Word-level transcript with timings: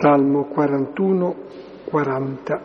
Salmo 0.00 0.44
41, 0.44 1.34
40. 1.84 2.60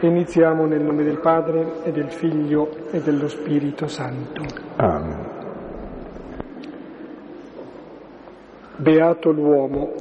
Iniziamo 0.00 0.64
nel 0.64 0.82
nome 0.82 1.04
del 1.04 1.20
Padre 1.20 1.84
e 1.84 1.92
del 1.92 2.10
Figlio 2.10 2.70
e 2.90 3.02
dello 3.02 3.28
Spirito 3.28 3.86
Santo. 3.86 4.42
Amen. 4.76 5.26
Beato 8.76 9.30
l'uomo 9.30 9.92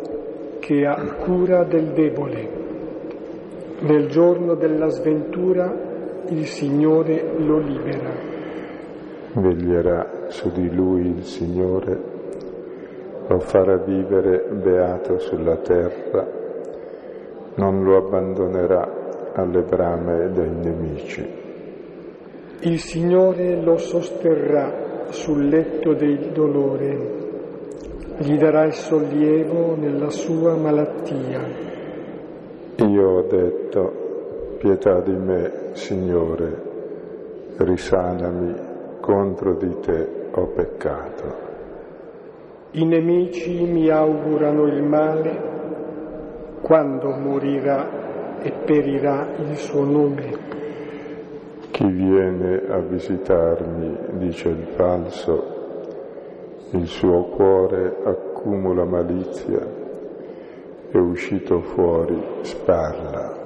che 0.59 0.85
ha 0.85 1.03
cura 1.15 1.65
del 1.65 1.87
debole. 1.87 2.49
Nel 3.79 4.07
giorno 4.07 4.55
della 4.55 4.87
sventura 4.87 5.69
il 6.29 6.45
Signore 6.45 7.35
lo 7.39 7.57
libera. 7.57 8.09
Veglierà 9.33 10.27
su 10.29 10.49
di 10.53 10.73
lui 10.73 11.07
il 11.07 11.25
Signore, 11.25 12.14
lo 13.27 13.39
farà 13.39 13.77
vivere 13.77 14.45
beato 14.51 15.17
sulla 15.19 15.57
terra, 15.57 16.27
non 17.55 17.83
lo 17.83 17.97
abbandonerà 17.97 19.31
alle 19.33 19.61
brame 19.61 20.29
dei 20.31 20.49
nemici. 20.49 21.43
Il 22.61 22.79
Signore 22.79 23.61
lo 23.61 23.77
sosterrà 23.77 25.05
sul 25.09 25.47
letto 25.47 25.93
del 25.93 26.31
dolore, 26.31 27.23
gli 28.17 28.37
darà 28.37 28.65
il 28.65 28.73
sollievo 28.73 29.75
nella 29.75 30.09
sua 30.09 30.55
malattia. 30.55 31.41
Io 32.77 33.09
ho 33.09 33.21
detto, 33.23 34.57
pietà 34.57 35.01
di 35.01 35.15
me, 35.15 35.51
Signore, 35.73 36.61
risanami, 37.57 38.53
contro 38.99 39.55
di 39.55 39.79
te 39.81 40.07
ho 40.31 40.47
peccato. 40.47 41.44
I 42.77 42.83
nemici 42.83 43.63
mi 43.63 43.87
augurano 43.89 44.65
il 44.65 44.83
male 44.83 45.53
quando 46.61 47.09
morirà 47.11 48.41
e 48.41 48.51
perirà 48.51 49.29
il 49.37 49.55
suo 49.55 49.85
nome. 49.85 50.37
Chi 51.71 51.85
viene 51.89 52.63
a 52.67 52.79
visitarmi, 52.79 54.17
dice 54.17 54.49
il 54.49 54.67
falso, 54.75 55.43
il 56.71 56.85
suo 56.87 57.27
cuore 57.29 57.95
accumula 58.03 58.83
malizia 58.83 59.65
e 60.91 60.97
uscito 60.97 61.61
fuori 61.61 62.21
sparla. 62.41 63.43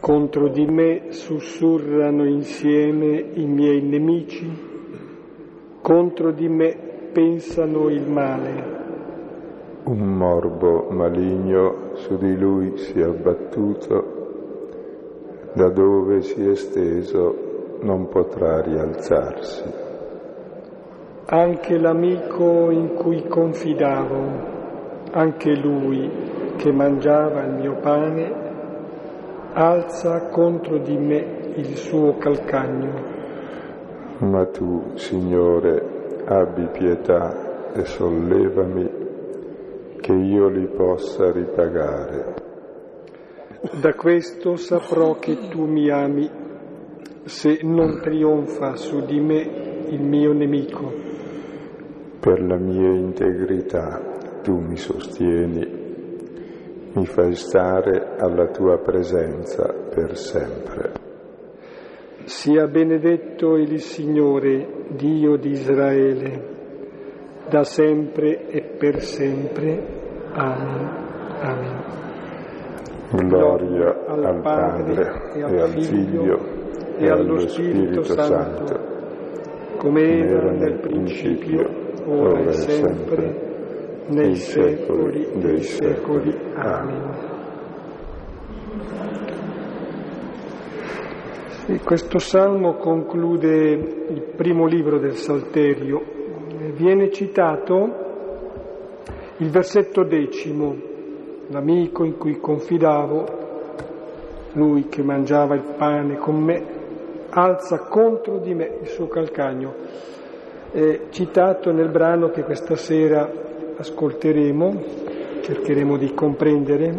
Contro 0.00 0.48
di 0.48 0.66
me 0.66 1.12
sussurrano 1.12 2.24
insieme 2.24 3.26
i 3.34 3.46
miei 3.46 3.80
nemici, 3.80 4.50
contro 5.80 6.32
di 6.32 6.48
me 6.48 6.90
pensano 7.12 7.88
il 7.90 8.08
male. 8.10 8.80
Un 9.84 9.98
morbo 9.98 10.88
maligno 10.90 11.90
su 11.94 12.16
di 12.16 12.36
lui 12.36 12.76
si 12.78 12.98
è 12.98 13.04
abbattuto, 13.04 14.20
da 15.52 15.68
dove 15.68 16.22
si 16.22 16.42
è 16.42 16.54
steso 16.54 17.78
non 17.82 18.08
potrà 18.08 18.62
rialzarsi. 18.62 19.62
Anche 21.26 21.78
l'amico 21.78 22.70
in 22.70 22.94
cui 22.94 23.26
confidavo, 23.26 24.50
anche 25.12 25.54
lui 25.54 26.10
che 26.56 26.72
mangiava 26.72 27.42
il 27.42 27.54
mio 27.54 27.76
pane, 27.80 28.40
alza 29.52 30.28
contro 30.28 30.78
di 30.78 30.96
me 30.96 31.52
il 31.56 31.76
suo 31.76 32.16
calcagno. 32.16 33.10
Ma 34.20 34.46
tu, 34.46 34.92
Signore, 34.94 35.91
abbi 36.24 36.68
pietà 36.68 37.72
e 37.72 37.84
sollevami 37.84 38.90
che 40.00 40.12
io 40.12 40.48
li 40.48 40.66
possa 40.66 41.30
ripagare. 41.30 42.34
Da 43.80 43.94
questo 43.94 44.56
saprò 44.56 45.18
che 45.18 45.48
tu 45.48 45.64
mi 45.64 45.88
ami, 45.88 46.28
se 47.24 47.60
non 47.62 48.00
trionfa 48.00 48.74
su 48.76 49.04
di 49.04 49.20
me 49.20 49.86
il 49.88 50.02
mio 50.02 50.32
nemico. 50.32 50.92
Per 52.18 52.42
la 52.42 52.56
mia 52.56 52.90
integrità 52.92 54.00
tu 54.42 54.58
mi 54.58 54.76
sostieni, 54.76 55.80
mi 56.94 57.06
fai 57.06 57.34
stare 57.34 58.16
alla 58.18 58.48
tua 58.48 58.78
presenza 58.78 59.72
per 59.72 60.16
sempre. 60.16 61.11
Sia 62.24 62.66
benedetto 62.68 63.56
il 63.56 63.80
Signore, 63.80 64.84
Dio 64.90 65.36
di 65.36 65.50
Israele, 65.50 66.50
da 67.50 67.64
sempre 67.64 68.46
e 68.46 68.62
per 68.78 69.00
sempre. 69.02 70.30
Amen. 70.32 71.02
Amen. 71.40 72.00
Gloria 73.10 74.04
al 74.06 74.40
Padre 74.40 75.32
e 75.34 75.42
al 75.42 75.82
Figlio 75.82 76.38
e 76.96 77.08
allo 77.08 77.38
Spirito 77.40 78.02
Santo, 78.04 79.76
come 79.78 80.18
era 80.18 80.52
nel 80.52 80.78
principio, 80.78 81.68
ora 82.06 82.40
e 82.40 82.52
sempre, 82.52 84.04
nei 84.06 84.36
secoli 84.36 85.28
dei 85.34 85.60
secoli. 85.60 86.34
Amen. 86.54 87.31
Sì, 91.64 91.78
questo 91.78 92.18
salmo 92.18 92.74
conclude 92.74 93.70
il 94.08 94.32
primo 94.34 94.66
libro 94.66 94.98
del 94.98 95.14
Salterio. 95.14 96.02
Viene 96.74 97.12
citato 97.12 97.76
il 99.36 99.48
versetto 99.48 100.02
decimo, 100.02 100.74
l'amico 101.46 102.02
in 102.02 102.18
cui 102.18 102.40
confidavo, 102.40 103.24
lui 104.54 104.88
che 104.88 105.04
mangiava 105.04 105.54
il 105.54 105.62
pane 105.78 106.16
con 106.16 106.42
me, 106.42 106.64
alza 107.30 107.78
contro 107.84 108.38
di 108.38 108.54
me 108.54 108.78
il 108.80 108.88
suo 108.88 109.06
calcagno. 109.06 109.72
È 110.72 111.00
citato 111.10 111.70
nel 111.70 111.90
brano 111.90 112.30
che 112.30 112.42
questa 112.42 112.74
sera 112.74 113.30
ascolteremo, 113.76 114.82
cercheremo 115.42 115.96
di 115.96 116.12
comprendere, 116.12 116.92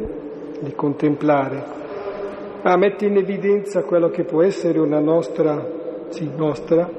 di 0.62 0.72
contemplare, 0.74 1.82
ma 2.64 2.76
mette 2.78 3.06
in 3.06 3.18
evidenza 3.18 3.84
quello 3.84 4.10
che 4.10 4.24
può 4.24 4.42
essere 4.42 4.80
una 4.80 5.00
nostra, 5.00 5.64
sì, 6.10 6.32
nostra 6.34 6.90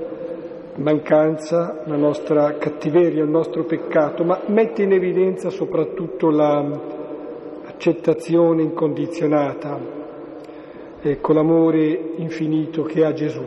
mancanza, 0.77 1.83
la 1.87 1.97
nostra 1.97 2.59
cattiveria, 2.59 3.23
il 3.23 3.31
nostro 3.31 3.65
peccato, 3.65 4.25
ma 4.25 4.43
mette 4.49 4.83
in 4.83 4.93
evidenza 4.93 5.49
soprattutto 5.49 6.29
l'accettazione 6.31 8.61
incondizionata, 8.63 9.79
ecco 11.01 11.33
l'amore 11.33 12.13
infinito 12.17 12.83
che 12.83 13.05
ha 13.05 13.13
Gesù. 13.13 13.45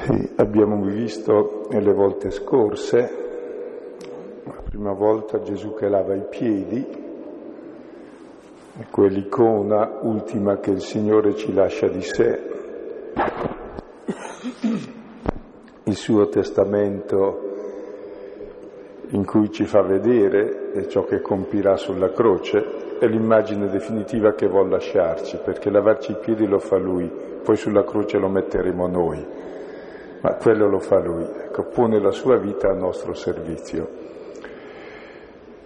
Sì, 0.00 0.30
abbiamo 0.36 0.82
visto 0.82 1.66
nelle 1.70 1.92
volte 1.92 2.30
scorse, 2.30 3.20
la 4.44 4.62
prima 4.64 4.92
volta 4.92 5.42
Gesù 5.42 5.74
che 5.74 5.88
lava 5.88 6.16
i 6.16 6.24
piedi, 6.28 7.01
quell'icona 8.90 9.98
ultima 10.02 10.58
che 10.58 10.70
il 10.70 10.80
Signore 10.80 11.34
ci 11.34 11.52
lascia 11.52 11.88
di 11.88 12.02
sé, 12.02 12.40
il 15.84 15.94
suo 15.94 16.28
testamento 16.28 17.50
in 19.08 19.26
cui 19.26 19.50
ci 19.50 19.64
fa 19.64 19.82
vedere 19.82 20.86
ciò 20.88 21.04
che 21.04 21.20
compirà 21.20 21.76
sulla 21.76 22.10
croce, 22.12 22.98
è 22.98 23.06
l'immagine 23.06 23.68
definitiva 23.68 24.32
che 24.32 24.46
vuol 24.46 24.70
lasciarci, 24.70 25.38
perché 25.44 25.68
lavarci 25.70 26.12
i 26.12 26.18
piedi 26.18 26.46
lo 26.46 26.58
fa 26.58 26.78
Lui, 26.78 27.10
poi 27.42 27.56
sulla 27.56 27.84
croce 27.84 28.16
lo 28.16 28.28
metteremo 28.28 28.86
noi, 28.86 29.26
ma 30.20 30.34
quello 30.36 30.66
lo 30.66 30.78
fa 30.78 30.98
Lui, 31.00 31.24
ecco, 31.24 31.64
pone 31.64 32.00
la 32.00 32.12
sua 32.12 32.38
vita 32.38 32.70
a 32.70 32.74
nostro 32.74 33.12
servizio. 33.12 34.00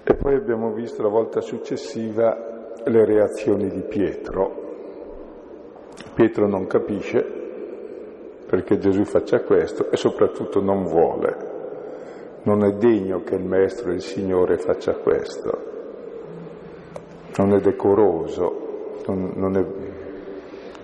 E 0.02 0.14
poi 0.14 0.34
abbiamo 0.34 0.72
visto 0.72 1.02
la 1.02 1.08
volta 1.08 1.40
successiva 1.40 2.55
le 2.88 3.04
reazioni 3.04 3.68
di 3.68 3.82
Pietro. 3.82 4.64
Pietro 6.14 6.46
non 6.46 6.66
capisce 6.66 7.24
perché 8.46 8.78
Gesù 8.78 9.04
faccia 9.04 9.40
questo 9.40 9.90
e 9.90 9.96
soprattutto 9.96 10.60
non 10.60 10.84
vuole. 10.84 11.54
Non 12.42 12.64
è 12.64 12.72
degno 12.74 13.22
che 13.22 13.34
il 13.34 13.44
Maestro 13.44 13.90
e 13.90 13.94
il 13.94 14.02
Signore 14.02 14.56
faccia 14.58 14.94
questo. 14.94 15.74
Non 17.38 17.54
è 17.54 17.60
decoroso, 17.60 19.00
non, 19.06 19.32
non, 19.34 19.56
è, 19.56 19.64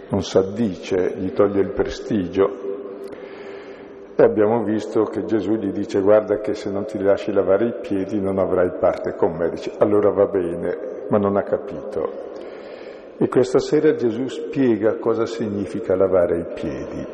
non 0.08 0.22
s'addice, 0.22 1.14
gli 1.16 1.32
toglie 1.32 1.60
il 1.60 1.70
prestigio. 1.70 2.70
E 4.16 4.22
abbiamo 4.22 4.64
visto 4.64 5.04
che 5.04 5.24
Gesù 5.24 5.54
gli 5.54 5.70
dice 5.70 6.00
guarda 6.00 6.40
che 6.40 6.54
se 6.54 6.70
non 6.70 6.84
ti 6.84 6.98
lasci 6.98 7.32
lavare 7.32 7.66
i 7.66 7.74
piedi 7.80 8.20
non 8.20 8.38
avrai 8.38 8.72
parte 8.78 9.14
con 9.14 9.36
me. 9.36 9.48
Dice 9.50 9.72
allora 9.78 10.10
va 10.10 10.26
bene, 10.26 10.91
ma 11.12 11.18
non 11.18 11.36
ha 11.36 11.42
capito. 11.42 12.30
E 13.18 13.28
questa 13.28 13.58
sera 13.58 13.94
Gesù 13.94 14.26
spiega 14.28 14.96
cosa 14.96 15.26
significa 15.26 15.94
lavare 15.94 16.38
i 16.38 16.46
piedi. 16.54 17.06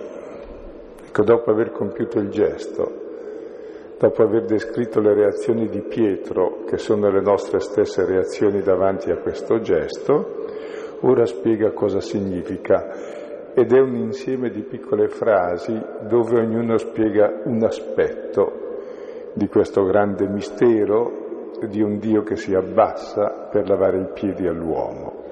Ecco, 1.09 1.25
dopo 1.25 1.51
aver 1.51 1.73
compiuto 1.73 2.21
il 2.21 2.29
gesto, 2.29 2.91
dopo 3.99 4.23
aver 4.23 4.45
descritto 4.45 5.01
le 5.01 5.15
reazioni 5.15 5.69
di 5.69 5.81
Pietro, 5.81 6.63
che 6.65 6.79
sono 6.79 7.11
le 7.11 7.21
nostre 7.21 7.59
stesse 7.59 8.07
reazioni 8.07 8.63
davanti 8.63 9.11
a 9.11 9.17
questo 9.17 9.59
gesto, 9.61 10.47
ora 11.01 11.27
spiega 11.27 11.73
cosa 11.73 12.01
significa 12.01 13.17
ed 13.53 13.73
è 13.73 13.81
un 13.81 13.97
insieme 13.97 14.51
di 14.51 14.63
piccole 14.63 15.09
frasi 15.09 15.77
dove 16.09 16.39
ognuno 16.39 16.79
spiega 16.79 17.41
un 17.45 17.65
aspetto 17.65 19.33
di 19.33 19.49
questo 19.49 19.83
grande 19.83 20.29
mistero 20.29 21.28
di 21.67 21.83
un 21.83 21.99
Dio 21.99 22.23
che 22.23 22.37
si 22.37 22.55
abbassa 22.55 23.49
per 23.51 23.69
lavare 23.69 23.99
i 23.99 24.09
piedi 24.13 24.47
all'uomo. 24.47 25.25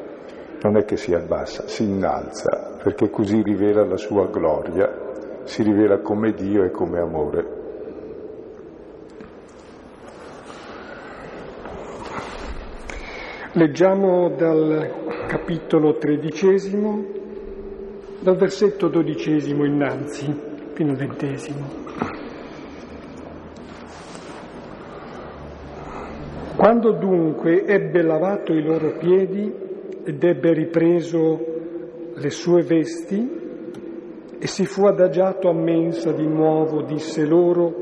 Non 0.62 0.76
è 0.76 0.84
che 0.84 0.96
si 0.96 1.14
abbassa, 1.14 1.66
si 1.68 1.84
innalza, 1.84 2.78
perché 2.82 3.10
così 3.10 3.42
rivela 3.42 3.84
la 3.84 3.96
sua 3.96 4.26
gloria, 4.26 4.90
si 5.44 5.62
rivela 5.62 5.98
come 6.00 6.32
Dio 6.32 6.64
e 6.64 6.70
come 6.70 6.98
amore. 6.98 7.56
Leggiamo 13.52 14.28
dal 14.30 15.26
capitolo 15.26 15.96
tredicesimo, 15.96 17.04
dal 18.20 18.36
versetto 18.36 18.88
dodicesimo 18.88 19.64
innanzi, 19.64 20.26
fino 20.72 20.90
al 20.90 20.96
ventesimo. 20.96 22.25
Quando 26.56 26.92
dunque 26.92 27.66
ebbe 27.66 28.00
lavato 28.00 28.54
i 28.54 28.62
loro 28.62 28.96
piedi 28.96 29.52
ed 30.04 30.24
ebbe 30.24 30.54
ripreso 30.54 31.38
le 32.14 32.30
sue 32.30 32.62
vesti 32.62 33.30
e 34.38 34.46
si 34.46 34.64
fu 34.64 34.86
adagiato 34.86 35.50
a 35.50 35.52
mensa 35.52 36.12
di 36.12 36.26
nuovo, 36.26 36.80
disse 36.80 37.26
loro, 37.26 37.74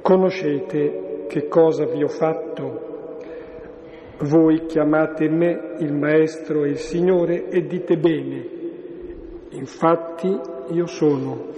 conoscete 0.00 1.26
che 1.28 1.46
cosa 1.46 1.84
vi 1.84 2.02
ho 2.02 2.08
fatto? 2.08 3.18
Voi 4.20 4.64
chiamate 4.64 5.28
me 5.28 5.74
il 5.80 5.92
Maestro 5.92 6.64
e 6.64 6.70
il 6.70 6.78
Signore 6.78 7.50
e 7.50 7.66
dite 7.66 7.98
bene, 7.98 8.48
infatti 9.50 10.34
io 10.70 10.86
sono. 10.86 11.48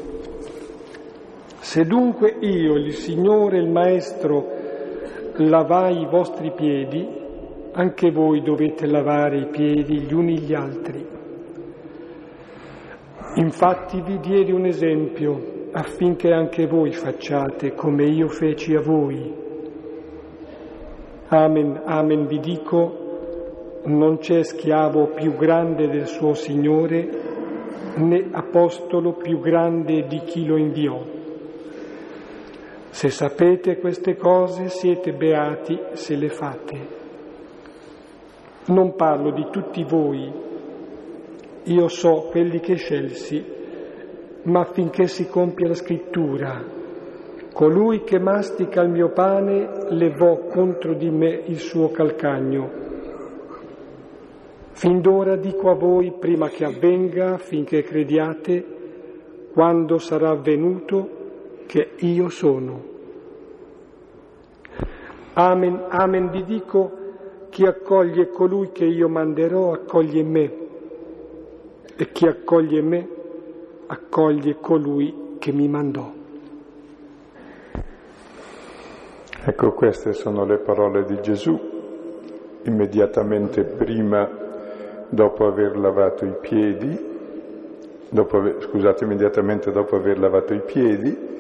Se 1.60 1.84
dunque 1.84 2.34
io, 2.40 2.75
il 2.75 2.94
Signore 2.94 3.58
il 3.58 3.70
Maestro, 3.70 4.66
lavai 5.38 6.00
i 6.00 6.06
vostri 6.06 6.50
piedi, 6.52 7.06
anche 7.73 8.11
voi 8.11 8.43
dovete 8.43 8.87
lavare 8.87 9.38
i 9.38 9.46
piedi 9.46 10.00
gli 10.00 10.12
uni 10.12 10.38
gli 10.38 10.52
altri. 10.52 11.06
Infatti 13.35 14.00
vi 14.00 14.19
diedi 14.19 14.50
un 14.50 14.64
esempio 14.64 15.56
affinché 15.70 16.32
anche 16.32 16.67
voi 16.67 16.93
facciate 16.93 17.75
come 17.75 18.05
io 18.05 18.29
feci 18.29 18.75
a 18.75 18.81
voi. 18.81 19.32
Amen, 21.29 21.82
amen 21.85 22.26
vi 22.26 22.40
dico, 22.40 23.81
non 23.85 24.19
c'è 24.19 24.43
schiavo 24.43 25.08
più 25.08 25.37
grande 25.37 25.88
del 25.88 26.06
suo 26.06 26.35
Signore, 26.35 27.08
né 27.96 28.29
apostolo 28.32 29.12
più 29.12 29.38
grande 29.38 30.06
di 30.06 30.20
chi 30.25 30.44
lo 30.44 30.56
inviò. 30.56 31.17
Se 32.98 33.10
sapete 33.10 33.78
queste 33.78 34.16
cose 34.16 34.70
siete 34.70 35.12
beati 35.12 35.78
se 35.92 36.16
le 36.16 36.30
fate. 36.30 36.86
Non 38.66 38.96
parlo 38.96 39.30
di 39.30 39.46
tutti 39.52 39.84
voi, 39.84 40.28
io 41.62 41.86
so 41.86 42.26
quelli 42.28 42.58
che 42.58 42.74
scelsi, 42.74 43.44
ma 44.46 44.62
affinché 44.62 45.06
si 45.06 45.28
compia 45.28 45.68
la 45.68 45.74
scrittura, 45.74 46.60
Colui 47.52 48.02
che 48.02 48.18
mastica 48.18 48.82
il 48.82 48.90
mio 48.90 49.10
pane 49.10 49.86
levò 49.90 50.46
contro 50.46 50.94
di 50.94 51.08
me 51.08 51.40
il 51.46 51.58
suo 51.58 51.92
calcagno. 51.92 52.68
Fin 54.72 55.00
d'ora 55.00 55.36
dico 55.36 55.70
a 55.70 55.74
voi, 55.74 56.14
prima 56.18 56.48
che 56.48 56.64
avvenga, 56.64 57.38
finché 57.38 57.82
crediate, 57.84 58.64
quando 59.52 59.98
sarà 59.98 60.30
avvenuto, 60.30 61.18
che 61.68 61.90
io 61.98 62.30
sono. 62.30 62.88
Amen, 65.40 65.85
amen 65.90 66.31
vi 66.31 66.43
dico, 66.43 66.90
chi 67.50 67.64
accoglie 67.64 68.29
colui 68.29 68.73
che 68.73 68.85
io 68.85 69.08
manderò 69.08 69.70
accoglie 69.70 70.25
me, 70.25 70.52
e 71.94 72.11
chi 72.11 72.26
accoglie 72.26 72.82
me 72.82 73.08
accoglie 73.87 74.56
colui 74.58 75.37
che 75.38 75.52
mi 75.52 75.69
mandò. 75.69 76.12
Ecco, 79.44 79.73
queste 79.75 80.12
sono 80.12 80.44
le 80.44 80.58
parole 80.58 81.05
di 81.05 81.20
Gesù 81.20 81.56
immediatamente 82.62 83.62
prima, 83.62 84.29
dopo 85.08 85.46
aver 85.46 85.79
lavato 85.79 86.25
i 86.25 86.35
piedi, 86.40 86.99
dopo 88.08 88.61
scusate, 88.61 89.05
immediatamente 89.05 89.70
dopo 89.70 89.94
aver 89.94 90.19
lavato 90.19 90.52
i 90.52 90.62
piedi. 90.62 91.37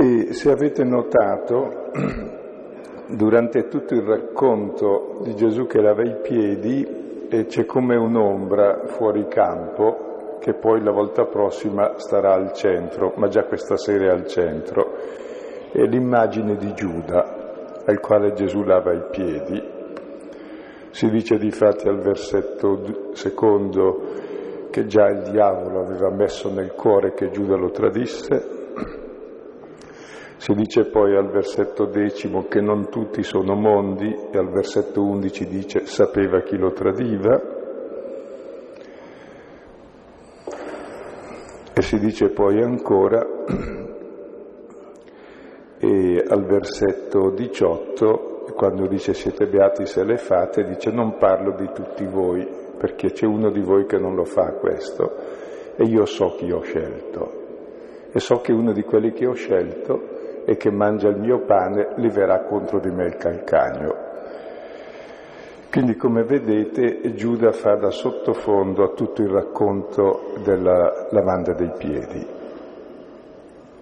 E 0.00 0.32
se 0.32 0.48
avete 0.52 0.84
notato, 0.84 1.90
durante 3.10 3.66
tutto 3.66 3.94
il 3.94 4.02
racconto 4.02 5.18
di 5.24 5.34
Gesù 5.34 5.66
che 5.66 5.80
lava 5.80 6.04
i 6.04 6.20
piedi, 6.22 7.26
c'è 7.48 7.64
come 7.66 7.96
un'ombra 7.96 8.86
fuori 8.86 9.26
campo 9.26 10.36
che 10.38 10.54
poi 10.54 10.84
la 10.84 10.92
volta 10.92 11.24
prossima 11.24 11.98
starà 11.98 12.32
al 12.32 12.52
centro, 12.52 13.14
ma 13.16 13.26
già 13.26 13.42
questa 13.42 13.76
sera 13.76 14.04
è 14.04 14.10
al 14.10 14.28
centro 14.28 14.94
è 15.72 15.82
l'immagine 15.82 16.54
di 16.54 16.72
Giuda 16.74 17.82
al 17.84 17.98
quale 17.98 18.34
Gesù 18.34 18.62
lava 18.62 18.92
i 18.92 19.04
piedi. 19.10 19.60
Si 20.90 21.10
dice 21.10 21.38
difatti 21.38 21.88
al 21.88 21.98
versetto 21.98 23.10
secondo 23.14 24.12
che 24.70 24.86
già 24.86 25.08
il 25.08 25.22
diavolo 25.30 25.80
aveva 25.80 26.10
messo 26.10 26.52
nel 26.52 26.72
cuore 26.72 27.14
che 27.14 27.30
Giuda 27.30 27.56
lo 27.56 27.70
tradisse. 27.70 28.57
Si 30.38 30.54
dice 30.54 30.84
poi 30.84 31.16
al 31.16 31.30
versetto 31.30 31.86
decimo 31.86 32.46
che 32.46 32.60
non 32.60 32.88
tutti 32.90 33.24
sono 33.24 33.56
mondi 33.56 34.06
e 34.30 34.38
al 34.38 34.50
versetto 34.50 35.02
undici 35.02 35.48
dice 35.48 35.84
sapeva 35.84 36.42
chi 36.42 36.56
lo 36.56 36.70
tradiva. 36.70 37.56
E 41.74 41.82
si 41.82 41.98
dice 41.98 42.28
poi 42.30 42.62
ancora 42.62 43.26
e 45.80 46.24
al 46.28 46.44
versetto 46.44 47.30
18, 47.30 48.52
quando 48.54 48.86
dice 48.86 49.14
siete 49.14 49.48
beati 49.48 49.86
se 49.86 50.04
le 50.04 50.18
fate, 50.18 50.62
dice 50.62 50.92
non 50.92 51.16
parlo 51.18 51.56
di 51.56 51.68
tutti 51.74 52.06
voi, 52.06 52.46
perché 52.78 53.10
c'è 53.10 53.26
uno 53.26 53.50
di 53.50 53.60
voi 53.60 53.86
che 53.86 53.98
non 53.98 54.14
lo 54.14 54.24
fa 54.24 54.52
questo, 54.52 55.16
e 55.74 55.82
io 55.82 56.04
so 56.04 56.36
chi 56.36 56.48
ho 56.52 56.60
scelto, 56.60 57.32
e 58.12 58.20
so 58.20 58.40
che 58.40 58.52
uno 58.52 58.72
di 58.72 58.84
quelli 58.84 59.10
che 59.10 59.26
ho 59.26 59.34
scelto 59.34 60.17
e 60.48 60.56
che 60.56 60.70
mangia 60.70 61.08
il 61.08 61.18
mio 61.18 61.40
pane 61.44 61.92
leverà 61.96 62.44
contro 62.44 62.80
di 62.80 62.90
me 62.90 63.04
il 63.04 63.16
calcagno. 63.16 63.94
Quindi 65.70 65.94
come 65.94 66.22
vedete 66.22 67.12
Giuda 67.12 67.52
fa 67.52 67.74
da 67.74 67.90
sottofondo 67.90 68.82
a 68.82 68.94
tutto 68.94 69.20
il 69.20 69.28
racconto 69.28 70.32
della 70.42 71.08
lavanda 71.10 71.52
dei 71.52 71.70
piedi 71.76 72.26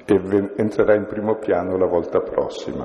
e 0.07 0.51
entrerà 0.57 0.97
in 0.97 1.07
primo 1.07 1.37
piano 1.37 1.77
la 1.77 1.87
volta 1.87 2.19
prossima. 2.19 2.85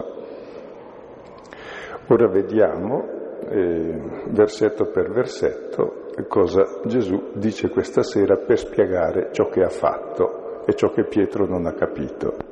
Ora 2.07 2.27
vediamo, 2.27 3.03
eh, 3.49 3.99
versetto 4.27 4.91
per 4.91 5.09
versetto, 5.09 6.05
cosa 6.27 6.81
Gesù 6.85 7.31
dice 7.33 7.69
questa 7.69 8.03
sera 8.03 8.35
per 8.37 8.59
spiegare 8.59 9.29
ciò 9.31 9.49
che 9.49 9.63
ha 9.63 9.69
fatto 9.69 10.61
e 10.67 10.75
ciò 10.75 10.89
che 10.89 11.05
Pietro 11.05 11.47
non 11.47 11.65
ha 11.65 11.73
capito. 11.73 12.50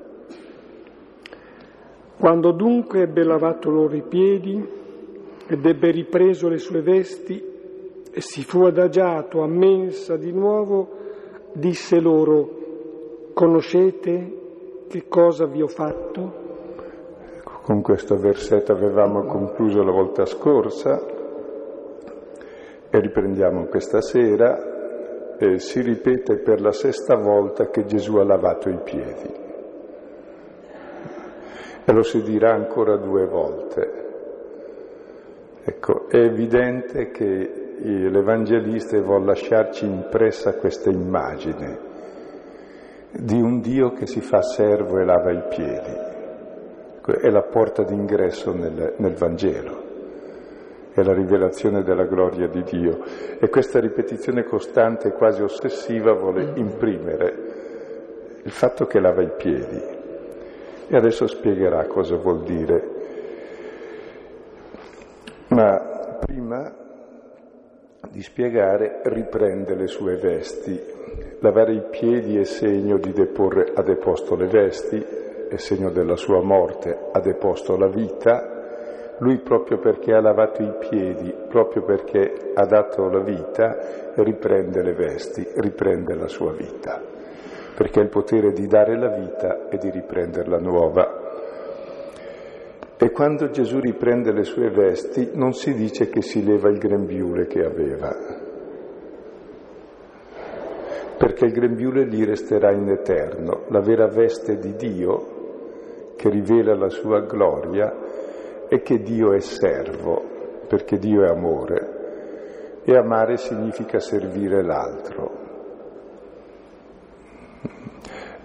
Quando 2.19 2.51
dunque 2.51 3.03
ebbe 3.03 3.23
lavato 3.23 3.69
loro 3.69 3.95
i 3.95 4.01
piedi 4.01 4.61
ed 5.47 5.65
ebbe 5.65 5.89
ripreso 5.89 6.49
le 6.49 6.57
sue 6.57 6.81
vesti 6.81 7.41
e 8.11 8.19
si 8.19 8.43
fu 8.43 8.63
adagiato 8.63 9.41
a 9.41 9.47
mensa 9.47 10.17
di 10.17 10.33
nuovo, 10.33 10.89
disse 11.53 11.97
loro, 12.01 12.57
conoscete 13.33 14.37
che 14.89 15.07
cosa 15.07 15.45
vi 15.45 15.61
ho 15.61 15.67
fatto? 15.67 16.47
Con 17.63 17.81
questo 17.81 18.17
versetto 18.17 18.73
avevamo 18.73 19.23
concluso 19.23 19.81
la 19.81 19.91
volta 19.91 20.25
scorsa 20.25 21.01
e 22.89 22.99
riprendiamo 22.99 23.67
questa 23.67 24.01
sera. 24.01 25.37
Eh, 25.37 25.57
si 25.59 25.79
ripete 25.79 26.39
per 26.39 26.59
la 26.59 26.73
sesta 26.73 27.15
volta 27.15 27.69
che 27.69 27.85
Gesù 27.85 28.17
ha 28.17 28.25
lavato 28.25 28.67
i 28.67 28.79
piedi. 28.83 29.47
E 31.89 31.91
lo 31.91 32.03
si 32.03 32.21
dirà 32.21 32.53
ancora 32.53 32.97
due 32.97 33.25
volte. 33.25 33.91
Ecco, 35.63 36.07
è 36.07 36.17
evidente 36.17 37.09
che 37.09 37.77
l'Evangelista 37.79 39.01
vuole 39.01 39.25
lasciarci 39.25 39.85
impressa 39.85 40.53
questa 40.53 40.91
immagine 40.91 41.79
di 43.09 43.41
un 43.41 43.59
Dio 43.59 43.93
che 43.93 44.05
si 44.05 44.21
fa 44.21 44.43
servo 44.43 44.99
e 44.99 45.03
lava 45.03 45.31
i 45.31 45.41
piedi. 45.49 45.97
È 47.23 47.29
la 47.31 47.41
porta 47.41 47.81
d'ingresso 47.81 48.53
nel, 48.53 48.93
nel 48.97 49.13
Vangelo, 49.15 49.83
è 50.93 51.01
la 51.01 51.13
rivelazione 51.13 51.81
della 51.81 52.05
gloria 52.05 52.47
di 52.47 52.61
Dio 52.61 52.99
e 53.39 53.49
questa 53.49 53.79
ripetizione 53.79 54.43
costante 54.43 55.07
e 55.07 55.13
quasi 55.13 55.41
ossessiva 55.41 56.13
vuole 56.13 56.51
imprimere 56.53 57.35
il 58.43 58.51
fatto 58.51 58.85
che 58.85 58.99
lava 58.99 59.23
i 59.23 59.31
piedi. 59.35 59.98
E 60.91 60.97
adesso 60.97 61.27
spiegherà 61.27 61.85
cosa 61.85 62.15
vuol 62.15 62.41
dire. 62.41 62.89
Ma 65.49 66.17
prima 66.19 66.75
di 68.09 68.23
spiegare 68.23 69.01
riprende 69.03 69.75
le 69.75 69.85
sue 69.85 70.15
vesti. 70.15 70.81
Lavare 71.41 71.73
i 71.73 71.83
piedi 71.91 72.37
è 72.37 72.43
segno 72.43 72.97
di 72.97 73.11
deporre 73.11 73.71
a 73.75 73.83
deposto 73.83 74.35
le 74.35 74.47
vesti, 74.47 74.97
è 75.47 75.57
segno 75.57 75.91
della 75.91 76.15
sua 76.15 76.41
morte, 76.41 76.97
ha 77.11 77.19
deposto 77.19 77.77
la 77.77 77.87
vita. 77.87 78.57
Lui 79.19 79.37
proprio 79.39 79.77
perché 79.77 80.13
ha 80.13 80.21
lavato 80.21 80.63
i 80.63 80.73
piedi, 80.79 81.33
proprio 81.49 81.83
perché 81.83 82.51
ha 82.55 82.65
dato 82.65 83.09
la 83.09 83.19
vita, 83.19 84.13
riprende 84.15 84.81
le 84.81 84.93
vesti, 84.93 85.45
riprende 85.55 86.15
la 86.15 86.27
sua 86.27 86.51
vita, 86.53 87.01
perché 87.79 88.01
ha 88.01 88.03
il 88.03 88.09
potere 88.09 88.51
di 88.51 88.67
dare 88.67 88.97
la 88.97 89.07
vita 89.07 89.69
e 89.69 89.77
di 89.77 89.89
riprenderla 89.89 90.57
nuova. 90.57 91.27
E 92.97 93.11
quando 93.11 93.51
Gesù 93.51 93.79
riprende 93.79 94.33
le 94.33 94.43
sue 94.43 94.69
vesti 94.69 95.29
non 95.35 95.53
si 95.53 95.73
dice 95.73 96.09
che 96.09 96.21
si 96.21 96.43
leva 96.43 96.67
il 96.67 96.77
grembiule 96.77 97.47
che 97.47 97.63
aveva, 97.63 98.13
perché 101.17 101.45
il 101.45 101.53
grembiule 101.53 102.03
lì 102.03 102.25
resterà 102.25 102.73
in 102.73 102.89
eterno, 102.89 103.63
la 103.69 103.79
vera 103.79 104.07
veste 104.07 104.57
di 104.57 104.75
Dio 104.75 106.15
che 106.17 106.29
rivela 106.29 106.75
la 106.75 106.89
sua 106.89 107.21
gloria 107.21 107.95
è 108.67 108.81
che 108.81 108.99
Dio 108.99 109.31
è 109.31 109.39
servo, 109.39 110.21
perché 110.67 110.97
Dio 110.97 111.23
è 111.23 111.29
amore 111.29 112.81
e 112.83 112.93
amare 112.93 113.37
significa 113.37 113.99
servire 113.99 114.61
l'altro. 114.63 115.48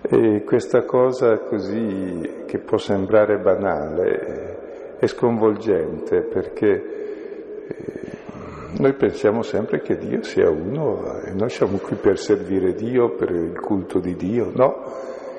E 0.07 0.45
questa 0.45 0.85
cosa 0.85 1.39
così 1.39 2.45
che 2.45 2.59
può 2.59 2.77
sembrare 2.77 3.39
banale 3.39 4.99
è 4.99 5.07
sconvolgente 5.07 6.21
perché 6.25 6.69
eh, 7.67 8.19
noi 8.81 8.93
pensiamo 8.97 9.41
sempre 9.41 9.81
che 9.81 9.97
Dio 9.97 10.23
sia 10.23 10.51
uno 10.51 11.23
e 11.23 11.33
noi 11.33 11.49
siamo 11.49 11.79
qui 11.79 11.97
per 11.97 12.19
servire 12.19 12.75
Dio, 12.75 13.15
per 13.15 13.31
il 13.31 13.59
culto 13.59 13.99
di 13.99 14.15
Dio, 14.15 14.51
no? 14.55 14.83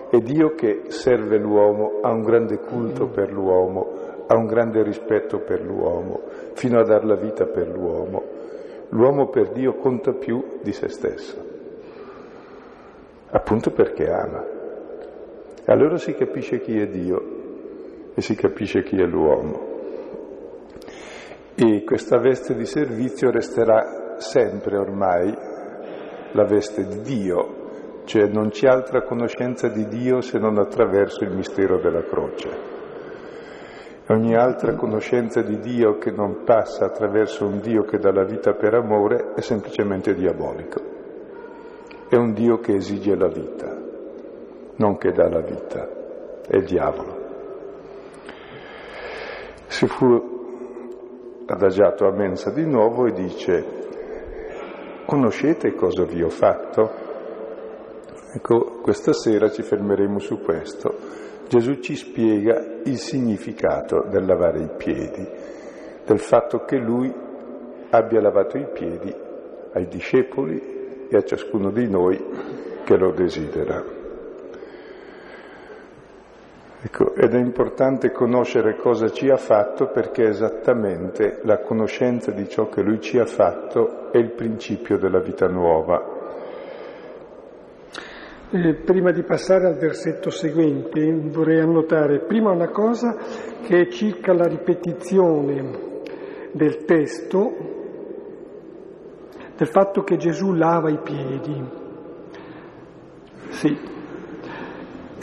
È 0.10 0.18
Dio 0.18 0.56
che 0.56 0.86
serve 0.88 1.38
l'uomo, 1.38 2.00
ha 2.02 2.12
un 2.12 2.24
grande 2.24 2.58
culto 2.58 3.08
per 3.10 3.32
l'uomo, 3.32 4.26
ha 4.26 4.36
un 4.36 4.48
grande 4.48 4.82
rispetto 4.82 5.42
per 5.42 5.62
l'uomo, 5.62 6.22
fino 6.54 6.80
a 6.80 6.84
dar 6.84 7.06
la 7.06 7.16
vita 7.16 7.46
per 7.46 7.68
l'uomo. 7.68 8.24
L'uomo 8.90 9.30
per 9.30 9.52
Dio 9.52 9.76
conta 9.76 10.12
più 10.14 10.58
di 10.64 10.72
se 10.72 10.88
stesso, 10.88 11.38
appunto 13.30 13.70
perché 13.70 14.10
ama. 14.10 14.54
Allora 15.68 15.98
si 15.98 16.14
capisce 16.14 16.60
chi 16.60 16.78
è 16.80 16.86
Dio 16.86 18.14
e 18.14 18.22
si 18.22 18.36
capisce 18.36 18.84
chi 18.84 18.98
è 18.98 19.06
l'uomo. 19.06 19.74
E 21.56 21.84
questa 21.84 22.20
veste 22.20 22.54
di 22.54 22.66
servizio 22.66 23.32
resterà 23.32 24.18
sempre 24.18 24.78
ormai 24.78 25.36
la 26.34 26.44
veste 26.44 26.86
di 26.86 27.02
Dio, 27.02 28.04
cioè 28.04 28.28
non 28.28 28.50
c'è 28.50 28.68
altra 28.68 29.02
conoscenza 29.02 29.68
di 29.68 29.88
Dio 29.88 30.22
se 30.22 30.38
non 30.38 30.60
attraverso 30.60 31.24
il 31.24 31.36
mistero 31.36 31.80
della 31.80 32.04
croce. 32.04 32.74
Ogni 34.10 34.36
altra 34.36 34.76
conoscenza 34.76 35.42
di 35.42 35.58
Dio 35.58 35.98
che 35.98 36.12
non 36.12 36.44
passa 36.44 36.86
attraverso 36.86 37.48
un 37.48 37.60
Dio 37.60 37.82
che 37.86 37.98
dà 37.98 38.12
la 38.12 38.24
vita 38.24 38.54
per 38.54 38.76
amore 38.76 39.32
è 39.34 39.42
semplicemente 39.42 40.14
diabolico. 40.14 40.80
È 42.08 42.16
un 42.16 42.34
Dio 42.34 42.60
che 42.60 42.76
esige 42.76 43.16
la 43.16 43.30
vita 43.30 43.85
non 44.78 44.98
che 44.98 45.12
dà 45.12 45.30
la 45.30 45.42
vita, 45.42 45.88
è 46.48 46.56
il 46.56 46.66
diavolo. 46.66 47.24
Si 49.68 49.88
fu 49.88 50.34
adagiato 51.46 52.08
a 52.08 52.12
mensa 52.12 52.52
di 52.52 52.66
nuovo 52.66 53.06
e 53.06 53.12
dice, 53.14 53.66
conoscete 55.06 55.74
cosa 55.76 56.04
vi 56.04 56.22
ho 56.22 56.30
fatto? 56.30 57.04
Ecco, 58.34 58.80
questa 58.82 59.14
sera 59.14 59.50
ci 59.50 59.62
fermeremo 59.62 60.20
su 60.20 60.42
questo. 60.42 61.24
Gesù 61.48 61.80
ci 61.80 61.96
spiega 61.96 62.82
il 62.84 62.98
significato 62.98 64.06
del 64.10 64.26
lavare 64.26 64.62
i 64.62 64.70
piedi, 64.76 65.28
del 66.06 66.20
fatto 66.20 66.66
che 66.66 66.78
lui 66.78 67.14
abbia 67.92 68.20
lavato 68.20 68.58
i 68.58 68.68
piedi 68.74 69.14
ai 69.74 69.88
discepoli 69.88 71.08
e 71.08 71.16
a 71.16 71.24
ciascuno 71.24 71.72
di 71.72 71.88
noi 71.88 72.22
che 72.84 72.98
lo 72.98 73.12
desidera. 73.12 73.95
Ecco, 76.86 77.16
ed 77.16 77.34
è 77.34 77.40
importante 77.40 78.12
conoscere 78.12 78.76
cosa 78.76 79.10
ci 79.10 79.28
ha 79.28 79.38
fatto 79.38 79.88
perché 79.88 80.28
esattamente 80.28 81.40
la 81.42 81.58
conoscenza 81.58 82.30
di 82.30 82.48
ciò 82.48 82.70
che 82.70 82.84
lui 82.84 83.02
ci 83.02 83.18
ha 83.18 83.26
fatto 83.26 84.12
è 84.12 84.20
il 84.20 84.34
principio 84.34 85.00
della 85.00 85.20
vita 85.20 85.48
nuova. 85.48 86.00
Eh, 88.52 88.76
prima 88.86 89.12
di 89.12 89.24
passare 89.24 89.66
al 89.66 89.78
versetto 89.78 90.30
seguente 90.30 91.12
vorrei 91.12 91.60
annotare 91.60 92.20
prima 92.20 92.52
una 92.52 92.70
cosa 92.70 93.16
che 93.64 93.82
è 93.82 93.88
circa 93.88 94.34
la 94.34 94.46
ripetizione 94.46 96.02
del 96.52 96.86
testo 96.86 97.52
del 99.58 99.68
fatto 99.70 100.04
che 100.04 100.18
Gesù 100.18 100.54
lava 100.54 100.92
i 100.92 101.00
piedi. 101.00 101.64
Sì, 103.50 103.94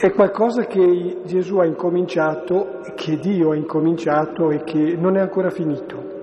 è 0.03 0.11
qualcosa 0.11 0.65
che 0.65 1.19
Gesù 1.27 1.59
ha 1.59 1.65
incominciato, 1.65 2.81
che 2.97 3.19
Dio 3.19 3.53
ha 3.53 3.55
incominciato 3.55 4.51
e 4.51 4.65
che 4.65 4.97
non 4.97 5.17
è 5.17 5.21
ancora 5.21 5.49
finito. 5.51 6.19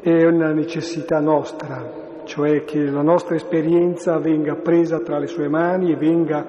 È 0.00 0.26
una 0.26 0.52
necessità 0.52 1.18
nostra, 1.18 2.22
cioè 2.24 2.62
che 2.64 2.78
la 2.78 3.00
nostra 3.00 3.36
esperienza 3.36 4.18
venga 4.18 4.56
presa 4.56 4.98
tra 4.98 5.18
le 5.18 5.28
sue 5.28 5.48
mani 5.48 5.92
e 5.92 5.96
venga 5.96 6.44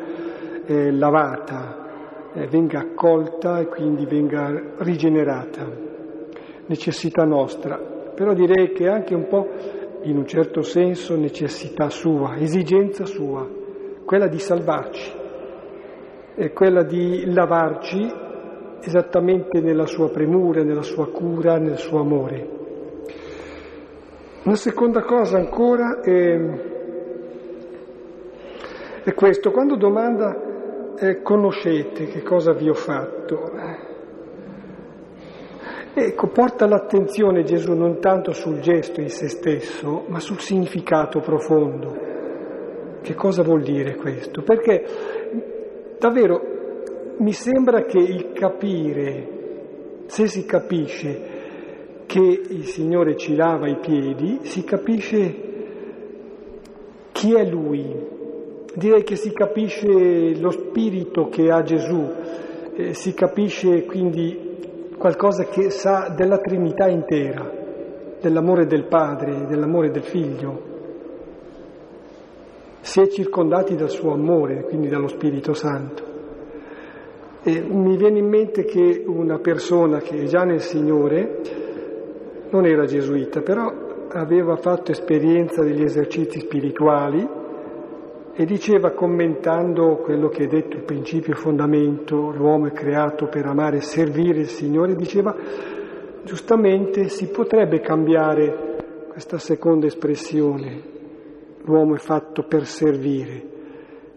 eh, 0.66 0.92
lavata, 0.92 2.32
eh, 2.34 2.48
venga 2.48 2.80
accolta 2.80 3.60
e 3.60 3.68
quindi 3.68 4.06
venga 4.06 4.74
rigenerata. 4.80 5.66
Necessità 6.66 7.24
nostra, 7.24 7.78
però 8.14 8.34
direi 8.34 8.74
che 8.74 8.90
anche 8.90 9.16
un 9.16 9.26
po', 9.30 9.48
in 10.02 10.18
un 10.18 10.28
certo 10.28 10.64
senso, 10.64 11.16
necessità 11.16 11.90
sua, 11.90 12.36
esigenza 12.36 13.06
sua, 13.06 13.48
quella 14.04 14.28
di 14.28 14.40
salvarci 14.40 15.20
è 16.36 16.52
quella 16.54 16.84
di 16.84 17.32
lavarci 17.32 18.30
esattamente 18.82 19.60
nella 19.60 19.86
sua 19.86 20.10
premura, 20.10 20.64
nella 20.64 20.82
sua 20.82 21.10
cura, 21.12 21.58
nel 21.58 21.78
suo 21.78 22.00
amore. 22.00 22.60
Una 24.44 24.56
seconda 24.56 25.02
cosa 25.04 25.38
ancora 25.38 26.00
è, 26.02 26.40
è 29.04 29.14
questo, 29.14 29.52
quando 29.52 29.76
domanda 29.76 30.96
eh, 30.98 31.22
conoscete 31.22 32.06
che 32.08 32.24
cosa 32.24 32.54
vi 32.54 32.68
ho 32.68 32.74
fatto, 32.74 33.52
ecco, 35.94 36.28
porta 36.30 36.66
l'attenzione 36.66 37.44
Gesù 37.44 37.74
non 37.74 38.00
tanto 38.00 38.32
sul 38.32 38.60
gesto 38.62 39.00
in 39.00 39.10
se 39.10 39.28
stesso, 39.28 40.06
ma 40.08 40.20
sul 40.20 40.40
significato 40.40 41.20
profondo. 41.20 42.10
Che 43.02 43.14
cosa 43.16 43.44
vuol 43.44 43.62
dire 43.62 43.96
questo? 43.96 44.42
Perché 44.44 45.21
Davvero, 46.02 46.42
mi 47.18 47.32
sembra 47.32 47.84
che 47.84 48.00
il 48.00 48.32
capire, 48.34 50.06
se 50.08 50.26
si 50.26 50.48
capisce 50.48 51.30
che 52.08 52.20
il 52.20 52.66
Signore 52.66 53.16
ci 53.16 53.36
lava 53.36 53.70
i 53.70 53.78
piedi, 53.78 54.40
si 54.42 54.64
capisce 54.64 55.36
chi 57.12 57.36
è 57.36 57.46
Lui. 57.46 57.86
Direi 58.74 59.04
che 59.04 59.16
si 59.16 59.32
capisce 59.32 60.40
lo 60.40 60.50
spirito 60.50 61.30
che 61.30 61.52
ha 61.52 61.62
Gesù, 61.62 62.10
eh, 62.74 62.96
si 62.96 63.14
capisce 63.14 63.86
quindi 63.86 64.90
qualcosa 64.98 65.44
che 65.44 65.70
sa 65.70 66.12
della 66.18 66.40
Trinità 66.40 66.88
intera, 66.88 67.48
dell'amore 68.20 68.66
del 68.66 68.88
Padre, 68.88 69.46
dell'amore 69.46 69.92
del 69.92 70.04
Figlio 70.04 70.71
si 72.82 73.00
è 73.00 73.08
circondati 73.08 73.76
dal 73.76 73.90
suo 73.90 74.14
amore, 74.14 74.64
quindi 74.64 74.88
dallo 74.88 75.08
Spirito 75.08 75.54
Santo. 75.54 76.10
E 77.44 77.62
mi 77.62 77.96
viene 77.98 78.20
in 78.20 78.28
mente 78.28 78.66
che 78.66 79.04
una 79.06 79.40
persona 79.40 80.00
che 80.00 80.22
è 80.22 80.26
già 80.26 80.44
nel 80.44 80.62
Signore 80.62 81.42
non 82.50 82.66
era 82.66 82.86
gesuita, 82.86 83.42
però 83.42 83.90
aveva 84.10 84.58
fatto 84.58 84.92
esperienza 84.92 85.64
degli 85.64 85.82
esercizi 85.82 86.40
spirituali 86.40 87.28
e 88.34 88.46
diceva 88.46 88.92
commentando 88.92 89.98
quello 89.98 90.28
che 90.28 90.44
è 90.44 90.48
detto 90.48 90.78
il 90.78 90.84
principio 90.84 91.36
fondamento, 91.36 92.32
l'uomo 92.32 92.68
è 92.68 92.72
creato 92.72 93.28
per 93.28 93.46
amare 93.46 93.78
e 93.78 93.82
servire 93.82 94.40
il 94.40 94.48
Signore, 94.48 94.96
diceva 94.96 95.36
giustamente 96.24 97.08
si 97.10 97.30
potrebbe 97.30 97.80
cambiare 97.80 99.08
questa 99.10 99.38
seconda 99.38 99.88
espressione, 99.88 100.91
l'uomo 101.64 101.96
è 101.96 102.00
fatto 102.00 102.44
per 102.44 102.66
servire, 102.66 103.50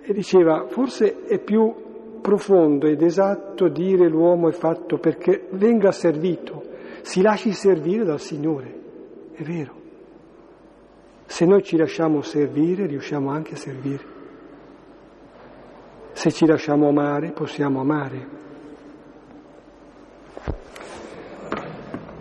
e 0.02 0.12
diceva 0.12 0.66
forse 0.68 1.24
è 1.24 1.38
più 1.38 2.20
profondo 2.20 2.86
ed 2.86 3.02
esatto 3.02 3.68
dire 3.68 4.08
l'uomo 4.08 4.48
è 4.48 4.52
fatto 4.52 4.98
perché 4.98 5.46
venga 5.52 5.92
servito, 5.92 6.62
si 7.02 7.20
lasci 7.20 7.52
servire 7.52 8.04
dal 8.04 8.20
Signore, 8.20 8.80
è 9.34 9.42
vero. 9.42 9.82
Se 11.26 11.44
noi 11.46 11.62
ci 11.62 11.76
lasciamo 11.76 12.22
servire, 12.22 12.86
riusciamo 12.86 13.30
anche 13.30 13.54
a 13.54 13.56
servire. 13.56 14.12
Se 16.12 16.30
ci 16.30 16.46
lasciamo 16.46 16.88
amare, 16.88 17.32
possiamo 17.32 17.80
amare. 17.80 18.28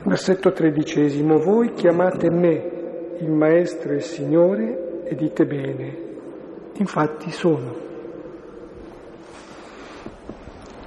Versetto 0.03 0.51
tredicesimo, 0.51 1.38
voi 1.38 1.74
chiamate 1.74 2.30
me 2.30 3.15
il 3.20 3.30
Maestro 3.30 3.92
e 3.92 3.96
il 3.96 4.01
Signore 4.01 4.92
e 5.03 5.15
dite 5.15 5.45
bene, 5.45 5.98
infatti 6.77 7.31
sono. 7.31 7.75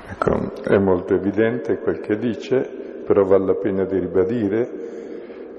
Ecco, 0.09 0.53
è 0.63 0.79
molto 0.79 1.15
evidente 1.15 1.79
quel 1.79 2.01
che 2.01 2.17
dice, 2.17 3.03
però 3.05 3.23
vale 3.25 3.47
la 3.47 3.55
pena 3.55 3.85
di 3.85 3.99
ribadire 3.99 4.87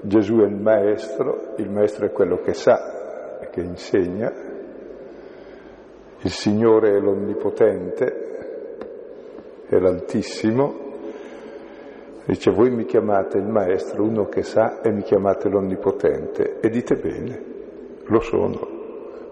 Gesù 0.00 0.38
è 0.38 0.46
il 0.46 0.54
maestro, 0.54 1.54
il 1.56 1.70
maestro 1.70 2.06
è 2.06 2.12
quello 2.12 2.36
che 2.38 2.54
sa 2.54 3.40
e 3.40 3.48
che 3.50 3.60
insegna, 3.60 4.32
il 6.20 6.30
Signore 6.30 6.96
è 6.96 7.00
l'Onnipotente, 7.00 8.36
è 9.66 9.76
l'Altissimo, 9.78 10.86
dice 12.26 12.50
voi 12.52 12.70
mi 12.70 12.84
chiamate 12.84 13.38
il 13.38 13.48
maestro, 13.48 14.04
uno 14.04 14.26
che 14.26 14.42
sa, 14.42 14.80
e 14.80 14.92
mi 14.92 15.02
chiamate 15.02 15.48
l'Onnipotente, 15.48 16.60
e 16.60 16.68
dite 16.68 16.94
bene, 16.94 17.42
lo 18.08 18.20
sono. 18.20 18.76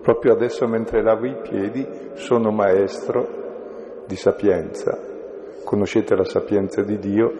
Proprio 0.02 0.32
adesso 0.32 0.66
mentre 0.66 1.02
lavo 1.02 1.26
i 1.26 1.36
piedi 1.42 1.86
sono 2.14 2.50
maestro 2.50 4.04
di 4.06 4.16
sapienza, 4.16 4.96
conoscete 5.64 6.14
la 6.14 6.24
sapienza 6.24 6.82
di 6.82 6.98
Dio 6.98 7.32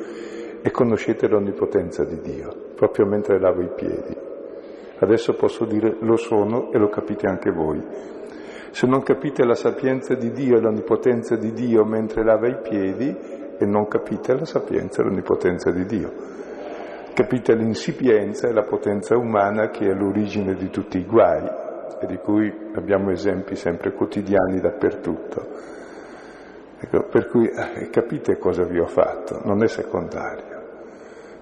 e 0.60 0.70
conoscete 0.70 1.28
l'onnipotenza 1.28 2.04
di 2.04 2.20
Dio, 2.20 2.72
proprio 2.74 3.06
mentre 3.06 3.38
lavo 3.38 3.62
i 3.62 3.70
piedi. 3.74 4.16
Adesso 4.98 5.34
posso 5.34 5.64
dire 5.64 5.96
lo 6.00 6.16
sono 6.16 6.72
e 6.72 6.78
lo 6.78 6.88
capite 6.88 7.28
anche 7.28 7.50
voi. 7.50 7.80
Se 8.70 8.86
non 8.86 9.02
capite 9.02 9.44
la 9.44 9.54
sapienza 9.54 10.14
di 10.14 10.32
Dio 10.32 10.56
e 10.56 10.60
l'onnipotenza 10.60 11.36
di 11.36 11.52
Dio 11.52 11.84
mentre 11.84 12.24
lava 12.24 12.48
i 12.48 12.58
piedi, 12.60 13.36
e 13.58 13.64
non 13.64 13.88
capite 13.88 14.34
la 14.34 14.44
sapienza 14.44 15.00
e 15.00 15.04
l'onnipotenza 15.04 15.70
di 15.70 15.86
Dio. 15.86 16.12
Capite 17.16 17.54
l'insipienza 17.54 18.46
e 18.46 18.52
la 18.52 18.64
potenza 18.64 19.16
umana 19.16 19.70
che 19.70 19.86
è 19.86 19.94
l'origine 19.94 20.54
di 20.54 20.68
tutti 20.68 20.98
i 20.98 21.06
guai 21.06 21.48
e 21.98 22.06
di 22.06 22.18
cui 22.18 22.54
abbiamo 22.74 23.10
esempi 23.10 23.56
sempre 23.56 23.94
quotidiani 23.94 24.60
dappertutto. 24.60 25.46
Ecco, 26.78 27.04
per 27.08 27.28
cui 27.28 27.48
eh, 27.48 27.88
capite 27.88 28.36
cosa 28.36 28.64
vi 28.64 28.78
ho 28.78 28.86
fatto, 28.86 29.40
non 29.44 29.62
è 29.62 29.66
secondario. 29.66 30.62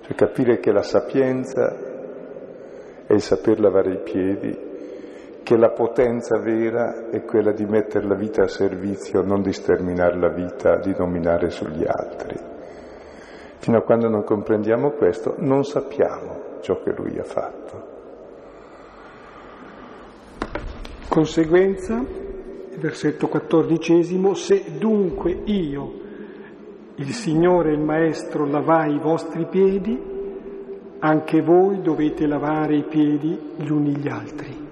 Cioè 0.03 0.15
capire 0.15 0.61
che 0.61 0.71
la 0.71 0.85
sapienza 0.85 1.77
è 3.09 3.13
il 3.13 3.21
saper 3.21 3.59
lavare 3.59 3.95
i 3.95 4.03
piedi, 4.05 4.57
che 5.43 5.57
la 5.57 5.71
potenza 5.71 6.39
vera 6.39 7.09
è 7.11 7.25
quella 7.25 7.51
di 7.51 7.65
mettere 7.65 8.07
la 8.07 8.15
vita 8.15 8.45
a 8.45 8.49
servizio, 8.49 9.23
non 9.23 9.43
di 9.43 9.53
sterminare 9.53 10.17
la 10.21 10.31
vita, 10.31 10.77
di 10.77 10.93
dominare 10.93 11.51
sugli 11.51 11.85
altri. 11.85 12.54
Fino 13.65 13.79
a 13.79 13.81
quando 13.81 14.11
non 14.11 14.25
comprendiamo 14.25 14.91
questo, 14.91 15.37
non 15.39 15.65
sappiamo 15.65 16.59
ciò 16.61 16.83
che 16.83 16.93
lui 16.93 17.19
ha 17.19 17.25
fatto. 17.25 17.83
Conseguenza, 21.09 22.05
versetto 22.77 23.27
quattordicesimo, 23.27 24.35
se 24.35 24.77
dunque 24.77 25.31
io, 25.45 25.93
il 26.97 27.15
Signore 27.15 27.73
il 27.73 27.81
Maestro 27.81 28.45
lavai 28.45 28.97
i 28.97 29.01
vostri 29.01 29.47
piedi, 29.47 29.99
anche 30.99 31.41
voi 31.41 31.81
dovete 31.81 32.27
lavare 32.27 32.77
i 32.77 32.85
piedi 32.85 33.53
gli 33.57 33.71
uni 33.71 33.97
gli 33.97 34.09
altri. 34.09 34.64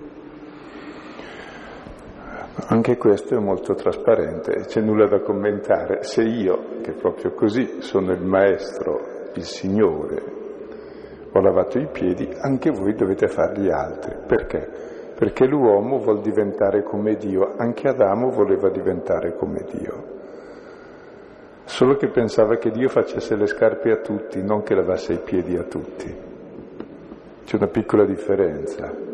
Anche 2.69 2.97
questo 2.97 3.35
è 3.35 3.39
molto 3.39 3.75
trasparente, 3.75 4.67
c'è 4.67 4.81
nulla 4.81 5.07
da 5.07 5.21
commentare. 5.21 6.03
Se 6.03 6.23
io, 6.23 6.81
che 6.83 6.93
proprio 6.93 7.33
così 7.33 7.81
sono 7.81 8.13
il 8.13 8.23
Maestro, 8.23 9.01
il 9.35 9.45
Signore, 9.45 10.23
ho 11.33 11.41
lavato 11.41 11.79
i 11.79 11.89
piedi, 11.91 12.29
anche 12.41 12.71
voi 12.71 12.95
dovete 12.95 13.27
fare 13.29 13.61
gli 13.61 13.71
altri. 13.71 14.17
Perché? 14.27 14.69
Perché 15.15 15.47
l'uomo 15.47 15.99
vuol 15.99 16.21
diventare 16.21 16.83
come 16.83 17.15
Dio, 17.15 17.55
anche 17.57 17.89
Adamo 17.89 18.31
voleva 18.31 18.69
diventare 18.69 19.35
come 19.35 19.65
Dio 19.71 20.21
solo 21.65 21.97
che 21.97 22.09
pensava 22.09 22.57
che 22.57 22.71
Dio 22.71 22.89
facesse 22.89 23.35
le 23.35 23.47
scarpe 23.47 23.91
a 23.93 23.97
tutti, 23.97 24.43
non 24.43 24.63
che 24.63 24.75
lavasse 24.75 25.15
i 25.15 25.21
piedi 25.21 25.57
a 25.57 25.63
tutti. 25.63 26.15
C'è 27.45 27.57
una 27.57 27.69
piccola 27.69 28.05
differenza. 28.05 29.12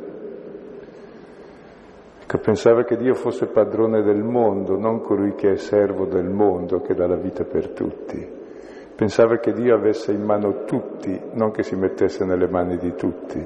Ecco, 2.31 2.41
pensava 2.41 2.85
che 2.85 2.99
Dio 2.99 3.15
fosse 3.15 3.47
padrone 3.47 4.03
del 4.03 4.23
mondo, 4.23 4.77
non 4.77 5.01
colui 5.01 5.35
che 5.35 5.53
è 5.53 5.57
servo 5.57 6.05
del 6.05 6.29
mondo, 6.29 6.83
che 6.83 6.93
dà 6.93 7.07
la 7.07 7.17
vita 7.17 7.45
per 7.45 7.71
tutti. 7.71 8.23
Pensava 8.95 9.39
che 9.39 9.55
Dio 9.55 9.75
avesse 9.75 10.13
in 10.13 10.25
mano 10.25 10.65
tutti, 10.65 11.19
non 11.33 11.53
che 11.53 11.63
si 11.63 11.75
mettesse 11.75 12.27
nelle 12.27 12.47
mani 12.47 12.77
di 12.77 12.93
tutti. 12.95 13.43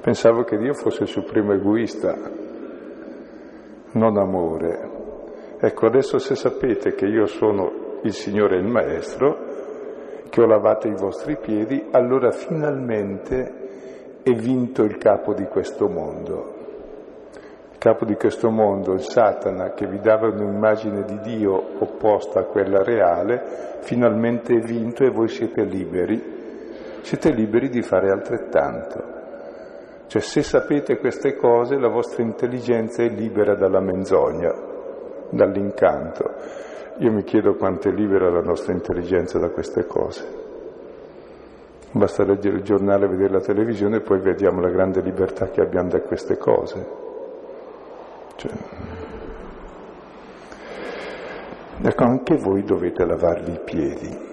Pensavo 0.00 0.42
che 0.42 0.58
Dio 0.58 0.74
fosse 0.74 1.04
il 1.04 1.08
supremo 1.08 1.52
egoista, 1.52 2.18
non 3.92 4.16
amore. 4.16 4.90
Ecco, 5.60 5.86
adesso 5.86 6.18
se 6.18 6.34
sapete 6.34 6.96
che 6.96 7.06
io 7.06 7.26
sono 7.26 8.00
il 8.02 8.12
Signore 8.12 8.56
è 8.56 8.58
il 8.58 8.66
Maestro, 8.66 9.38
che 10.28 10.42
ho 10.42 10.46
lavato 10.46 10.88
i 10.88 10.96
vostri 10.96 11.36
piedi, 11.36 11.86
allora 11.92 12.32
finalmente 12.32 14.22
è 14.24 14.32
vinto 14.32 14.82
il 14.82 14.98
capo 14.98 15.34
di 15.34 15.44
questo 15.44 15.88
mondo. 15.88 16.58
Capo 17.80 18.04
di 18.04 18.14
questo 18.14 18.50
mondo, 18.50 18.92
il 18.92 19.00
Satana, 19.00 19.70
che 19.70 19.86
vi 19.86 20.00
dava 20.00 20.28
un'immagine 20.28 21.02
di 21.04 21.18
Dio 21.20 21.78
opposta 21.78 22.40
a 22.40 22.44
quella 22.44 22.82
reale, 22.82 23.78
finalmente 23.80 24.52
è 24.54 24.58
vinto 24.58 25.02
e 25.02 25.08
voi 25.08 25.28
siete 25.28 25.62
liberi. 25.64 26.98
Siete 27.00 27.30
liberi 27.30 27.70
di 27.70 27.80
fare 27.80 28.10
altrettanto. 28.10 29.02
Cioè 30.08 30.20
se 30.20 30.42
sapete 30.42 30.98
queste 30.98 31.36
cose 31.36 31.78
la 31.78 31.88
vostra 31.88 32.22
intelligenza 32.22 33.02
è 33.02 33.08
libera 33.08 33.54
dalla 33.54 33.80
menzogna, 33.80 34.52
dall'incanto. 35.30 36.34
Io 36.98 37.10
mi 37.10 37.22
chiedo 37.22 37.54
quanto 37.54 37.88
è 37.88 37.92
libera 37.92 38.28
la 38.28 38.42
nostra 38.42 38.74
intelligenza 38.74 39.38
da 39.38 39.48
queste 39.48 39.86
cose. 39.86 40.28
Basta 41.92 42.24
leggere 42.24 42.56
il 42.56 42.62
giornale, 42.62 43.08
vedere 43.08 43.32
la 43.32 43.40
televisione 43.40 43.96
e 43.96 44.00
poi 44.02 44.20
vediamo 44.20 44.60
la 44.60 44.68
grande 44.68 45.00
libertà 45.00 45.48
che 45.48 45.62
abbiamo 45.62 45.88
da 45.88 46.02
queste 46.02 46.36
cose. 46.36 47.08
Cioè... 48.40 48.52
Ecco, 51.82 52.04
anche 52.04 52.36
voi 52.36 52.62
dovete 52.62 53.04
lavarvi 53.04 53.52
i 53.52 53.60
piedi. 53.62 54.28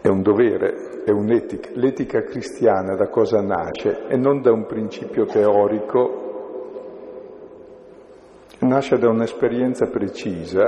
È 0.00 0.08
un 0.08 0.22
dovere, 0.22 1.02
è 1.04 1.10
un'etica. 1.10 1.70
L'etica 1.74 2.22
cristiana 2.22 2.96
da 2.96 3.06
cosa 3.08 3.40
nasce? 3.40 4.06
E 4.08 4.16
non 4.16 4.42
da 4.42 4.50
un 4.50 4.66
principio 4.66 5.24
teorico, 5.24 6.22
nasce 8.60 8.98
da 8.98 9.08
un'esperienza 9.08 9.86
precisa 9.86 10.64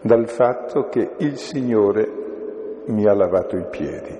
dal 0.00 0.28
fatto 0.28 0.88
che 0.88 1.12
il 1.18 1.36
Signore 1.36 2.82
mi 2.86 3.06
ha 3.06 3.14
lavato 3.14 3.56
i 3.56 3.66
piedi, 3.70 4.18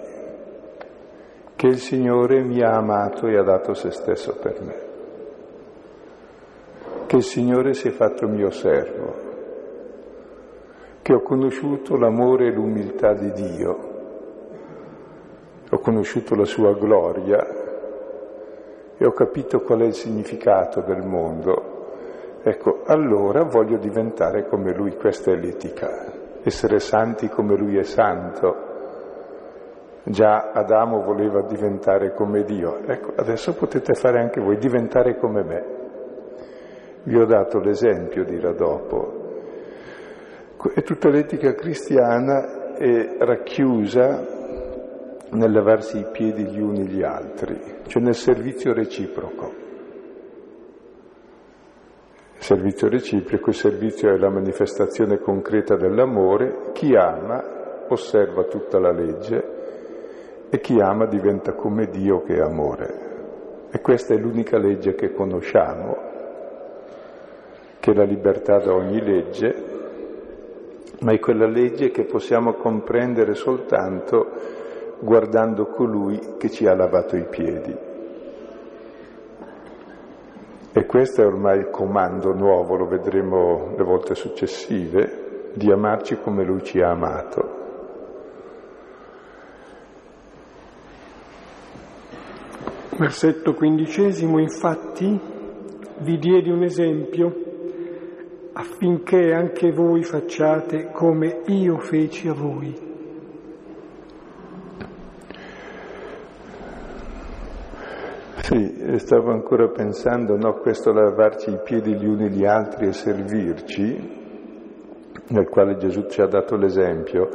che 1.56 1.66
il 1.66 1.78
Signore 1.78 2.42
mi 2.44 2.62
ha 2.62 2.76
amato 2.76 3.26
e 3.26 3.36
ha 3.36 3.42
dato 3.42 3.74
se 3.74 3.90
stesso 3.90 4.36
per 4.36 4.60
me, 4.60 4.87
che 7.08 7.16
il 7.16 7.24
Signore 7.24 7.74
si 7.74 7.88
è 7.88 7.90
fatto 7.90 8.28
mio 8.28 8.50
servo, 8.50 9.14
che 11.02 11.12
ho 11.12 11.22
conosciuto 11.22 11.96
l'amore 11.96 12.46
e 12.46 12.52
l'umiltà 12.52 13.14
di 13.14 13.32
Dio, 13.32 13.78
ho 15.68 15.78
conosciuto 15.78 16.36
la 16.36 16.44
sua 16.44 16.72
gloria 16.74 17.44
e 18.96 19.04
ho 19.04 19.12
capito 19.12 19.62
qual 19.62 19.80
è 19.80 19.86
il 19.86 19.94
significato 19.94 20.82
del 20.82 21.04
mondo 21.04 21.76
Ecco, 22.48 22.82
allora 22.86 23.42
voglio 23.42 23.78
diventare 23.78 24.46
come 24.46 24.72
lui, 24.72 24.96
questa 24.96 25.32
è 25.32 25.34
l'etica, 25.34 26.06
essere 26.42 26.78
santi 26.78 27.28
come 27.28 27.56
lui 27.56 27.76
è 27.76 27.82
santo. 27.82 28.66
Già 30.04 30.52
Adamo 30.52 31.02
voleva 31.02 31.42
diventare 31.42 32.14
come 32.14 32.44
Dio, 32.44 32.78
ecco, 32.86 33.12
adesso 33.16 33.54
potete 33.54 33.92
fare 33.94 34.20
anche 34.20 34.40
voi, 34.40 34.56
diventare 34.56 35.18
come 35.18 35.42
me. 35.42 35.77
Vi 37.02 37.16
ho 37.16 37.24
dato 37.24 37.58
l'esempio, 37.60 38.24
dirà 38.24 38.52
dopo. 38.52 39.26
E 40.74 40.82
tutta 40.82 41.08
l'etica 41.08 41.54
cristiana 41.54 42.74
è 42.74 43.16
racchiusa 43.18 44.36
nel 45.30 45.52
lavarsi 45.52 45.98
i 45.98 46.06
piedi 46.10 46.44
gli 46.44 46.60
uni 46.60 46.86
gli 46.86 47.02
altri, 47.02 47.58
cioè 47.86 48.02
nel 48.02 48.14
servizio 48.14 48.72
reciproco. 48.72 49.66
Il 52.36 52.44
servizio 52.44 52.88
reciproco, 52.88 53.50
il 53.50 53.56
servizio 53.56 54.12
è 54.12 54.16
la 54.16 54.30
manifestazione 54.30 55.18
concreta 55.18 55.76
dell'amore, 55.76 56.70
chi 56.72 56.94
ama 56.94 57.84
osserva 57.88 58.44
tutta 58.44 58.78
la 58.78 58.92
legge 58.92 59.56
e 60.50 60.60
chi 60.60 60.80
ama 60.80 61.06
diventa 61.06 61.52
come 61.52 61.86
Dio 61.86 62.22
che 62.22 62.36
è 62.36 62.40
amore. 62.40 63.06
E 63.70 63.80
questa 63.80 64.14
è 64.14 64.16
l'unica 64.16 64.56
legge 64.56 64.94
che 64.94 65.12
conosciamo, 65.12 66.07
che 67.88 67.94
la 67.94 68.04
libertà 68.04 68.58
da 68.58 68.74
ogni 68.74 69.00
legge, 69.00 69.64
ma 71.00 71.12
è 71.12 71.18
quella 71.18 71.46
legge 71.46 71.90
che 71.90 72.04
possiamo 72.04 72.52
comprendere 72.52 73.32
soltanto 73.32 74.26
guardando 75.00 75.68
colui 75.68 76.34
che 76.36 76.50
ci 76.50 76.66
ha 76.66 76.74
lavato 76.74 77.16
i 77.16 77.24
piedi. 77.24 77.74
E 80.70 80.84
questo 80.84 81.22
è 81.22 81.26
ormai 81.26 81.60
il 81.60 81.70
comando 81.70 82.34
nuovo, 82.34 82.76
lo 82.76 82.86
vedremo 82.86 83.72
le 83.74 83.84
volte 83.84 84.14
successive, 84.14 85.52
di 85.54 85.72
amarci 85.72 86.18
come 86.20 86.44
Lui 86.44 86.62
ci 86.62 86.82
ha 86.82 86.90
amato. 86.90 87.56
Versetto 92.98 93.54
quindicesimo, 93.54 94.38
infatti, 94.38 95.18
vi 96.00 96.18
diedi 96.18 96.50
un 96.50 96.62
esempio 96.64 97.46
affinché 98.58 99.32
anche 99.32 99.70
voi 99.70 100.02
facciate 100.02 100.90
come 100.92 101.42
io 101.46 101.78
feci 101.78 102.26
a 102.26 102.32
voi. 102.32 102.86
Sì, 108.40 108.98
stavo 108.98 109.30
ancora 109.30 109.68
pensando, 109.68 110.36
no, 110.36 110.54
questo 110.54 110.92
lavarci 110.92 111.50
i 111.50 111.60
piedi 111.62 111.94
gli 111.94 112.06
uni 112.06 112.30
gli 112.30 112.44
altri 112.44 112.88
e 112.88 112.92
servirci, 112.92 114.16
nel 115.28 115.48
quale 115.48 115.76
Gesù 115.76 116.06
ci 116.08 116.20
ha 116.20 116.26
dato 116.26 116.56
l'esempio, 116.56 117.28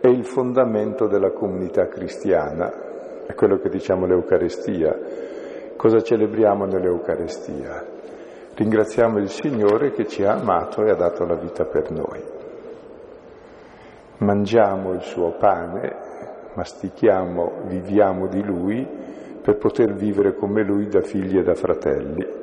è 0.00 0.06
il 0.06 0.24
fondamento 0.24 1.08
della 1.08 1.32
comunità 1.32 1.88
cristiana, 1.88 3.24
è 3.26 3.34
quello 3.34 3.56
che 3.56 3.68
diciamo 3.68 4.06
l'Eucarestia. 4.06 4.96
Cosa 5.76 6.00
celebriamo 6.02 6.66
nell'Eucarestia? 6.66 8.00
Ringraziamo 8.54 9.18
il 9.18 9.30
Signore 9.30 9.92
che 9.92 10.06
ci 10.06 10.24
ha 10.24 10.34
amato 10.34 10.84
e 10.84 10.90
ha 10.90 10.94
dato 10.94 11.24
la 11.24 11.36
vita 11.36 11.64
per 11.64 11.90
noi. 11.90 12.22
Mangiamo 14.18 14.92
il 14.92 15.00
suo 15.00 15.32
pane, 15.38 15.96
mastichiamo, 16.54 17.62
viviamo 17.64 18.26
di 18.26 18.42
Lui 18.44 18.86
per 19.42 19.56
poter 19.56 19.94
vivere 19.94 20.34
come 20.34 20.62
lui 20.62 20.86
da 20.86 21.00
figli 21.00 21.38
e 21.38 21.42
da 21.42 21.54
fratelli. 21.54 22.40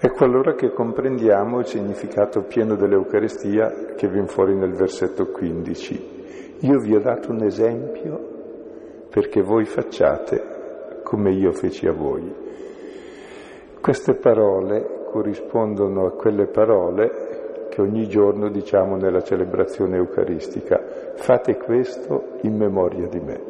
Ecco 0.00 0.24
allora 0.24 0.54
che 0.54 0.72
comprendiamo 0.72 1.60
il 1.60 1.66
significato 1.66 2.42
pieno 2.42 2.74
dell'Eucaristia 2.74 3.94
che 3.96 4.08
viene 4.08 4.26
fuori 4.26 4.54
nel 4.54 4.74
versetto 4.74 5.30
15. 5.30 6.56
Io 6.60 6.78
vi 6.80 6.94
ho 6.94 7.00
dato 7.00 7.30
un 7.30 7.42
esempio 7.44 8.32
perché 9.08 9.40
voi 9.40 9.64
facciate 9.64 11.00
come 11.04 11.30
io 11.30 11.52
feci 11.52 11.86
a 11.86 11.92
voi. 11.92 12.43
Queste 13.84 14.14
parole 14.14 15.04
corrispondono 15.10 16.06
a 16.06 16.12
quelle 16.12 16.46
parole 16.46 17.66
che 17.68 17.82
ogni 17.82 18.08
giorno 18.08 18.48
diciamo 18.48 18.96
nella 18.96 19.20
celebrazione 19.20 19.98
eucaristica. 19.98 21.12
Fate 21.16 21.58
questo 21.58 22.38
in 22.44 22.56
memoria 22.56 23.06
di 23.08 23.20
me. 23.20 23.40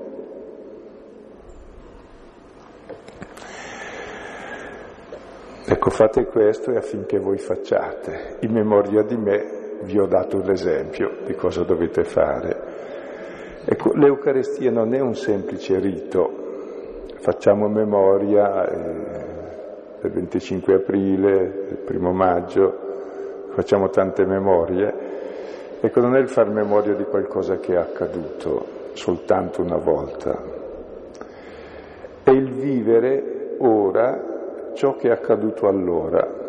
Ecco, 5.66 5.90
fate 5.90 6.24
questo 6.24 6.72
e 6.72 6.78
affinché 6.78 7.20
voi 7.20 7.38
facciate. 7.38 8.38
In 8.40 8.50
memoria 8.50 9.04
di 9.04 9.16
me 9.16 9.78
vi 9.82 10.00
ho 10.00 10.06
dato 10.06 10.42
l'esempio 10.42 11.18
di 11.24 11.34
cosa 11.36 11.62
dovete 11.62 12.02
fare. 12.02 12.62
Ecco, 13.66 13.92
l'Eucarestia 13.92 14.72
non 14.72 14.94
è 14.94 14.98
un 14.98 15.14
semplice 15.14 15.78
rito. 15.78 16.42
Facciamo 17.20 17.68
memoria 17.68 18.66
eh, 18.66 19.33
del 20.04 20.12
25 20.12 20.74
aprile, 20.74 21.64
del 21.66 21.78
primo 21.78 22.12
maggio, 22.12 23.48
facciamo 23.52 23.88
tante 23.88 24.26
memorie. 24.26 25.12
Ecco, 25.80 26.00
non 26.00 26.14
è 26.14 26.18
il 26.18 26.28
far 26.28 26.50
memoria 26.50 26.94
di 26.94 27.04
qualcosa 27.04 27.56
che 27.56 27.72
è 27.72 27.76
accaduto 27.76 28.82
soltanto 28.92 29.62
una 29.62 29.78
volta, 29.78 30.38
è 32.22 32.30
il 32.30 32.52
vivere 32.52 33.56
ora 33.58 34.72
ciò 34.74 34.94
che 34.96 35.08
è 35.08 35.10
accaduto 35.10 35.68
allora. 35.68 36.42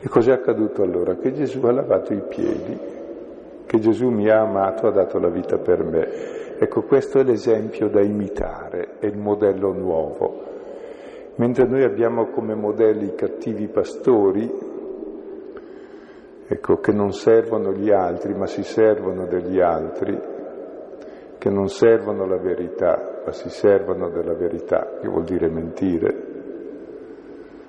E 0.00 0.08
cos'è 0.08 0.32
accaduto 0.32 0.82
allora? 0.82 1.14
Che 1.16 1.32
Gesù 1.32 1.64
ha 1.64 1.72
lavato 1.72 2.12
i 2.12 2.22
piedi, 2.26 2.78
che 3.66 3.78
Gesù 3.78 4.08
mi 4.08 4.28
ha 4.28 4.40
amato, 4.40 4.86
ha 4.86 4.90
dato 4.90 5.18
la 5.18 5.28
vita 5.28 5.58
per 5.58 5.84
me. 5.84 6.08
Ecco, 6.58 6.82
questo 6.82 7.18
è 7.18 7.22
l'esempio 7.22 7.88
da 7.88 8.00
imitare, 8.00 8.98
è 8.98 9.06
il 9.06 9.18
modello 9.18 9.72
nuovo. 9.72 10.51
Mentre 11.36 11.66
noi 11.66 11.82
abbiamo 11.82 12.26
come 12.26 12.54
modelli 12.54 13.06
i 13.06 13.14
cattivi 13.14 13.68
pastori, 13.68 14.50
ecco, 16.46 16.76
che 16.76 16.92
non 16.92 17.12
servono 17.12 17.72
gli 17.72 17.90
altri, 17.90 18.34
ma 18.34 18.46
si 18.46 18.62
servono 18.62 19.26
degli 19.26 19.58
altri, 19.58 20.20
che 21.38 21.48
non 21.48 21.68
servono 21.68 22.26
la 22.26 22.36
verità, 22.36 23.22
ma 23.24 23.32
si 23.32 23.48
servono 23.48 24.10
della 24.10 24.34
verità, 24.34 24.98
che 25.00 25.08
vuol 25.08 25.24
dire 25.24 25.48
mentire. 25.48 26.30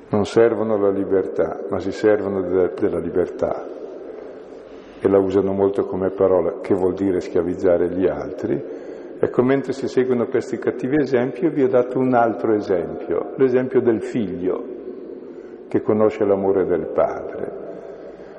Non 0.10 0.26
servono 0.26 0.78
la 0.78 0.92
libertà, 0.92 1.62
ma 1.70 1.80
si 1.80 1.92
servono 1.92 2.42
de- 2.42 2.74
della 2.80 3.00
libertà. 3.00 3.66
E 5.00 5.08
la 5.08 5.18
usano 5.20 5.54
molto 5.54 5.86
come 5.86 6.10
parola, 6.12 6.60
che 6.62 6.74
vuol 6.74 6.94
dire 6.94 7.22
schiavizzare 7.22 7.90
gli 7.90 8.08
altri. 8.08 8.83
Ecco, 9.24 9.42
mentre 9.42 9.72
si 9.72 9.88
seguono 9.88 10.28
questi 10.28 10.58
cattivi 10.58 10.98
esempi, 10.98 11.48
vi 11.48 11.64
ho 11.64 11.70
dato 11.70 11.98
un 11.98 12.14
altro 12.14 12.54
esempio, 12.56 13.32
l'esempio 13.38 13.80
del 13.80 14.02
figlio 14.04 14.66
che 15.70 15.82
conosce 15.82 16.26
l'amore 16.26 16.66
del 16.66 16.88
padre, 16.88 17.52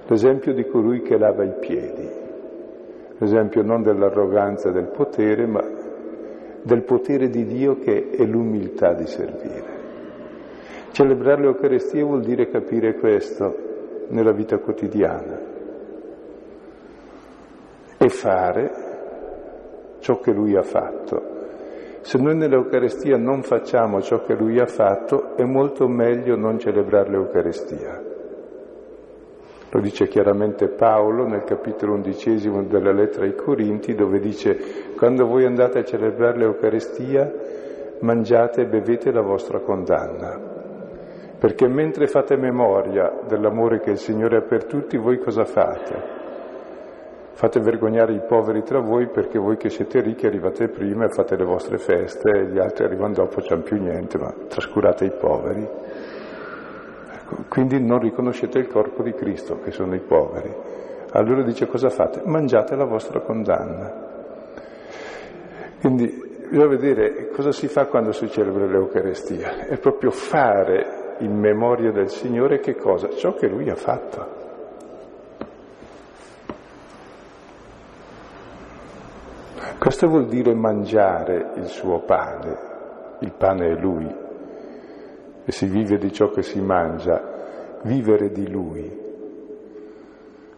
l'esempio 0.06 0.52
di 0.52 0.66
colui 0.66 1.00
che 1.00 1.16
lava 1.16 1.42
i 1.42 1.54
piedi 1.58 2.22
l'esempio 3.16 3.62
non 3.62 3.82
dell'arroganza 3.82 4.70
del 4.70 4.88
potere, 4.88 5.46
ma 5.46 5.64
del 6.62 6.82
potere 6.82 7.30
di 7.30 7.46
Dio 7.46 7.78
che 7.78 8.10
è 8.10 8.24
l'umiltà 8.26 8.92
di 8.92 9.06
servire. 9.06 9.72
Celebrare 10.90 11.40
l'Eucarestia 11.40 12.04
vuol 12.04 12.22
dire 12.22 12.50
capire 12.50 12.96
questo 12.96 14.06
nella 14.08 14.32
vita 14.32 14.58
quotidiana 14.58 15.40
e 17.96 18.08
fare 18.10 18.83
ciò 20.04 20.18
che 20.18 20.32
Lui 20.32 20.54
ha 20.54 20.62
fatto. 20.62 21.32
Se 22.02 22.18
noi 22.18 22.36
nell'Eucarestia 22.36 23.16
non 23.16 23.42
facciamo 23.42 24.02
ciò 24.02 24.20
che 24.20 24.34
Lui 24.34 24.60
ha 24.60 24.66
fatto, 24.66 25.34
è 25.34 25.44
molto 25.44 25.88
meglio 25.88 26.36
non 26.36 26.58
celebrare 26.58 27.08
l'Eucarestia. 27.08 28.02
Lo 29.70 29.80
dice 29.80 30.06
chiaramente 30.06 30.68
Paolo 30.68 31.26
nel 31.26 31.44
capitolo 31.44 31.94
undicesimo 31.94 32.64
della 32.64 32.92
lettera 32.92 33.24
ai 33.24 33.34
Corinti, 33.34 33.94
dove 33.94 34.20
dice 34.20 34.92
quando 34.94 35.24
voi 35.26 35.46
andate 35.46 35.78
a 35.78 35.84
celebrare 35.84 36.36
l'Eucaristia 36.36 37.32
mangiate 38.00 38.60
e 38.60 38.66
bevete 38.66 39.10
la 39.10 39.22
vostra 39.22 39.60
condanna. 39.60 40.38
Perché 41.38 41.66
mentre 41.66 42.08
fate 42.08 42.36
memoria 42.36 43.20
dell'amore 43.26 43.80
che 43.80 43.92
il 43.92 43.98
Signore 43.98 44.36
ha 44.36 44.42
per 44.42 44.66
tutti, 44.66 44.98
voi 44.98 45.16
cosa 45.16 45.46
fate? 45.46 46.23
Fate 47.34 47.58
vergognare 47.58 48.12
i 48.12 48.20
poveri 48.20 48.62
tra 48.62 48.78
voi 48.78 49.08
perché 49.08 49.40
voi 49.40 49.56
che 49.56 49.68
siete 49.68 50.00
ricchi 50.00 50.24
arrivate 50.24 50.68
prima 50.68 51.06
e 51.06 51.08
fate 51.08 51.34
le 51.36 51.44
vostre 51.44 51.78
feste 51.78 52.30
e 52.30 52.46
gli 52.46 52.60
altri 52.60 52.84
arrivano 52.84 53.12
dopo, 53.12 53.42
non 53.48 53.62
più 53.62 53.76
niente, 53.76 54.18
ma 54.18 54.32
trascurate 54.46 55.04
i 55.04 55.10
poveri. 55.10 55.68
Quindi 57.48 57.84
non 57.84 57.98
riconoscete 57.98 58.60
il 58.60 58.68
corpo 58.68 59.02
di 59.02 59.12
Cristo, 59.14 59.58
che 59.60 59.72
sono 59.72 59.96
i 59.96 60.00
poveri. 60.00 60.54
Allora 61.10 61.42
dice 61.42 61.66
cosa 61.66 61.88
fate? 61.88 62.22
Mangiate 62.24 62.76
la 62.76 62.84
vostra 62.84 63.18
condanna. 63.20 63.92
Quindi 65.80 66.06
bisogna 66.48 66.68
vedere 66.68 67.30
cosa 67.30 67.50
si 67.50 67.66
fa 67.66 67.86
quando 67.86 68.12
si 68.12 68.28
celebra 68.30 68.66
l'Eucarestia. 68.66 69.66
È 69.66 69.76
proprio 69.78 70.12
fare 70.12 71.16
in 71.18 71.36
memoria 71.36 71.90
del 71.90 72.10
Signore 72.10 72.60
che 72.60 72.76
cosa? 72.76 73.08
Ciò 73.10 73.34
che 73.34 73.48
Lui 73.48 73.68
ha 73.68 73.74
fatto. 73.74 74.33
Questo 79.78 80.08
vuol 80.08 80.26
dire 80.26 80.54
mangiare 80.54 81.52
il 81.56 81.66
suo 81.66 82.00
pane, 82.00 82.58
il 83.20 83.32
pane 83.36 83.66
è 83.66 83.80
Lui, 83.80 84.06
e 85.44 85.52
si 85.52 85.66
vive 85.66 85.98
di 85.98 86.12
ciò 86.12 86.30
che 86.30 86.42
si 86.42 86.60
mangia, 86.60 87.80
vivere 87.82 88.30
di 88.30 88.50
Lui, 88.50 89.02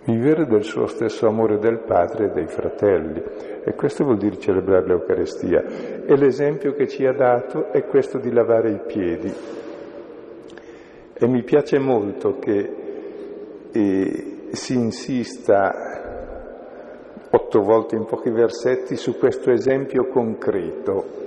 vivere 0.04 0.46
del 0.46 0.62
suo 0.62 0.86
stesso 0.86 1.26
amore 1.26 1.58
del 1.58 1.80
Padre 1.80 2.26
e 2.26 2.30
dei 2.30 2.46
fratelli. 2.46 3.22
E 3.64 3.74
questo 3.74 4.04
vuol 4.04 4.18
dire 4.18 4.38
celebrare 4.38 4.86
l'Eucarestia. 4.86 5.64
E 6.06 6.16
l'esempio 6.16 6.72
che 6.74 6.86
ci 6.86 7.04
ha 7.04 7.12
dato 7.12 7.72
è 7.72 7.84
questo 7.86 8.18
di 8.18 8.32
lavare 8.32 8.70
i 8.70 8.80
piedi. 8.86 9.32
E 11.18 11.26
mi 11.26 11.42
piace 11.42 11.78
molto 11.78 12.38
che 12.38 12.74
eh, 13.72 14.36
si 14.52 14.74
insista 14.74 15.86
otto 17.37 17.61
volte 17.61 17.96
in 17.96 18.07
pochi 18.07 18.31
versetti 18.31 18.96
su 18.96 19.18
questo 19.18 19.51
esempio 19.51 20.09
concreto 20.09 21.25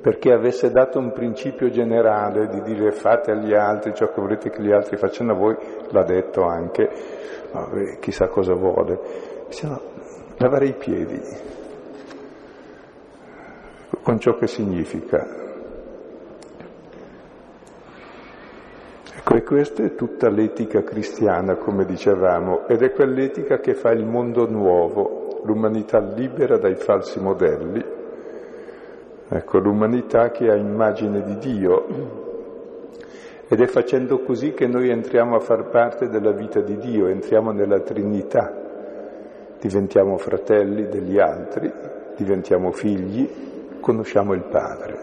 perché 0.00 0.32
avesse 0.32 0.70
dato 0.70 0.98
un 0.98 1.12
principio 1.12 1.68
generale 1.68 2.48
di 2.48 2.62
dire 2.62 2.90
fate 2.90 3.32
agli 3.32 3.52
altri 3.52 3.94
ciò 3.94 4.10
che 4.10 4.20
volete 4.20 4.50
che 4.50 4.62
gli 4.62 4.72
altri 4.72 4.96
facciano 4.96 5.32
a 5.32 5.36
voi, 5.36 5.56
l'ha 5.90 6.04
detto 6.04 6.42
anche, 6.42 6.88
vabbè, 7.52 7.98
chissà 7.98 8.28
cosa 8.28 8.54
vuole, 8.54 8.98
bisogna 9.46 9.78
lavare 10.38 10.66
i 10.66 10.74
piedi, 10.74 11.20
con 14.02 14.18
ciò 14.18 14.34
che 14.36 14.46
significa. 14.46 15.38
Ecco, 19.18 19.34
e 19.34 19.42
questa 19.42 19.82
è 19.82 19.94
tutta 19.94 20.30
l'etica 20.30 20.82
cristiana, 20.82 21.56
come 21.56 21.84
dicevamo, 21.84 22.66
ed 22.68 22.82
è 22.82 22.90
quell'etica 22.92 23.58
che 23.58 23.74
fa 23.74 23.90
il 23.90 24.06
mondo 24.06 24.48
nuovo, 24.48 25.19
l'umanità 25.44 25.98
libera 26.00 26.58
dai 26.58 26.76
falsi 26.76 27.20
modelli, 27.20 27.98
Ecco, 29.32 29.60
l'umanità 29.60 30.32
che 30.32 30.50
ha 30.50 30.56
immagine 30.56 31.22
di 31.22 31.38
Dio 31.38 31.86
ed 33.46 33.60
è 33.60 33.66
facendo 33.66 34.22
così 34.22 34.54
che 34.54 34.66
noi 34.66 34.90
entriamo 34.90 35.36
a 35.36 35.38
far 35.38 35.68
parte 35.68 36.08
della 36.08 36.32
vita 36.32 36.60
di 36.60 36.76
Dio, 36.78 37.06
entriamo 37.06 37.52
nella 37.52 37.78
Trinità, 37.78 38.52
diventiamo 39.60 40.16
fratelli 40.18 40.88
degli 40.88 41.20
altri, 41.20 41.72
diventiamo 42.16 42.72
figli, 42.72 43.78
conosciamo 43.78 44.34
il 44.34 44.42
Padre. 44.50 44.98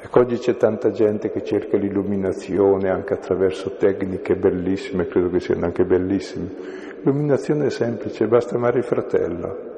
Ecco, 0.00 0.18
oggi 0.18 0.38
c'è 0.38 0.56
tanta 0.56 0.90
gente 0.90 1.30
che 1.30 1.44
cerca 1.44 1.76
l'illuminazione 1.76 2.90
anche 2.90 3.14
attraverso 3.14 3.76
tecniche 3.76 4.34
bellissime, 4.34 5.06
credo 5.06 5.30
che 5.30 5.38
siano 5.38 5.64
anche 5.64 5.84
bellissime. 5.84 6.87
L'illuminazione 7.02 7.66
è 7.66 7.70
semplice, 7.70 8.26
basta 8.26 8.56
amare 8.56 8.78
il 8.78 8.84
fratello 8.84 9.68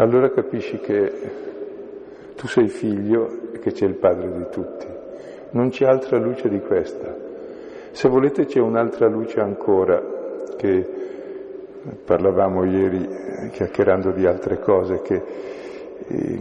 allora 0.00 0.30
capisci 0.30 0.78
che 0.78 1.12
tu 2.36 2.46
sei 2.46 2.68
figlio 2.68 3.50
e 3.52 3.58
che 3.58 3.72
c'è 3.72 3.84
il 3.84 3.96
Padre 3.96 4.30
di 4.30 4.46
tutti. 4.48 4.86
Non 5.50 5.70
c'è 5.70 5.86
altra 5.86 6.18
luce 6.18 6.48
di 6.48 6.60
questa. 6.60 7.16
Se 7.90 8.08
volete 8.08 8.46
c'è 8.46 8.60
un'altra 8.60 9.08
luce 9.08 9.40
ancora, 9.40 10.00
che 10.56 10.86
parlavamo 12.04 12.64
ieri 12.64 13.08
chiacchierando 13.50 14.12
di 14.12 14.24
altre 14.24 14.60
cose, 14.60 15.02
che 15.02 15.22
eh, 16.06 16.40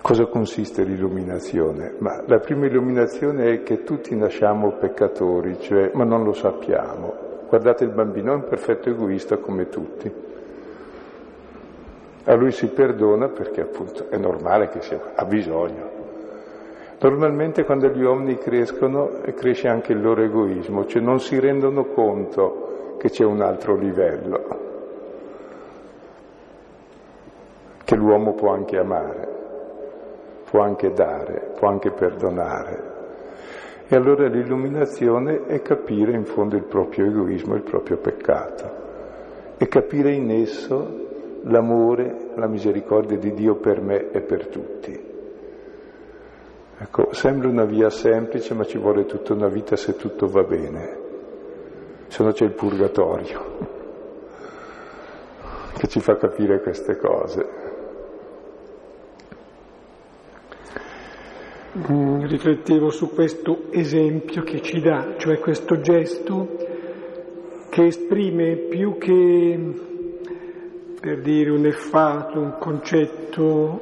cosa 0.00 0.26
consiste 0.26 0.82
l'illuminazione? 0.84 1.94
Ma 1.98 2.22
la 2.26 2.38
prima 2.38 2.66
illuminazione 2.66 3.52
è 3.52 3.62
che 3.62 3.82
tutti 3.82 4.14
nasciamo 4.16 4.72
peccatori, 4.72 5.58
cioè, 5.60 5.90
ma 5.94 6.04
non 6.04 6.24
lo 6.24 6.32
sappiamo. 6.32 7.28
Guardate 7.48 7.84
il 7.84 7.90
bambino, 7.90 8.32
è 8.32 8.36
un 8.36 8.44
perfetto 8.44 8.90
egoista 8.90 9.38
come 9.38 9.68
tutti 9.68 10.28
a 12.24 12.34
lui 12.34 12.52
si 12.52 12.68
perdona 12.68 13.28
perché 13.28 13.62
appunto 13.62 14.08
è 14.10 14.16
normale 14.16 14.68
che 14.68 14.82
sia, 14.82 15.12
ha 15.14 15.24
bisogno. 15.24 15.98
Normalmente 17.00 17.64
quando 17.64 17.88
gli 17.88 18.02
uomini 18.02 18.36
crescono 18.36 19.20
cresce 19.34 19.68
anche 19.68 19.92
il 19.92 20.02
loro 20.02 20.22
egoismo, 20.22 20.84
cioè 20.86 21.00
non 21.00 21.18
si 21.18 21.40
rendono 21.40 21.86
conto 21.86 22.96
che 22.98 23.08
c'è 23.08 23.24
un 23.24 23.40
altro 23.40 23.74
livello, 23.74 24.58
che 27.82 27.96
l'uomo 27.96 28.34
può 28.34 28.52
anche 28.52 28.76
amare, 28.76 29.29
può 30.50 30.62
anche 30.62 30.90
dare, 30.90 31.52
può 31.56 31.68
anche 31.68 31.92
perdonare. 31.92 32.98
E 33.86 33.96
allora 33.96 34.26
l'illuminazione 34.26 35.46
è 35.46 35.62
capire 35.62 36.12
in 36.12 36.24
fondo 36.24 36.56
il 36.56 36.64
proprio 36.64 37.06
egoismo, 37.06 37.54
il 37.54 37.62
proprio 37.62 37.98
peccato, 37.98 39.56
e 39.56 39.68
capire 39.68 40.12
in 40.12 40.28
esso 40.30 41.42
l'amore, 41.44 42.32
la 42.34 42.48
misericordia 42.48 43.16
di 43.16 43.32
Dio 43.32 43.56
per 43.56 43.80
me 43.80 44.10
e 44.10 44.20
per 44.22 44.48
tutti. 44.48 45.08
Ecco, 46.78 47.12
sembra 47.12 47.48
una 47.48 47.64
via 47.64 47.90
semplice, 47.90 48.54
ma 48.54 48.64
ci 48.64 48.78
vuole 48.78 49.04
tutta 49.04 49.34
una 49.34 49.48
vita 49.48 49.76
se 49.76 49.94
tutto 49.94 50.26
va 50.26 50.42
bene, 50.42 50.98
se 52.08 52.24
no 52.24 52.32
c'è 52.32 52.44
il 52.44 52.54
purgatorio 52.54 53.78
che 55.76 55.86
ci 55.86 56.00
fa 56.00 56.16
capire 56.16 56.60
queste 56.60 56.96
cose. 56.96 57.59
Mm, 61.72 62.24
riflettevo 62.24 62.90
su 62.90 63.10
questo 63.10 63.70
esempio 63.70 64.42
che 64.42 64.60
ci 64.60 64.80
dà, 64.80 65.14
cioè 65.18 65.38
questo 65.38 65.80
gesto 65.80 66.56
che 67.68 67.84
esprime 67.84 68.56
più 68.56 68.98
che 68.98 69.74
per 71.00 71.20
dire 71.20 71.50
un 71.50 71.64
effato, 71.66 72.40
un 72.40 72.56
concetto 72.58 73.80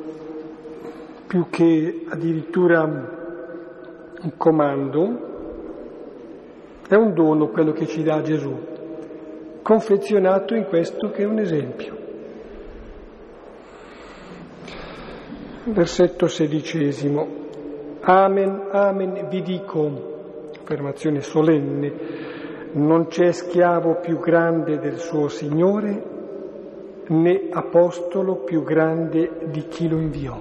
più 1.27 1.47
che 1.49 2.05
addirittura 2.11 2.83
un 2.85 4.33
comando, 4.37 5.27
è 6.87 6.95
un 6.95 7.15
dono 7.15 7.49
quello 7.49 7.73
che 7.73 7.87
ci 7.87 8.03
dà 8.03 8.21
Gesù, 8.21 8.55
confezionato 9.63 10.55
in 10.55 10.67
questo 10.67 11.11
che 11.11 11.23
è 11.23 11.27
un 11.27 11.39
esempio. 11.39 11.97
Versetto 15.65 16.29
sedicesimo. 16.29 17.47
Amen, 18.01 18.69
amen, 18.71 19.27
vi 19.29 19.43
dico, 19.43 19.91
affermazione 20.61 21.21
solenne, 21.21 21.93
non 22.73 23.07
c'è 23.09 23.33
schiavo 23.33 23.97
più 23.97 24.19
grande 24.19 24.79
del 24.79 24.99
suo 24.99 25.29
Signore 25.29 26.17
né 27.09 27.49
apostolo 27.51 28.37
più 28.37 28.63
grande 28.63 29.31
di 29.51 29.67
chi 29.69 29.89
lo 29.89 29.99
inviò. 29.99 30.39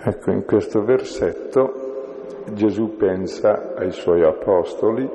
Ecco, 0.00 0.30
in 0.30 0.44
questo 0.44 0.84
versetto 0.84 1.86
Gesù 2.52 2.96
pensa 2.96 3.74
ai 3.74 3.92
suoi 3.92 4.22
apostoli, 4.22 5.08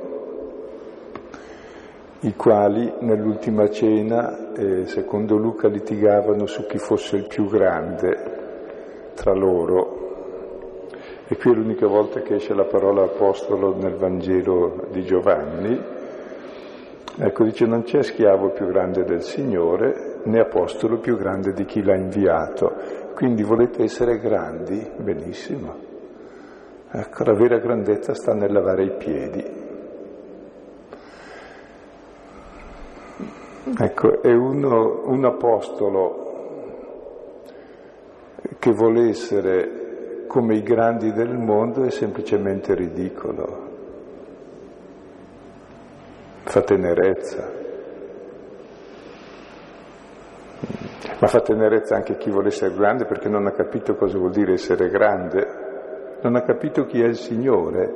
i 2.21 2.35
quali 2.35 2.93
nell'ultima 2.99 3.69
cena, 3.69 4.53
eh, 4.53 4.85
secondo 4.85 5.35
Luca, 5.35 5.67
litigavano 5.67 6.45
su 6.45 6.65
chi 6.65 6.77
fosse 6.77 7.17
il 7.17 7.27
più 7.27 7.47
grande 7.47 9.11
tra 9.15 9.33
loro. 9.33 9.92
E 11.33 11.37
qui 11.37 11.49
è 11.49 11.55
l'unica 11.55 11.87
volta 11.87 12.21
che 12.21 12.35
esce 12.35 12.53
la 12.53 12.65
parola 12.65 13.05
apostolo 13.05 13.75
nel 13.75 13.95
Vangelo 13.95 14.85
di 14.91 15.01
Giovanni. 15.01 15.83
Ecco, 17.17 17.43
dice 17.43 17.65
non 17.65 17.81
c'è 17.81 18.03
schiavo 18.03 18.51
più 18.51 18.67
grande 18.67 19.03
del 19.03 19.23
Signore, 19.23 20.19
né 20.25 20.39
apostolo 20.39 20.99
più 20.99 21.17
grande 21.17 21.53
di 21.53 21.65
chi 21.65 21.81
l'ha 21.81 21.95
inviato. 21.95 22.75
Quindi 23.15 23.41
volete 23.41 23.81
essere 23.81 24.19
grandi? 24.19 24.87
Benissimo. 24.95 25.75
Ecco, 26.91 27.23
la 27.23 27.33
vera 27.33 27.57
grandezza 27.57 28.13
sta 28.13 28.35
nel 28.35 28.51
lavare 28.53 28.83
i 28.83 28.95
piedi. 28.95 29.43
Ecco, 33.79 34.21
è 34.21 34.31
uno, 34.31 35.01
un 35.07 35.25
apostolo 35.25 36.21
che 38.59 38.71
vuole 38.71 39.09
essere 39.09 39.81
come 40.33 40.55
i 40.55 40.63
grandi 40.63 41.13
del 41.13 41.37
mondo 41.37 41.83
è 41.83 41.91
semplicemente 41.91 42.73
ridicolo, 42.73 43.69
fa 46.41 46.61
tenerezza. 46.61 47.61
ma 51.19 51.27
fa 51.27 51.39
tenerezza 51.39 51.95
anche 51.95 52.17
chi 52.17 52.31
vuole 52.31 52.47
essere 52.47 52.73
grande 52.73 53.05
perché 53.05 53.29
non 53.29 53.45
ha 53.45 53.51
capito 53.51 53.93
cosa 53.93 54.17
vuol 54.17 54.31
dire 54.31 54.53
essere 54.53 54.89
grande, 54.89 56.17
non 56.21 56.35
ha 56.35 56.41
capito 56.41 56.85
chi 56.85 56.99
è 56.99 57.05
il 57.05 57.15
Signore. 57.15 57.93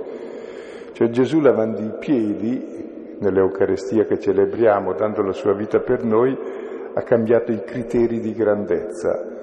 Cioè 0.92 1.10
Gesù 1.10 1.40
lavando 1.40 1.82
i 1.82 1.98
piedi 1.98 3.16
nell'Eucarestia 3.20 4.06
che 4.06 4.20
celebriamo, 4.20 4.94
dando 4.94 5.24
la 5.24 5.34
sua 5.34 5.56
vita 5.56 5.80
per 5.80 6.04
noi, 6.04 6.38
ha 6.94 7.02
cambiato 7.02 7.52
i 7.52 7.64
criteri 7.64 8.20
di 8.20 8.32
grandezza. 8.32 9.37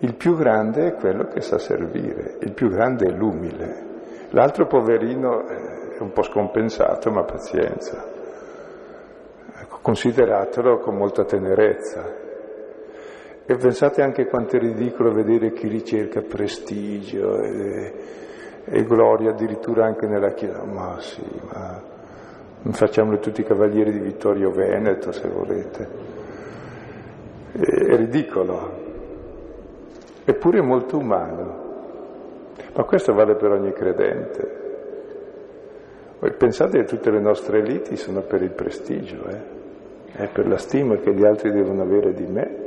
Il 0.00 0.14
più 0.14 0.36
grande 0.36 0.88
è 0.88 0.94
quello 0.94 1.24
che 1.24 1.40
sa 1.40 1.58
servire, 1.58 2.36
il 2.40 2.52
più 2.52 2.68
grande 2.68 3.06
è 3.06 3.10
l'umile. 3.10 3.86
L'altro 4.30 4.66
poverino 4.66 5.46
è 5.46 6.00
un 6.00 6.12
po' 6.12 6.22
scompensato, 6.22 7.10
ma 7.10 7.24
pazienza. 7.24 8.16
Ecco, 9.60 9.78
consideratelo 9.82 10.78
con 10.78 10.96
molta 10.96 11.24
tenerezza 11.24 12.26
E 13.44 13.56
pensate 13.56 14.02
anche 14.02 14.26
quanto 14.26 14.56
è 14.56 14.60
ridicolo 14.60 15.10
vedere 15.10 15.52
chi 15.52 15.66
ricerca 15.66 16.20
prestigio 16.20 17.40
e, 17.40 17.94
e 18.64 18.84
gloria 18.84 19.30
addirittura 19.30 19.86
anche 19.86 20.06
nella 20.06 20.32
Chiesa. 20.32 20.64
Ma 20.64 21.00
sì, 21.00 21.24
ma 21.50 21.82
facciamoli 22.70 23.18
tutti 23.18 23.42
cavalieri 23.42 23.90
di 23.90 24.00
Vittorio 24.00 24.50
Veneto 24.50 25.10
se 25.12 25.28
volete. 25.28 25.88
È 27.52 27.96
ridicolo, 27.96 28.87
eppure 30.28 30.60
molto 30.60 30.98
umano. 30.98 31.66
Ma 32.74 32.84
questo 32.84 33.14
vale 33.14 33.34
per 33.36 33.50
ogni 33.50 33.72
credente. 33.72 34.66
Pensate 36.36 36.80
che 36.80 36.84
tutte 36.84 37.10
le 37.10 37.20
nostre 37.20 37.60
eliti 37.60 37.96
sono 37.96 38.20
per 38.20 38.42
il 38.42 38.50
prestigio, 38.50 39.26
eh? 39.26 39.56
È 40.12 40.28
per 40.28 40.46
la 40.46 40.58
stima 40.58 40.96
che 40.96 41.14
gli 41.14 41.24
altri 41.24 41.50
devono 41.50 41.80
avere 41.80 42.12
di 42.12 42.26
me. 42.26 42.66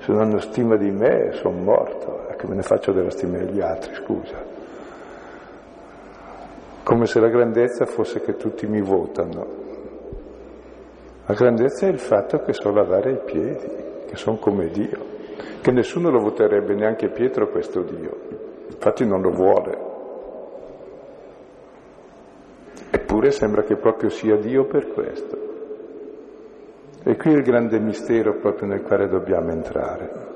Se 0.00 0.12
non 0.12 0.20
hanno 0.20 0.38
stima 0.40 0.76
di 0.76 0.90
me 0.90 1.32
sono 1.32 1.56
morto, 1.56 2.26
che 2.36 2.46
me 2.46 2.56
ne 2.56 2.62
faccio 2.62 2.92
della 2.92 3.10
stima 3.10 3.38
degli 3.38 3.60
altri, 3.62 3.94
scusa. 3.94 4.36
Come 6.82 7.06
se 7.06 7.18
la 7.18 7.28
grandezza 7.28 7.86
fosse 7.86 8.20
che 8.20 8.36
tutti 8.36 8.66
mi 8.66 8.82
votano. 8.82 9.46
La 11.24 11.34
grandezza 11.34 11.86
è 11.86 11.88
il 11.88 11.98
fatto 11.98 12.40
che 12.40 12.52
so 12.52 12.70
lavare 12.70 13.12
i 13.12 13.20
piedi, 13.24 13.70
che 14.06 14.16
sono 14.16 14.36
come 14.36 14.68
Dio, 14.68 15.15
che 15.60 15.70
nessuno 15.70 16.10
lo 16.10 16.20
voterebbe, 16.20 16.74
neanche 16.74 17.08
Pietro 17.10 17.48
questo 17.48 17.82
Dio, 17.82 18.16
infatti 18.70 19.04
non 19.04 19.20
lo 19.20 19.30
vuole. 19.30 19.94
Eppure 22.90 23.30
sembra 23.30 23.62
che 23.62 23.76
proprio 23.76 24.08
sia 24.10 24.36
Dio 24.36 24.66
per 24.66 24.88
questo. 24.92 25.44
E 27.04 27.16
qui 27.16 27.32
è 27.32 27.36
il 27.36 27.42
grande 27.42 27.78
mistero 27.78 28.38
proprio 28.38 28.68
nel 28.68 28.82
quale 28.82 29.08
dobbiamo 29.08 29.50
entrare. 29.50 30.34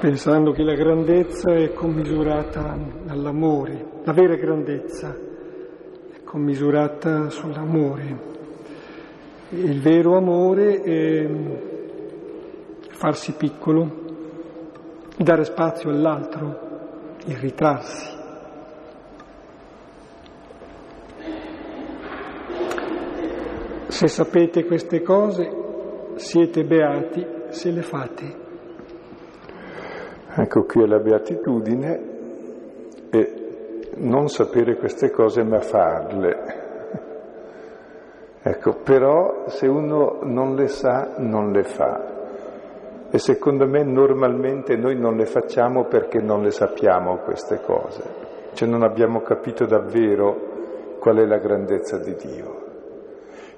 Pensando 0.00 0.52
che 0.52 0.62
la 0.62 0.74
grandezza 0.74 1.52
è 1.52 1.72
commisurata 1.72 2.76
all'amore, 3.08 3.84
la 4.04 4.12
vera 4.12 4.36
grandezza 4.36 5.14
è 5.14 6.22
commisurata 6.24 7.28
sull'amore. 7.28 8.30
Il 9.50 9.82
vero 9.82 10.16
amore 10.16 10.80
è 10.80 11.28
farsi 13.02 13.32
piccolo, 13.32 13.90
dare 15.16 15.42
spazio 15.42 15.90
all'altro, 15.90 17.16
irritarsi. 17.24 18.16
Se 23.88 24.06
sapete 24.06 24.64
queste 24.64 25.02
cose, 25.02 25.50
siete 26.14 26.62
beati 26.62 27.26
se 27.48 27.72
le 27.72 27.82
fate. 27.82 28.36
Ecco 30.36 30.62
qui 30.62 30.84
è 30.84 30.86
la 30.86 31.00
beatitudine 31.00 32.00
e 33.10 33.90
non 33.96 34.28
sapere 34.28 34.76
queste 34.76 35.10
cose 35.10 35.42
ma 35.42 35.58
farle. 35.58 36.60
Ecco, 38.44 38.76
però 38.84 39.48
se 39.48 39.66
uno 39.66 40.20
non 40.22 40.54
le 40.54 40.68
sa, 40.68 41.16
non 41.18 41.50
le 41.50 41.64
fa. 41.64 42.11
E 43.14 43.18
secondo 43.18 43.66
me 43.66 43.84
normalmente 43.84 44.74
noi 44.74 44.98
non 44.98 45.16
le 45.16 45.26
facciamo 45.26 45.84
perché 45.84 46.18
non 46.18 46.40
le 46.40 46.50
sappiamo 46.50 47.18
queste 47.18 47.60
cose, 47.60 48.02
cioè 48.54 48.66
non 48.66 48.82
abbiamo 48.82 49.20
capito 49.20 49.66
davvero 49.66 50.96
qual 50.98 51.18
è 51.18 51.26
la 51.26 51.36
grandezza 51.36 51.98
di 51.98 52.14
Dio. 52.14 52.60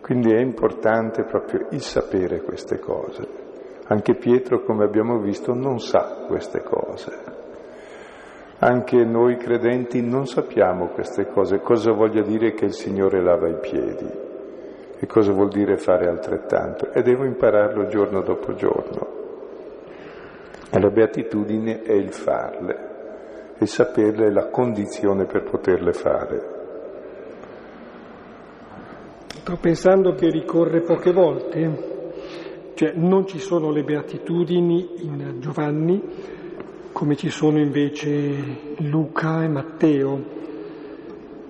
Quindi 0.00 0.32
è 0.32 0.40
importante 0.40 1.22
proprio 1.22 1.68
il 1.70 1.80
sapere 1.82 2.42
queste 2.42 2.80
cose. 2.80 3.28
Anche 3.86 4.16
Pietro, 4.16 4.64
come 4.64 4.82
abbiamo 4.82 5.20
visto, 5.20 5.54
non 5.54 5.78
sa 5.78 6.24
queste 6.26 6.64
cose. 6.64 7.12
Anche 8.58 9.04
noi 9.04 9.36
credenti 9.36 10.02
non 10.02 10.26
sappiamo 10.26 10.88
queste 10.88 11.26
cose, 11.28 11.60
cosa 11.60 11.92
voglia 11.92 12.22
dire 12.22 12.54
che 12.54 12.64
il 12.64 12.72
Signore 12.72 13.22
lava 13.22 13.48
i 13.48 13.60
piedi 13.60 14.10
e 14.98 15.06
cosa 15.06 15.30
vuol 15.30 15.50
dire 15.50 15.76
fare 15.76 16.08
altrettanto. 16.08 16.90
E 16.90 17.02
devo 17.02 17.24
impararlo 17.24 17.86
giorno 17.86 18.20
dopo 18.20 18.52
giorno. 18.54 19.22
E 20.74 20.80
la 20.80 20.90
beatitudine 20.90 21.82
è 21.82 21.92
il 21.92 22.12
farle, 22.12 23.54
il 23.60 23.68
saperle 23.68 24.26
è 24.26 24.30
la 24.30 24.48
condizione 24.48 25.24
per 25.24 25.44
poterle 25.44 25.92
fare. 25.92 26.52
Sto 29.28 29.56
pensando 29.60 30.14
che 30.14 30.28
ricorre 30.30 30.80
poche 30.80 31.12
volte, 31.12 32.72
cioè 32.74 32.90
non 32.96 33.24
ci 33.24 33.38
sono 33.38 33.70
le 33.70 33.84
beatitudini 33.84 35.04
in 35.04 35.36
Giovanni 35.38 36.02
come 36.90 37.14
ci 37.14 37.30
sono 37.30 37.60
invece 37.60 38.74
Luca 38.78 39.44
e 39.44 39.48
Matteo, 39.48 40.24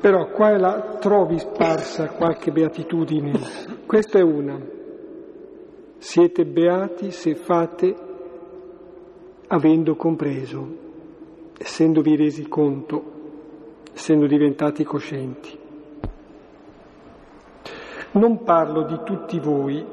però 0.02 0.28
qua 0.32 0.50
e 0.50 0.58
là 0.58 0.98
trovi 1.00 1.38
sparsa 1.38 2.10
qualche 2.10 2.52
beatitudine. 2.52 3.32
Questa 3.86 4.18
è 4.18 4.22
una. 4.22 4.60
Siete 5.96 6.44
beati 6.44 7.10
se 7.10 7.34
fate 7.36 8.03
avendo 9.48 9.94
compreso, 9.96 10.66
essendovi 11.58 12.16
resi 12.16 12.48
conto, 12.48 13.12
essendo 13.92 14.26
diventati 14.26 14.84
coscienti. 14.84 15.58
Non 18.12 18.42
parlo 18.42 18.84
di 18.84 19.00
tutti 19.04 19.38
voi, 19.40 19.84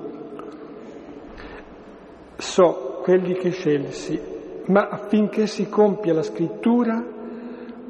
so 2.37 2.99
quelli 3.03 3.33
che 3.33 3.49
scelsi, 3.49 4.19
ma 4.67 4.87
affinché 4.89 5.47
si 5.47 5.67
compia 5.69 6.13
la 6.13 6.23
scrittura, 6.23 7.03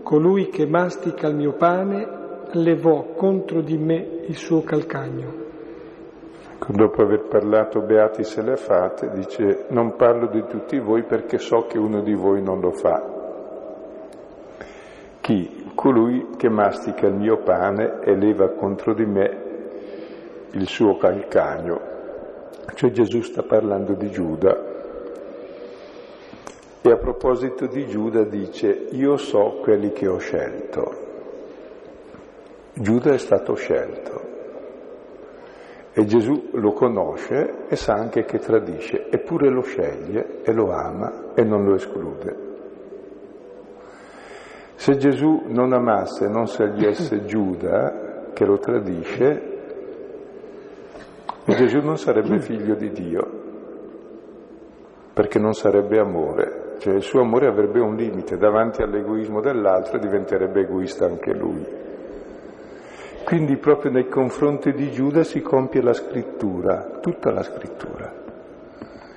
colui 0.04 0.50
che 0.50 0.65
mastica 0.65 1.28
il 1.28 1.36
mio 1.36 1.54
pane 1.54 2.19
levò 2.54 3.13
contro 3.15 3.62
di 3.62 3.78
me 3.78 4.24
il 4.28 4.36
suo 4.36 4.62
calcagno. 4.62 5.40
Dopo 6.71 7.01
aver 7.01 7.23
parlato 7.27 7.81
beati 7.81 8.23
se 8.23 8.41
le 8.41 8.55
fate, 8.55 9.10
dice 9.12 9.65
non 9.71 9.97
parlo 9.97 10.27
di 10.27 10.45
tutti 10.47 10.79
voi 10.79 11.03
perché 11.03 11.38
so 11.38 11.65
che 11.65 11.77
uno 11.77 12.01
di 12.01 12.13
voi 12.13 12.41
non 12.41 12.62
lo 12.62 12.71
fa. 12.71 13.03
Chi? 15.19 15.69
Colui 15.75 16.29
che 16.38 16.47
mastica 16.47 17.07
il 17.07 17.15
mio 17.15 17.39
pane 17.39 17.99
e 18.01 18.15
leva 18.15 18.51
contro 18.51 18.93
di 18.93 19.05
me 19.05 19.38
il 20.51 20.65
suo 20.67 20.95
calcagno. 20.95 21.81
Cioè 22.73 22.89
Gesù 22.91 23.19
sta 23.21 23.43
parlando 23.43 23.93
di 23.93 24.10
Giuda 24.10 24.69
e 26.81 26.89
a 26.89 26.97
proposito 26.97 27.67
di 27.67 27.86
Giuda 27.86 28.23
dice 28.23 28.88
io 28.91 29.17
so 29.17 29.60
quelli 29.62 29.91
che 29.91 30.07
ho 30.07 30.17
scelto. 30.19 30.95
Giuda 32.75 33.12
è 33.12 33.17
stato 33.17 33.55
scelto 33.55 34.31
e 35.93 36.06
Gesù 36.06 36.49
lo 36.54 36.71
conosce 36.71 37.67
e 37.67 37.75
sa 37.75 37.93
anche 37.93 38.23
che 38.23 38.39
tradisce, 38.39 39.10
eppure 39.10 39.49
lo 39.49 39.62
sceglie 39.62 40.41
e 40.43 40.54
lo 40.54 40.71
ama 40.71 41.34
e 41.36 41.43
non 41.43 41.65
lo 41.65 41.75
esclude. 41.75 42.49
Se 44.75 44.95
Gesù 44.95 45.43
non 45.47 45.73
amasse, 45.73 46.27
non 46.27 46.47
scegliesse 46.47 47.25
Giuda, 47.25 48.32
che 48.34 48.45
lo 48.45 48.58
tradisce, 48.58 49.49
Gesù 51.43 51.80
non 51.80 51.97
sarebbe 51.97 52.39
figlio 52.39 52.75
di 52.75 52.91
Dio, 52.91 53.27
perché 55.13 55.39
non 55.39 55.54
sarebbe 55.54 55.99
amore, 55.99 56.75
cioè 56.80 56.93
il 56.93 57.04
suo 57.04 57.21
amore 57.21 57.47
avrebbe 57.47 57.82
un 57.82 57.95
limite, 57.95 58.38
davanti 58.38 58.82
all'egoismo 58.82 59.41
dell'altro 59.41 59.99
diventerebbe 59.99 60.62
egoista 60.62 61.06
anche 61.06 61.34
lui. 61.34 61.80
Quindi 63.23 63.57
proprio 63.57 63.91
nei 63.91 64.07
confronti 64.07 64.73
di 64.73 64.91
Giuda 64.91 65.23
si 65.23 65.41
compie 65.41 65.81
la 65.81 65.93
scrittura, 65.93 66.99
tutta 67.01 67.31
la 67.31 67.43
scrittura. 67.43 68.12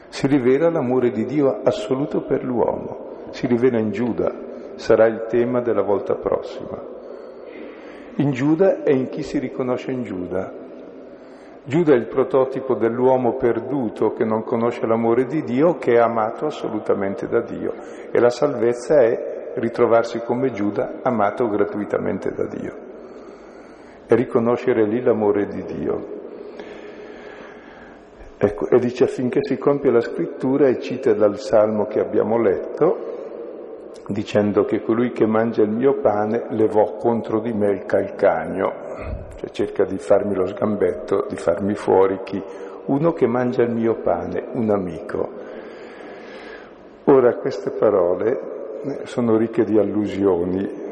Si 0.09 0.27
rivela 0.27 0.71
l'amore 0.71 1.11
di 1.11 1.25
Dio 1.25 1.61
assoluto 1.63 2.23
per 2.23 2.45
l'uomo, 2.45 3.27
si 3.31 3.47
rivela 3.47 3.79
in 3.79 3.91
Giuda, 3.91 4.33
sarà 4.77 5.07
il 5.07 5.27
tema 5.29 5.61
della 5.61 5.83
volta 5.83 6.15
prossima. 6.15 6.81
In 8.17 8.31
Giuda 8.31 8.85
e 8.85 8.95
in 8.95 9.09
chi 9.09 9.23
si 9.23 9.39
riconosce 9.39 9.91
in 9.91 10.05
Giuda, 10.05 10.53
Giuda 11.67 11.95
è 11.95 11.97
il 11.97 12.07
prototipo 12.07 12.75
dell'uomo 12.75 13.37
perduto 13.37 14.13
che 14.13 14.25
non 14.25 14.45
conosce 14.45 14.87
l'amore 14.87 15.25
di 15.25 15.43
Dio, 15.43 15.79
che 15.79 15.95
è 15.95 15.99
amato 15.99 16.45
assolutamente 16.45 17.27
da 17.27 17.41
Dio. 17.41 17.73
E 18.13 18.21
la 18.21 18.29
salvezza 18.29 19.01
è 19.01 19.53
ritrovarsi 19.55 20.21
come 20.21 20.53
Giuda, 20.53 21.01
amato 21.03 21.49
gratuitamente 21.49 22.33
da 22.33 22.45
Dio. 22.45 22.84
E 24.07 24.15
riconoscere 24.15 24.85
lì 24.85 25.01
l'amore 25.03 25.47
di 25.47 25.63
Dio. 25.65 26.23
Ecco, 28.37 28.69
e 28.69 28.79
dice 28.79 29.05
affinché 29.05 29.41
si 29.43 29.57
compia 29.57 29.91
la 29.91 30.01
scrittura 30.01 30.69
e 30.69 30.81
cita 30.81 31.15
dal 31.15 31.39
salmo 31.39 31.87
che 31.87 32.01
abbiamo 32.01 32.39
letto, 32.39 33.13
dicendo 34.09 34.65
che 34.65 34.83
colui 34.83 35.13
che 35.13 35.25
mangia 35.25 35.63
il 35.63 35.71
mio 35.71 36.01
pane 36.01 36.47
levò 36.51 36.97
contro 36.97 37.41
di 37.41 37.53
me 37.53 37.71
il 37.71 37.87
calcagno, 37.87 38.73
cioè 39.37 39.49
cerca 39.51 39.85
di 39.85 39.97
farmi 39.97 40.35
lo 40.35 40.47
sgambetto, 40.47 41.27
di 41.29 41.37
farmi 41.37 41.75
fuori 41.75 42.21
chi 42.23 42.43
uno 42.87 43.13
che 43.13 43.27
mangia 43.27 43.63
il 43.63 43.71
mio 43.71 43.95
pane, 44.03 44.45
un 44.53 44.69
amico. 44.69 45.29
Ora 47.05 47.35
queste 47.37 47.71
parole 47.71 48.41
eh, 48.83 49.01
sono 49.05 49.37
ricche 49.37 49.65
di 49.65 49.79
allusioni. 49.79 50.84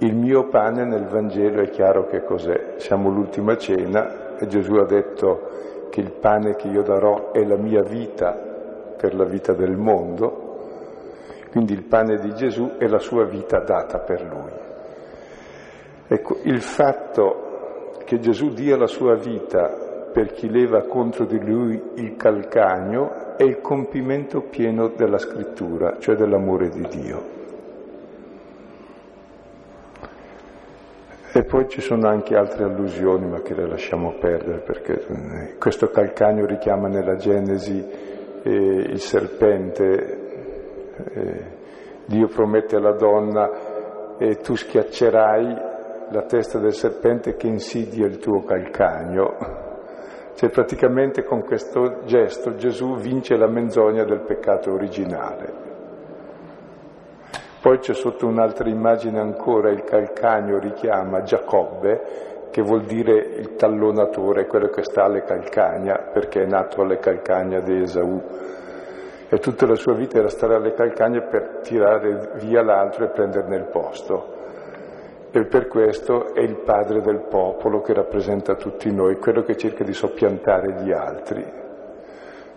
Il 0.00 0.14
mio 0.14 0.46
pane 0.46 0.84
nel 0.84 1.06
Vangelo 1.06 1.60
è 1.60 1.70
chiaro 1.70 2.06
che 2.06 2.22
cos'è. 2.22 2.74
Siamo 2.76 3.10
l'ultima 3.10 3.56
cena 3.56 4.36
e 4.38 4.46
Gesù 4.46 4.74
ha 4.74 4.86
detto 4.86 5.88
che 5.90 6.00
il 6.00 6.12
pane 6.12 6.54
che 6.54 6.68
io 6.68 6.82
darò 6.82 7.32
è 7.32 7.44
la 7.44 7.56
mia 7.56 7.82
vita 7.82 8.32
per 8.96 9.14
la 9.16 9.24
vita 9.24 9.54
del 9.54 9.76
mondo, 9.76 10.46
quindi 11.50 11.72
il 11.72 11.82
pane 11.82 12.18
di 12.18 12.32
Gesù 12.34 12.76
è 12.78 12.86
la 12.86 13.00
sua 13.00 13.24
vita 13.24 13.58
data 13.58 13.98
per 13.98 14.22
lui. 14.22 14.52
Ecco, 16.06 16.36
il 16.42 16.62
fatto 16.62 17.96
che 18.04 18.20
Gesù 18.20 18.50
dia 18.50 18.76
la 18.76 18.86
sua 18.86 19.16
vita 19.16 20.10
per 20.12 20.30
chi 20.32 20.48
leva 20.48 20.86
contro 20.86 21.24
di 21.24 21.44
lui 21.44 21.90
il 21.96 22.14
calcagno 22.14 23.34
è 23.36 23.42
il 23.42 23.60
compimento 23.60 24.42
pieno 24.42 24.88
della 24.88 25.18
scrittura, 25.18 25.96
cioè 25.98 26.14
dell'amore 26.14 26.68
di 26.68 26.86
Dio. 26.88 27.37
E 31.38 31.44
poi 31.44 31.68
ci 31.68 31.80
sono 31.80 32.08
anche 32.08 32.34
altre 32.34 32.64
allusioni, 32.64 33.28
ma 33.28 33.42
che 33.42 33.54
le 33.54 33.68
lasciamo 33.68 34.16
perdere, 34.18 34.58
perché 34.58 34.94
eh, 34.94 35.56
questo 35.56 35.86
calcagno 35.88 36.44
richiama 36.44 36.88
nella 36.88 37.14
Genesi 37.14 37.78
eh, 38.42 38.50
il 38.50 38.98
serpente 38.98 40.18
eh, 41.14 41.44
Dio 42.06 42.26
promette 42.26 42.74
alla 42.74 42.96
donna 42.96 44.16
e 44.18 44.38
tu 44.38 44.56
schiaccerai 44.56 45.56
la 46.10 46.22
testa 46.22 46.58
del 46.58 46.74
serpente 46.74 47.36
che 47.36 47.46
insidia 47.46 48.06
il 48.06 48.18
tuo 48.18 48.42
calcagno. 48.42 49.36
Cioè 50.34 50.50
praticamente 50.50 51.22
con 51.22 51.44
questo 51.44 52.00
gesto 52.04 52.56
Gesù 52.56 52.96
vince 52.96 53.36
la 53.36 53.48
menzogna 53.48 54.02
del 54.02 54.22
peccato 54.22 54.72
originale. 54.72 55.67
Poi 57.60 57.78
c'è 57.78 57.94
sotto 57.94 58.26
un'altra 58.26 58.68
immagine 58.68 59.18
ancora, 59.18 59.70
il 59.70 59.84
calcagno 59.84 60.58
richiama 60.58 61.22
Giacobbe, 61.22 62.48
che 62.50 62.62
vuol 62.62 62.82
dire 62.82 63.14
il 63.14 63.56
tallonatore, 63.56 64.46
quello 64.46 64.68
che 64.68 64.84
sta 64.84 65.04
alle 65.04 65.22
calcagna, 65.22 66.10
perché 66.12 66.42
è 66.42 66.46
nato 66.46 66.82
alle 66.82 66.98
calcagna 66.98 67.60
di 67.60 67.82
Esaù 67.82 68.22
e 69.30 69.38
tutta 69.40 69.66
la 69.66 69.74
sua 69.74 69.92
vita 69.92 70.18
era 70.18 70.30
stare 70.30 70.54
alle 70.54 70.72
calcagne 70.72 71.20
per 71.20 71.60
tirare 71.62 72.30
via 72.36 72.62
l'altro 72.62 73.04
e 73.04 73.08
prenderne 73.08 73.56
il 73.56 73.64
posto. 73.64 74.36
E 75.30 75.44
per 75.44 75.68
questo 75.68 76.34
è 76.34 76.40
il 76.40 76.56
padre 76.56 77.02
del 77.02 77.26
popolo 77.28 77.82
che 77.82 77.92
rappresenta 77.92 78.54
tutti 78.54 78.90
noi, 78.90 79.18
quello 79.18 79.42
che 79.42 79.58
cerca 79.58 79.84
di 79.84 79.92
soppiantare 79.92 80.82
gli 80.82 80.90
altri. 80.90 81.44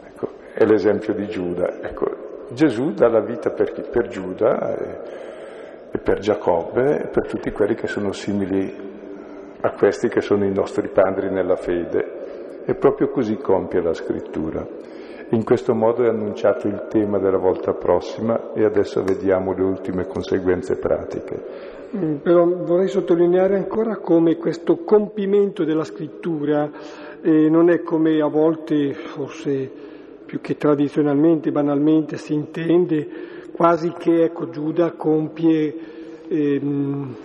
Ecco, 0.05 0.29
è 0.53 0.63
l'esempio 0.63 1.13
di 1.13 1.27
Giuda. 1.27 1.81
Ecco, 1.81 2.30
Gesù 2.53 2.91
dà 2.91 3.07
la 3.07 3.21
vita 3.21 3.49
per, 3.51 3.71
per 3.89 4.07
Giuda 4.07 4.75
e, 4.75 4.99
e 5.91 5.97
per 5.99 6.19
Giacobbe 6.19 7.03
e 7.03 7.07
per 7.07 7.27
tutti 7.27 7.51
quelli 7.51 7.75
che 7.75 7.87
sono 7.87 8.11
simili 8.11 8.89
a 9.61 9.71
questi 9.71 10.09
che 10.09 10.21
sono 10.21 10.45
i 10.45 10.51
nostri 10.51 10.89
padri 10.89 11.29
nella 11.29 11.55
fede. 11.55 12.63
E 12.65 12.75
proprio 12.75 13.09
così 13.09 13.37
compie 13.37 13.81
la 13.81 13.93
scrittura. 13.93 14.65
In 15.29 15.45
questo 15.45 15.73
modo 15.73 16.03
è 16.03 16.09
annunciato 16.09 16.67
il 16.67 16.87
tema 16.89 17.17
della 17.17 17.37
volta 17.37 17.73
prossima 17.73 18.51
e 18.53 18.65
adesso 18.65 19.01
vediamo 19.01 19.53
le 19.53 19.63
ultime 19.63 20.05
conseguenze 20.05 20.77
pratiche. 20.77 21.79
Mm, 21.95 22.15
però 22.17 22.45
vorrei 22.45 22.89
sottolineare 22.89 23.55
ancora 23.55 23.97
come 23.97 24.35
questo 24.35 24.83
compimento 24.83 25.63
della 25.63 25.85
scrittura 25.85 26.69
eh, 27.21 27.49
non 27.49 27.69
è 27.69 27.81
come 27.81 28.19
a 28.21 28.27
volte, 28.27 28.93
forse 28.93 29.89
più 30.31 30.39
che 30.39 30.55
tradizionalmente, 30.55 31.51
banalmente 31.51 32.15
si 32.15 32.33
intende, 32.33 33.05
quasi 33.51 33.91
che 33.91 34.23
ecco, 34.23 34.49
Giuda 34.49 34.93
compie, 34.93 35.75
eh, 36.29 36.61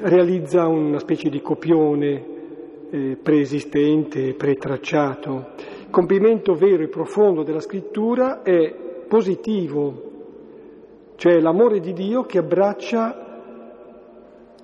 realizza 0.00 0.66
una 0.66 0.98
specie 0.98 1.28
di 1.28 1.40
copione 1.40 2.24
eh, 2.90 3.16
preesistente, 3.22 4.34
pretracciato 4.34 5.50
compimento 5.88 6.56
vero 6.56 6.82
e 6.82 6.88
profondo 6.88 7.44
della 7.44 7.60
scrittura 7.60 8.42
è 8.42 8.74
positivo, 9.06 10.02
cioè 11.14 11.38
l'amore 11.38 11.78
di 11.78 11.92
Dio 11.92 12.24
che 12.24 12.38
abbraccia 12.38 13.40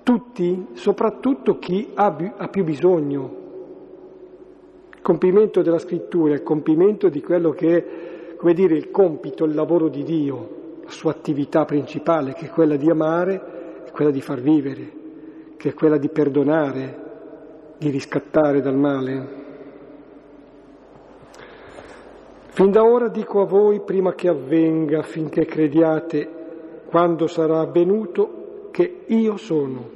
tutti, 0.03 0.67
soprattutto 0.73 1.61
chi 1.61 1.91
ha, 1.95 2.35
ha 2.39 2.49
più 2.49 2.65
bisogno. 2.65 3.37
Il 4.97 5.01
compimento 5.01 5.63
della 5.63 5.79
scrittura, 5.79 6.35
il 6.35 6.43
compimento 6.43 7.09
di 7.09 7.23
quello 7.23 7.51
che 7.51 7.77
è, 7.77 8.11
come 8.43 8.55
dire, 8.55 8.75
il 8.75 8.91
compito, 8.91 9.45
il 9.45 9.55
lavoro 9.55 9.87
di 9.87 10.03
Dio, 10.03 10.81
la 10.83 10.91
sua 10.91 11.13
attività 11.13 11.65
principale, 11.65 12.33
che 12.33 12.47
è 12.47 12.51
quella 12.51 12.75
di 12.75 12.91
amare, 12.91 13.85
è 13.85 13.93
quella 13.93 14.11
di 14.11 14.21
far 14.21 14.41
vivere, 14.41 14.93
che 15.57 15.69
è 15.69 15.75
quella 15.75 15.97
di 15.97 16.09
perdonare, 16.09 16.99
di 17.79 17.89
riscattare 17.89 18.61
dal 18.61 18.75
male. 18.75 19.29
Fin 22.49 22.73
da 22.73 22.83
ora 22.83 23.07
dico 23.07 23.43
a 23.43 23.45
voi, 23.45 23.79
prima 23.79 24.13
che 24.15 24.27
avvenga, 24.27 25.03
finché 25.03 25.45
crediate, 25.45 26.29
quando 26.87 27.29
sarà 27.29 27.61
avvenuto, 27.61 28.71
che 28.73 29.03
io 29.07 29.37
sono. 29.37 29.89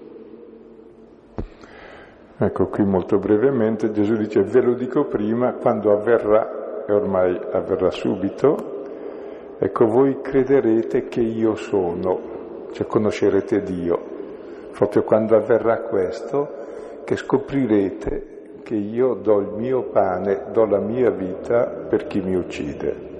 Ecco, 2.39 2.67
qui 2.69 2.85
molto 2.85 3.19
brevemente 3.19 3.91
Gesù 3.91 4.15
dice, 4.15 4.45
ve 4.45 4.61
lo 4.61 4.75
dico 4.75 5.07
prima, 5.07 5.55
quando 5.55 5.91
avverrà, 5.91 6.66
e 6.87 6.93
ormai 6.93 7.39
avverrà 7.51 7.91
subito, 7.91 8.85
ecco, 9.59 9.87
voi 9.87 10.21
crederete 10.21 11.09
che 11.09 11.21
io 11.21 11.57
sono, 11.57 12.69
cioè 12.73 12.87
conoscerete 12.87 13.63
Dio. 13.63 14.15
Proprio 14.73 15.03
quando 15.03 15.37
avverrà 15.37 15.81
questo, 15.81 16.65
che 17.05 17.17
scoprirete 17.17 18.35
che 18.63 18.75
io 18.75 19.15
do 19.15 19.39
il 19.39 19.53
mio 19.57 19.85
pane, 19.85 20.47
do 20.53 20.67
la 20.67 20.81
mia 20.81 21.11
vita 21.11 21.87
per 21.89 22.07
chi 22.07 22.21
mi 22.21 22.35
uccide. 22.35 23.15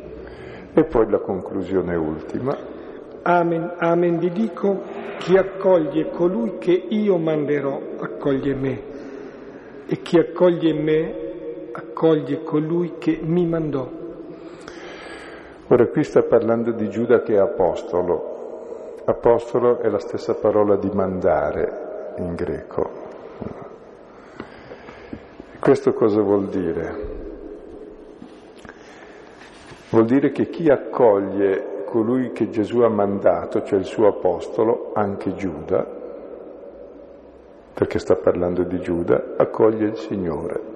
E 0.75 0.85
poi 0.85 1.09
la 1.09 1.19
conclusione 1.19 1.95
ultima. 1.95 2.57
Amen, 3.23 3.75
amen, 3.79 4.19
vi 4.19 4.31
dico, 4.31 4.83
chi 5.19 5.37
accoglie 5.37 6.11
colui 6.11 6.59
che 6.59 6.73
io 6.73 7.17
manderò, 7.17 7.81
accoglie 7.99 8.55
me, 8.55 8.81
e 9.87 10.01
chi 10.03 10.19
accoglie 10.19 10.73
me, 10.75 11.26
accoglie 11.77 12.43
colui 12.43 12.95
che 12.99 13.21
mi 13.23 13.45
mandò. 13.45 13.87
Ora 15.69 15.87
qui 15.89 16.05
sta 16.05 16.23
parlando 16.23 16.71
di 16.73 16.89
Giuda 16.89 17.23
che 17.23 17.35
è 17.35 17.39
apostolo. 17.39 18.95
Apostolo 19.05 19.81
è 19.81 19.89
la 19.89 19.99
stessa 19.99 20.35
parola 20.35 20.77
di 20.77 20.91
mandare 20.91 22.15
in 22.19 22.35
greco. 22.35 23.05
Questo 25.59 25.93
cosa 25.93 26.21
vuol 26.21 26.47
dire? 26.47 27.15
Vuol 29.91 30.07
dire 30.07 30.31
che 30.31 30.49
chi 30.49 30.71
accoglie 30.71 31.85
colui 31.85 32.33
che 32.33 32.51
Gesù 32.51 32.81
ha 32.81 32.89
mandato, 32.89 33.63
cioè 33.63 33.79
il 33.79 33.85
suo 33.85 34.07
apostolo, 34.07 34.93
anche 34.95 35.35
Giuda, 35.35 35.87
perché 37.75 37.99
sta 37.99 38.17
parlando 38.17 38.63
di 38.63 38.81
Giuda, 38.81 39.35
accoglie 39.37 39.87
il 39.87 39.97
Signore, 39.97 40.76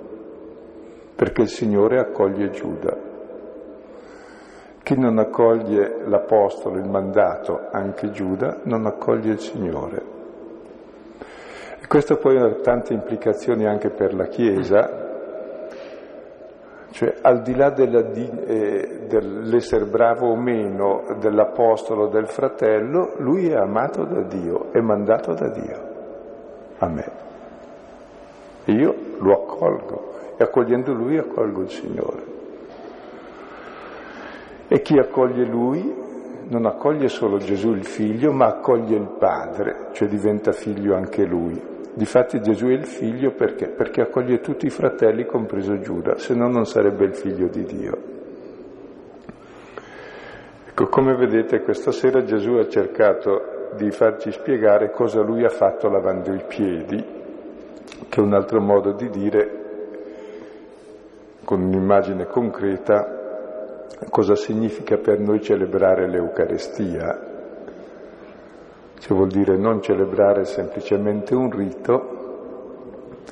perché 1.20 1.42
il 1.42 1.48
Signore 1.50 1.98
accoglie 1.98 2.48
Giuda. 2.48 2.96
Chi 4.82 4.98
non 4.98 5.18
accoglie 5.18 5.98
l'apostolo, 6.06 6.78
il 6.78 6.88
mandato, 6.88 7.68
anche 7.70 8.10
Giuda, 8.10 8.60
non 8.62 8.86
accoglie 8.86 9.32
il 9.32 9.38
Signore. 9.38 10.02
Questo 11.86 12.16
poi 12.16 12.38
ha 12.38 12.50
tante 12.62 12.94
implicazioni 12.94 13.66
anche 13.66 13.90
per 13.90 14.14
la 14.14 14.28
Chiesa, 14.28 15.08
cioè 16.92 17.14
al 17.20 17.42
di 17.42 17.54
là 17.54 17.68
della, 17.68 18.00
eh, 18.00 19.04
dell'essere 19.06 19.84
bravo 19.84 20.28
o 20.28 20.36
meno 20.36 21.18
dell'Apostolo, 21.20 22.08
del 22.08 22.28
fratello, 22.28 23.12
lui 23.18 23.50
è 23.50 23.56
amato 23.56 24.04
da 24.04 24.22
Dio, 24.22 24.72
è 24.72 24.80
mandato 24.80 25.34
da 25.34 25.50
Dio 25.50 25.88
a 26.78 26.88
me. 26.88 27.12
E 28.64 28.72
io 28.72 28.94
lo 29.18 29.32
accolgo 29.34 30.09
e 30.40 30.42
accogliendo 30.42 30.94
lui 30.94 31.18
accolgo 31.18 31.60
il 31.60 31.68
Signore. 31.68 32.22
E 34.68 34.80
chi 34.80 34.98
accoglie 34.98 35.44
lui 35.44 35.94
non 36.48 36.64
accoglie 36.64 37.08
solo 37.08 37.36
Gesù 37.36 37.72
il 37.72 37.84
figlio, 37.84 38.32
ma 38.32 38.46
accoglie 38.46 38.96
il 38.96 39.16
Padre, 39.18 39.88
cioè 39.92 40.08
diventa 40.08 40.52
figlio 40.52 40.94
anche 40.94 41.26
lui. 41.26 41.60
Difatti 41.92 42.40
Gesù 42.40 42.68
è 42.68 42.72
il 42.72 42.86
figlio 42.86 43.32
perché? 43.32 43.68
Perché 43.68 44.00
accoglie 44.00 44.40
tutti 44.40 44.64
i 44.64 44.70
fratelli, 44.70 45.26
compreso 45.26 45.78
Giuda, 45.78 46.16
se 46.16 46.34
no 46.34 46.48
non 46.48 46.64
sarebbe 46.64 47.04
il 47.04 47.14
figlio 47.14 47.48
di 47.48 47.64
Dio. 47.64 47.98
Ecco, 50.68 50.86
come 50.86 51.16
vedete 51.16 51.60
questa 51.60 51.92
sera 51.92 52.22
Gesù 52.22 52.52
ha 52.54 52.66
cercato 52.66 53.74
di 53.76 53.90
farci 53.90 54.32
spiegare 54.32 54.90
cosa 54.90 55.20
lui 55.20 55.44
ha 55.44 55.50
fatto 55.50 55.90
lavando 55.90 56.32
i 56.32 56.42
piedi, 56.48 57.04
che 58.08 58.20
è 58.20 58.22
un 58.22 58.32
altro 58.32 58.62
modo 58.62 58.92
di 58.92 59.10
dire 59.10 59.59
con 61.50 61.62
un'immagine 61.62 62.26
concreta 62.26 63.88
cosa 64.08 64.36
significa 64.36 64.98
per 64.98 65.18
noi 65.18 65.40
celebrare 65.42 66.08
l'Eucarestia. 66.08 67.26
Cioè 68.96 69.16
vuol 69.16 69.30
dire 69.30 69.56
non 69.56 69.82
celebrare 69.82 70.44
semplicemente 70.44 71.34
un 71.34 71.50
rito, 71.50 73.24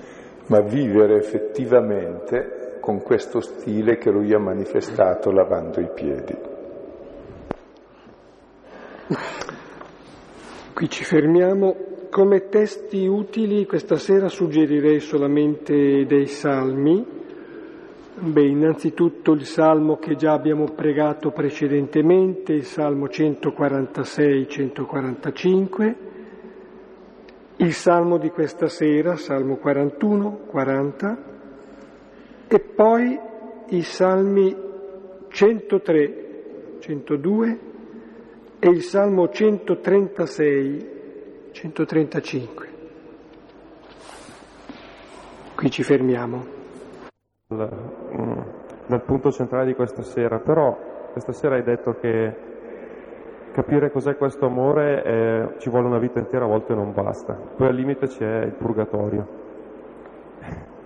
ma 0.47 0.61
vivere 0.63 1.15
effettivamente 1.19 2.79
con 2.81 3.03
questo 3.03 3.39
stile 3.39 3.99
che 3.99 4.11
lui 4.11 4.35
ha 4.35 4.41
manifestato 4.41 5.31
lavando 5.31 5.79
i 5.79 5.91
piedi. 5.95 6.37
Qui 10.75 10.89
ci 10.89 11.05
fermiamo. 11.05 11.87
Come 12.11 12.49
testi 12.49 13.07
utili 13.07 13.65
questa 13.65 13.95
sera 13.95 14.27
suggerirei 14.27 14.99
solamente 14.99 16.05
dei 16.05 16.27
salmi. 16.27 17.19
Beh, 18.21 18.47
innanzitutto 18.47 19.33
il 19.33 19.45
salmo 19.45 19.99
che 19.99 20.17
già 20.17 20.33
abbiamo 20.33 20.65
pregato 20.73 21.31
precedentemente, 21.31 22.53
il 22.53 22.65
salmo 22.65 23.07
146-145, 23.07 25.95
il 27.59 27.73
salmo 27.73 28.19
di 28.19 28.31
questa 28.31 28.67
sera, 28.67 29.15
salmo 29.15 29.59
41, 29.59 30.47
40, 30.49 31.19
e 32.49 32.59
poi 32.59 33.17
i 33.69 33.83
salmi 33.83 34.53
103, 35.29 36.79
102 36.81 37.59
e 38.59 38.69
il 38.69 38.83
salmo 38.83 39.29
136 39.29 40.87
135. 41.53 42.69
Qui 45.55 45.71
ci 45.71 45.85
fermiamo. 45.85 46.58
Mm, 47.51 48.41
dal 48.87 49.03
punto 49.03 49.31
centrale 49.31 49.65
di 49.65 49.75
questa 49.75 50.03
sera, 50.03 50.39
però 50.39 50.77
questa 51.13 51.33
sera 51.33 51.55
hai 51.55 51.63
detto 51.63 51.95
che 51.99 52.37
capire 53.53 53.91
cos'è 53.91 54.17
questo 54.19 54.45
amore 54.45 55.03
eh, 55.03 55.49
ci 55.57 55.71
vuole 55.71 55.87
una 55.87 55.99
vita 55.99 56.19
intera, 56.19 56.45
a 56.45 56.49
volte 56.49 56.75
non 56.75 56.93
basta. 56.93 57.33
Poi 57.33 57.69
al 57.69 57.75
limite 57.75 58.07
c'è 58.07 58.43
il 58.43 58.53
purgatorio. 58.53 59.27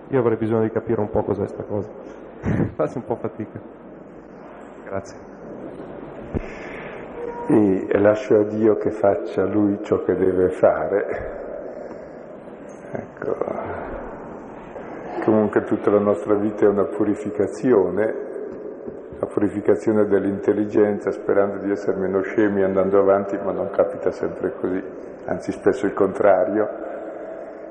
Io 0.07 0.19
avrei 0.19 0.37
bisogno 0.37 0.61
di 0.61 0.71
capire 0.71 1.01
un 1.01 1.09
po' 1.09 1.23
cos'è 1.23 1.41
questa 1.41 1.63
cosa. 1.63 1.89
Faccio 2.75 2.97
un 2.97 3.05
po' 3.05 3.15
fatica. 3.15 3.59
Grazie 4.85 5.31
e 7.45 7.99
lascio 7.99 8.39
a 8.39 8.43
Dio 8.43 8.77
che 8.77 8.89
faccia 8.89 9.43
Lui 9.43 9.77
ciò 9.83 10.01
che 10.05 10.15
deve 10.15 10.49
fare. 10.49 11.41
Ecco. 12.91 13.82
Comunque 15.23 15.63
tutta 15.63 15.89
la 15.89 15.99
nostra 15.99 16.33
vita 16.33 16.65
è 16.65 16.67
una 16.67 16.83
purificazione, 16.83 18.13
la 19.17 19.25
purificazione 19.25 20.05
dell'intelligenza, 20.05 21.11
sperando 21.11 21.59
di 21.59 21.71
essere 21.71 21.97
meno 21.97 22.19
scemi 22.19 22.61
andando 22.61 22.99
avanti, 22.99 23.39
ma 23.41 23.53
non 23.53 23.69
capita 23.69 24.11
sempre 24.11 24.53
così, 24.59 24.83
anzi 25.23 25.53
spesso 25.53 25.85
il 25.85 25.93
contrario. 25.93 26.67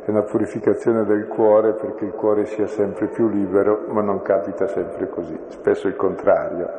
È 0.02 0.08
una 0.08 0.22
purificazione 0.22 1.04
del 1.04 1.26
cuore 1.26 1.74
perché 1.74 2.06
il 2.06 2.12
cuore 2.12 2.46
sia 2.46 2.66
sempre 2.66 3.08
più 3.08 3.28
libero, 3.28 3.84
ma 3.88 4.00
non 4.00 4.22
capita 4.22 4.66
sempre 4.66 5.10
così, 5.10 5.38
spesso 5.48 5.88
il 5.88 5.94
contrario. 5.94 6.70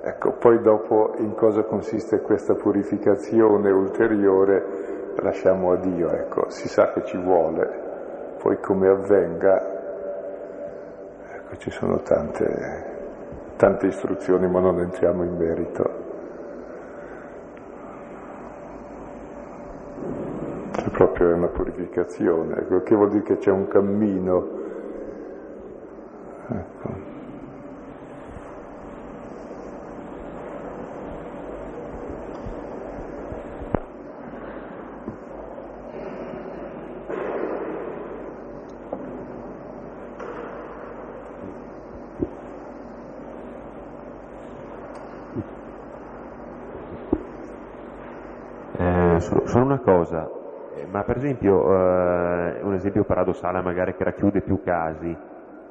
Ecco, 0.00 0.36
poi 0.38 0.58
dopo 0.62 1.16
in 1.18 1.34
cosa 1.34 1.64
consiste 1.64 2.22
questa 2.22 2.54
purificazione 2.54 3.70
ulteriore? 3.70 5.14
Lasciamo 5.16 5.72
a 5.72 5.76
Dio, 5.76 6.10
ecco, 6.12 6.48
si 6.48 6.66
sa 6.66 6.92
che 6.92 7.04
ci 7.04 7.18
vuole, 7.18 7.85
poi 8.46 8.60
come 8.60 8.86
avvenga, 8.86 9.60
ecco, 11.34 11.56
ci 11.56 11.68
sono 11.72 12.00
tante, 12.02 12.84
tante 13.56 13.88
istruzioni, 13.88 14.46
ma 14.46 14.60
non 14.60 14.78
entriamo 14.78 15.24
in 15.24 15.36
merito. 15.36 15.90
C'è 20.70 20.90
proprio 20.90 21.34
una 21.34 21.48
purificazione, 21.48 22.58
ecco, 22.58 22.84
che 22.84 22.94
vuol 22.94 23.10
dire 23.10 23.24
che 23.24 23.38
c'è 23.38 23.50
un 23.50 23.66
cammino. 23.66 24.48
Ecco. 26.48 27.06
solo 49.56 49.64
una 49.64 49.75
cosa, 49.86 50.28
eh, 50.74 50.84
ma 50.90 51.04
per 51.04 51.18
esempio 51.18 51.62
eh, 51.62 52.60
un 52.62 52.74
esempio 52.74 53.04
paradossale 53.04 53.62
magari 53.62 53.94
che 53.94 54.02
racchiude 54.02 54.40
più 54.40 54.60
casi, 54.64 55.16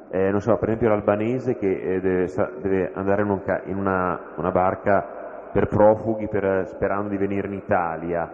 eh, 0.08 0.30
non 0.30 0.40
so, 0.40 0.56
per 0.56 0.68
esempio 0.68 0.88
l'albanese 0.88 1.58
che 1.58 1.70
eh, 1.70 2.00
deve, 2.00 2.32
deve, 2.62 2.90
andare 2.94 3.22
in, 3.22 3.28
un, 3.28 3.40
in 3.64 3.76
una, 3.76 4.18
una, 4.36 4.50
barca 4.50 5.04
per 5.52 5.68
profughi 5.68 6.28
per, 6.28 6.66
sperando 6.68 7.10
di 7.10 7.18
venire 7.18 7.46
in 7.46 7.52
Italia, 7.52 8.32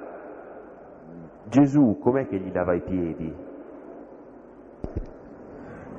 Gesù 1.44 1.98
com'è 1.98 2.28
che 2.28 2.36
gli 2.36 2.52
lava 2.52 2.74
i 2.74 2.80
piedi? 2.80 3.34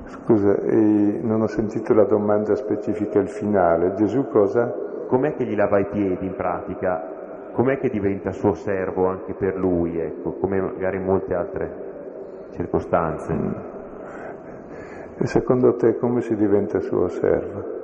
Scusa, 0.06 0.56
non 0.62 1.42
ho 1.42 1.46
sentito 1.46 1.92
la 1.92 2.04
domanda 2.04 2.54
specifica 2.54 3.18
il 3.18 3.28
finale. 3.28 3.94
Gesù 3.94 4.28
cosa? 4.28 4.72
Com'è 5.06 5.34
che 5.34 5.44
gli 5.44 5.56
lava 5.56 5.78
i 5.78 5.86
piedi 5.86 6.24
in 6.26 6.34
pratica? 6.34 7.23
Com'è 7.54 7.78
che 7.78 7.88
diventa 7.88 8.32
suo 8.32 8.54
servo 8.54 9.06
anche 9.06 9.32
per 9.32 9.56
lui, 9.56 9.96
ecco, 9.98 10.32
come 10.32 10.60
magari 10.60 10.96
in 10.96 11.04
molte 11.04 11.34
altre 11.34 11.92
circostanze? 12.50 13.32
E 15.16 15.26
secondo 15.26 15.76
te 15.76 15.96
come 15.96 16.20
si 16.20 16.34
diventa 16.34 16.80
suo 16.80 17.06
servo? 17.06 17.82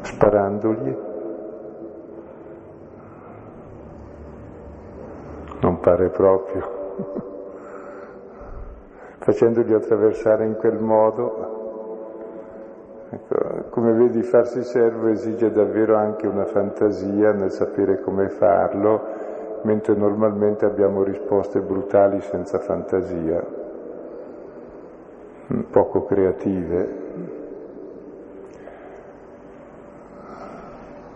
Sparandogli? 0.00 0.96
Non 5.60 5.78
pare 5.78 6.08
proprio. 6.08 6.76
Facendogli 9.18 9.72
attraversare 9.72 10.44
in 10.46 10.56
quel 10.56 10.78
modo 10.80 11.57
come 13.78 13.92
vedi 13.92 14.22
farsi 14.22 14.64
servo 14.64 15.06
esige 15.06 15.52
davvero 15.52 15.94
anche 15.94 16.26
una 16.26 16.46
fantasia 16.46 17.30
nel 17.30 17.52
sapere 17.52 18.00
come 18.00 18.28
farlo, 18.28 19.00
mentre 19.62 19.94
normalmente 19.94 20.64
abbiamo 20.64 21.04
risposte 21.04 21.60
brutali 21.60 22.20
senza 22.20 22.58
fantasia, 22.58 23.40
mm, 25.52 25.60
poco 25.70 26.06
creative. 26.06 27.06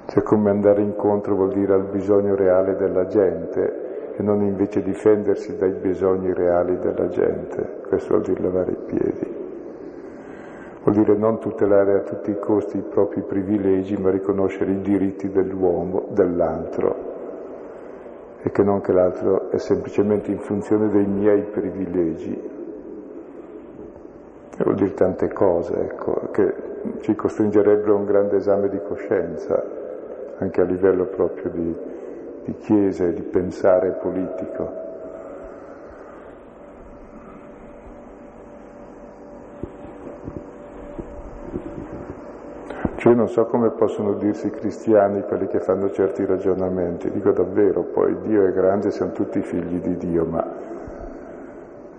Cioè 0.07 0.23
come 0.23 0.51
andare 0.51 0.83
incontro 0.83 1.35
vuol 1.35 1.53
dire 1.53 1.75
al 1.75 1.87
bisogno 1.91 2.37
reale 2.37 2.77
della 2.77 3.07
gente 3.07 4.13
e 4.15 4.23
non 4.23 4.41
invece 4.41 4.85
difendersi 4.85 5.57
dai 5.57 5.73
bisogni 5.73 6.33
reali 6.33 6.79
della 6.79 7.09
gente, 7.09 7.81
questo 7.89 8.11
vuol 8.11 8.23
dire 8.23 8.41
lavare 8.41 8.71
i 8.71 8.79
piedi. 8.87 9.32
Vuol 10.83 10.97
dire 10.97 11.17
non 11.17 11.39
tutelare 11.39 11.95
a 11.95 12.01
tutti 12.01 12.33
i 12.33 12.39
costi 12.41 12.79
i 12.79 12.83
propri 12.83 13.23
privilegi, 13.23 13.97
ma 13.97 14.11
riconoscere 14.11 14.73
i 14.73 14.81
diritti 14.81 15.31
dell'uomo, 15.31 16.07
dell'altro, 16.11 17.11
e 18.43 18.51
che 18.51 18.63
non 18.65 18.81
che 18.81 18.93
l'altro 18.93 19.51
è 19.51 19.59
semplicemente 19.59 20.33
in 20.33 20.39
funzione 20.39 20.89
dei 20.89 21.07
miei 21.07 21.43
privilegi. 21.43 22.51
E 24.59 24.65
vuol 24.65 24.75
dire 24.75 24.93
tante 24.95 25.33
cose, 25.33 25.73
ecco, 25.75 26.31
che 26.33 26.53
ci 27.03 27.15
costringerebbero 27.15 27.95
a 27.95 27.99
un 27.99 28.05
grande 28.05 28.39
esame 28.39 28.69
di 28.69 28.81
coscienza, 28.85 29.65
anche 30.39 30.61
a 30.61 30.65
livello 30.65 31.05
proprio 31.05 31.49
di, 31.51 31.77
di 32.45 32.57
chiesa 32.57 33.05
e 33.05 33.13
di 33.13 33.23
pensare 33.23 33.99
politico. 34.03 34.82
Cioè 43.03 43.15
non 43.15 43.27
so 43.27 43.47
come 43.47 43.71
possono 43.71 44.13
dirsi 44.13 44.49
cristiani 44.51 45.23
quelli 45.23 45.49
che 45.49 45.59
fanno 45.59 45.91
certi 45.91 46.25
ragionamenti, 46.25 47.11
dico 47.11 47.33
davvero, 47.33 47.83
poi 47.83 48.17
Dio 48.21 48.47
è 48.47 48.53
grande, 48.53 48.93
siamo 48.93 49.11
tutti 49.11 49.43
figli 49.43 49.81
di 49.81 49.97
Dio, 49.97 50.25
ma 50.25 50.49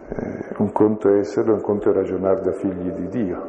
eh, 0.07 0.45
un 0.59 0.71
conto 0.71 1.09
è 1.09 1.17
esserlo, 1.17 1.55
un 1.55 1.61
conto 1.61 1.89
è 1.89 1.93
ragionare 1.93 2.39
da 2.39 2.53
figli 2.53 2.89
di 2.91 3.07
Dio 3.09 3.41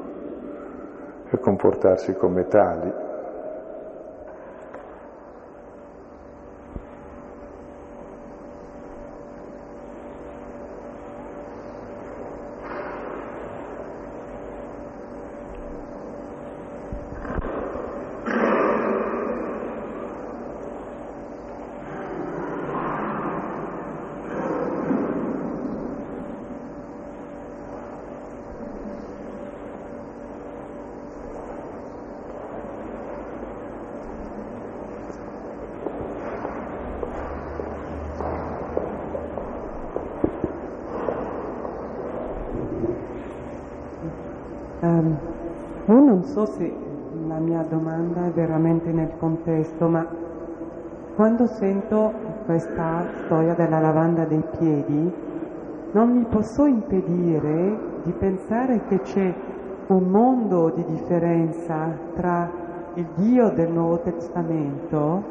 e 1.30 1.38
comportarsi 1.38 2.16
come 2.16 2.48
tali. 2.48 3.02
Um, 44.84 45.16
io 45.86 45.98
non 45.98 46.24
so 46.24 46.44
se 46.44 46.70
la 47.26 47.38
mia 47.38 47.62
domanda 47.62 48.26
è 48.26 48.30
contesto, 49.18 49.88
ma 49.88 50.06
quando 51.14 51.46
sento 51.46 52.12
questa 52.44 53.06
storia 53.24 53.54
della 53.54 53.80
lavanda 53.80 54.24
dei 54.24 54.42
piedi, 54.58 55.12
non 55.92 56.10
mi 56.10 56.24
posso 56.24 56.66
impedire 56.66 57.78
di 58.02 58.12
pensare 58.12 58.82
che 58.88 59.00
c'è 59.00 59.34
un 59.86 60.08
mondo 60.08 60.70
di 60.70 60.84
differenza 60.84 61.96
tra 62.14 62.50
il 62.94 63.06
Dio 63.14 63.50
del 63.50 63.70
Nuovo 63.70 64.00
Testamento 64.00 65.22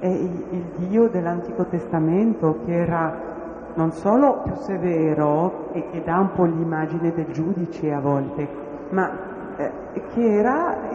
e 0.00 0.10
il, 0.10 0.44
il 0.50 0.88
Dio 0.88 1.08
dell'Antico 1.08 1.66
Testamento 1.66 2.58
che 2.64 2.74
era 2.74 3.34
non 3.74 3.92
solo 3.92 4.40
più 4.42 4.54
severo 4.56 5.72
e 5.72 5.86
che 5.90 6.02
dà 6.02 6.18
un 6.18 6.32
po' 6.32 6.44
l'immagine 6.44 7.12
del 7.12 7.30
giudice 7.30 7.92
a 7.92 8.00
volte, 8.00 8.48
ma 8.90 9.10
eh, 9.56 9.70
che 10.12 10.38
era 10.38 10.85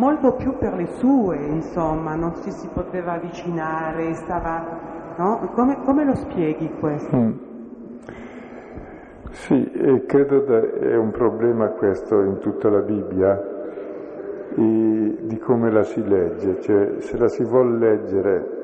molto 0.00 0.32
più 0.32 0.56
per 0.56 0.72
le 0.74 0.86
sue, 0.96 1.36
insomma, 1.36 2.14
non 2.14 2.32
ci 2.42 2.50
si 2.50 2.66
poteva 2.72 3.12
avvicinare, 3.12 4.14
stava... 4.14 4.88
No? 5.16 5.50
Come, 5.52 5.76
come, 5.84 6.04
lo 6.04 6.14
spieghi 6.14 6.70
questo? 6.80 7.14
Mm. 7.14 7.32
Sì, 9.30 9.70
e 9.70 10.06
credo 10.06 10.42
che 10.44 10.78
è 10.78 10.96
un 10.96 11.10
problema 11.10 11.68
questo 11.68 12.22
in 12.22 12.38
tutta 12.38 12.70
la 12.70 12.80
Bibbia, 12.80 13.58
di 14.54 15.38
come 15.38 15.70
la 15.70 15.82
si 15.82 16.02
legge, 16.02 16.60
cioè 16.62 16.94
se 16.98 17.18
la 17.18 17.28
si 17.28 17.44
vuole 17.44 17.78
leggere 17.78 18.58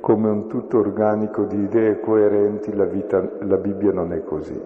come 0.00 0.30
un 0.30 0.48
tutto 0.48 0.78
organico 0.78 1.44
di 1.44 1.62
idee 1.62 2.00
coerenti, 2.00 2.74
la, 2.74 2.86
vita, 2.86 3.20
la 3.40 3.56
Bibbia 3.56 3.92
non 3.92 4.12
è 4.12 4.22
così. 4.22 4.58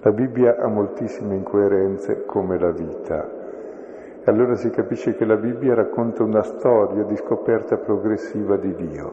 La 0.00 0.12
Bibbia 0.12 0.56
ha 0.56 0.68
moltissime 0.68 1.34
incoerenze 1.34 2.24
come 2.24 2.58
la 2.58 2.70
vita. 2.70 3.35
Allora 4.28 4.56
si 4.56 4.70
capisce 4.70 5.14
che 5.14 5.24
la 5.24 5.36
Bibbia 5.36 5.74
racconta 5.74 6.24
una 6.24 6.42
storia 6.42 7.04
di 7.04 7.14
scoperta 7.14 7.76
progressiva 7.76 8.56
di 8.56 8.74
Dio. 8.74 9.12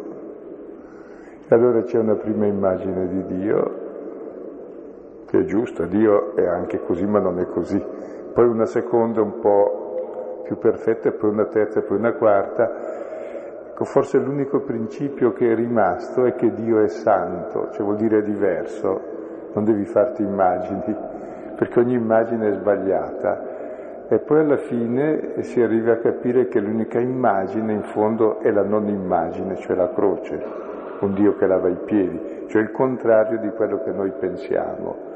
E 1.48 1.54
allora 1.54 1.84
c'è 1.84 2.00
una 2.00 2.16
prima 2.16 2.48
immagine 2.48 3.08
di 3.08 3.26
Dio, 3.38 3.82
che 5.28 5.40
è 5.40 5.44
giusta, 5.44 5.86
Dio 5.86 6.36
è 6.36 6.48
anche 6.48 6.80
così 6.80 7.06
ma 7.06 7.20
non 7.20 7.38
è 7.38 7.46
così. 7.46 7.80
Poi 8.34 8.48
una 8.48 8.66
seconda 8.66 9.22
un 9.22 9.40
po' 9.40 10.42
più 10.46 10.58
perfetta, 10.58 11.12
poi 11.12 11.30
una 11.30 11.46
terza, 11.46 11.82
poi 11.82 11.98
una 11.98 12.14
quarta, 12.14 13.04
Ecco, 13.74 13.86
forse 13.86 14.20
l'unico 14.20 14.62
principio 14.62 15.34
che 15.34 15.52
è 15.52 15.56
rimasto 15.56 16.26
è 16.26 16.36
che 16.36 16.54
Dio 16.54 16.80
è 16.80 16.88
santo, 16.88 17.72
cioè 17.72 17.84
vuol 17.84 17.98
dire 17.98 18.22
diverso, 18.22 19.02
non 19.54 19.64
devi 19.64 19.84
farti 19.86 20.22
immagini, 20.22 20.96
perché 21.56 21.80
ogni 21.80 21.96
immagine 21.96 22.50
è 22.50 22.54
sbagliata. 22.54 23.53
E 24.10 24.20
poi 24.20 24.40
alla 24.40 24.58
fine 24.58 25.42
si 25.44 25.62
arriva 25.62 25.94
a 25.94 25.98
capire 25.98 26.48
che 26.48 26.60
l'unica 26.60 27.00
immagine 27.00 27.74
in 27.74 27.84
fondo 27.84 28.40
è 28.40 28.52
la 28.52 28.64
non 28.64 28.88
immagine, 28.88 29.56
cioè 29.56 29.76
la 29.76 29.92
croce, 29.94 30.42
un 31.00 31.14
Dio 31.14 31.36
che 31.36 31.48
lava 31.48 31.70
i 31.70 31.78
piedi, 31.86 32.46
cioè 32.48 32.62
il 32.62 32.72
contrario 32.72 33.40
di 33.40 33.50
quello 33.50 33.82
che 33.82 33.92
noi 33.92 34.12
pensiamo. 34.12 35.12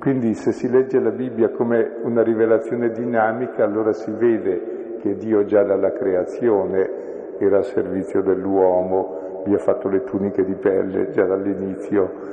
Quindi 0.00 0.34
se 0.34 0.50
si 0.50 0.68
legge 0.68 0.98
la 0.98 1.10
Bibbia 1.10 1.50
come 1.50 1.98
una 2.02 2.22
rivelazione 2.22 2.90
dinamica, 2.90 3.62
allora 3.62 3.92
si 3.92 4.10
vede 4.10 4.96
che 5.00 5.14
Dio 5.14 5.44
già 5.44 5.62
dalla 5.62 5.92
creazione 5.92 7.36
era 7.38 7.58
al 7.58 7.64
servizio 7.64 8.20
dell'uomo, 8.20 9.42
gli 9.44 9.54
ha 9.54 9.58
fatto 9.58 9.88
le 9.88 10.02
tuniche 10.02 10.44
di 10.44 10.54
pelle 10.54 11.10
già 11.10 11.24
dall'inizio 11.24 12.31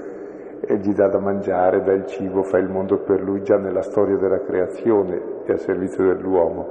e 0.61 0.77
gli 0.77 0.93
dà 0.93 1.07
da 1.07 1.19
mangiare, 1.19 1.83
dà 1.83 1.93
il 1.93 2.05
cibo, 2.05 2.43
fa 2.43 2.57
il 2.57 2.69
mondo 2.69 2.99
per 2.99 3.21
lui 3.21 3.43
già 3.43 3.57
nella 3.57 3.81
storia 3.81 4.17
della 4.17 4.41
creazione 4.41 5.21
è 5.45 5.51
al 5.51 5.59
servizio 5.59 6.05
dell'uomo. 6.05 6.67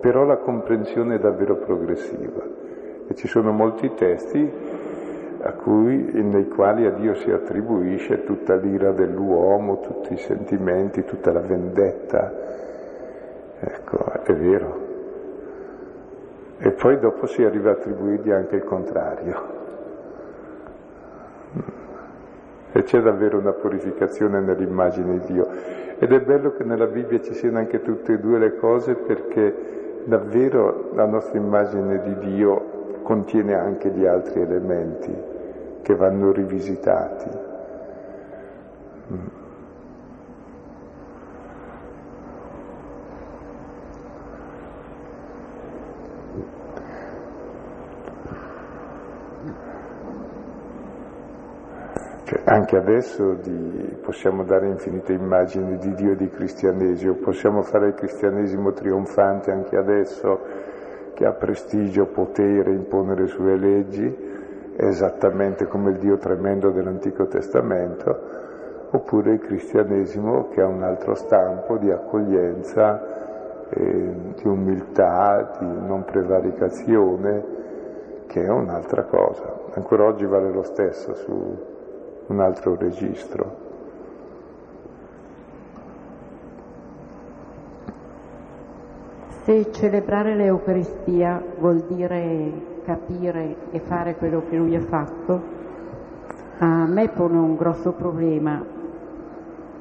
Però 0.00 0.24
la 0.24 0.38
comprensione 0.38 1.16
è 1.16 1.18
davvero 1.18 1.56
progressiva 1.56 2.42
e 3.06 3.14
ci 3.14 3.28
sono 3.28 3.52
molti 3.52 3.92
testi 3.94 4.78
cui, 5.62 6.10
nei 6.22 6.48
quali 6.48 6.86
a 6.86 6.90
Dio 6.90 7.14
si 7.14 7.30
attribuisce 7.30 8.24
tutta 8.24 8.56
l'ira 8.56 8.92
dell'uomo, 8.92 9.80
tutti 9.80 10.12
i 10.12 10.18
sentimenti, 10.18 11.04
tutta 11.04 11.32
la 11.32 11.40
vendetta. 11.40 12.32
Ecco, 13.60 14.12
è 14.24 14.34
vero, 14.34 14.88
e 16.58 16.72
poi 16.72 16.98
dopo 16.98 17.26
si 17.26 17.42
arriva 17.42 17.70
a 17.70 17.72
attribuirgli 17.72 18.30
anche 18.30 18.56
il 18.56 18.64
contrario. 18.64 19.59
E 22.72 22.82
c'è 22.84 23.00
davvero 23.00 23.38
una 23.38 23.52
purificazione 23.52 24.40
nell'immagine 24.40 25.18
di 25.20 25.32
Dio. 25.32 25.48
Ed 25.98 26.12
è 26.12 26.20
bello 26.20 26.52
che 26.52 26.64
nella 26.64 26.86
Bibbia 26.86 27.20
ci 27.20 27.34
siano 27.34 27.58
anche 27.58 27.82
tutte 27.82 28.14
e 28.14 28.18
due 28.18 28.38
le 28.38 28.56
cose 28.56 28.94
perché 28.94 30.02
davvero 30.04 30.90
la 30.94 31.06
nostra 31.06 31.38
immagine 31.38 32.00
di 32.02 32.16
Dio 32.18 33.00
contiene 33.02 33.54
anche 33.54 33.90
gli 33.90 34.06
altri 34.06 34.40
elementi 34.40 35.12
che 35.82 35.94
vanno 35.94 36.32
rivisitati. 36.32 37.28
Cioè, 52.30 52.42
anche 52.44 52.76
adesso 52.76 53.32
di, 53.42 53.98
possiamo 54.00 54.44
dare 54.44 54.68
infinite 54.68 55.12
immagini 55.12 55.76
di 55.78 55.92
Dio 55.94 56.12
e 56.12 56.14
di 56.14 56.30
cristianesimo, 56.30 57.14
possiamo 57.14 57.62
fare 57.62 57.88
il 57.88 57.94
cristianesimo 57.94 58.70
trionfante 58.70 59.50
anche 59.50 59.76
adesso, 59.76 60.38
che 61.14 61.26
ha 61.26 61.32
prestigio, 61.32 62.06
potere, 62.06 62.70
impone 62.70 63.16
le 63.16 63.26
sue 63.26 63.56
leggi, 63.56 64.16
esattamente 64.76 65.66
come 65.66 65.90
il 65.90 65.98
Dio 65.98 66.18
tremendo 66.18 66.70
dell'Antico 66.70 67.26
Testamento, 67.26 68.16
oppure 68.92 69.32
il 69.32 69.40
cristianesimo 69.40 70.50
che 70.50 70.60
ha 70.60 70.68
un 70.68 70.84
altro 70.84 71.16
stampo 71.16 71.78
di 71.78 71.90
accoglienza, 71.90 73.68
eh, 73.70 74.14
di 74.36 74.46
umiltà, 74.46 75.56
di 75.58 75.66
non 75.66 76.04
prevaricazione, 76.04 77.44
che 78.28 78.40
è 78.40 78.48
un'altra 78.48 79.02
cosa. 79.02 79.52
Ancora 79.74 80.04
oggi 80.04 80.26
vale 80.26 80.52
lo 80.52 80.62
stesso 80.62 81.12
su, 81.14 81.69
un 82.30 82.40
altro 82.40 82.76
registro. 82.76 83.68
Se 89.42 89.72
celebrare 89.72 90.36
l'Eucaristia 90.36 91.42
vuol 91.58 91.80
dire 91.88 92.52
capire 92.84 93.56
e 93.72 93.80
fare 93.80 94.14
quello 94.14 94.44
che 94.48 94.56
lui 94.56 94.76
ha 94.76 94.80
fatto, 94.80 95.58
a 96.58 96.86
me 96.86 97.08
pone 97.08 97.36
un 97.36 97.56
grosso 97.56 97.92
problema, 97.92 98.62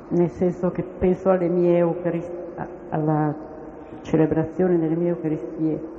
nel 0.07 0.29
senso 0.31 0.71
che 0.71 0.81
penso 0.81 1.29
alle 1.29 1.49
mie 1.49 1.77
Eucarist- 1.77 2.31
alla 2.89 3.33
celebrazione 4.01 4.79
delle 4.79 4.95
mie 4.95 5.09
Eucaristie. 5.09 5.97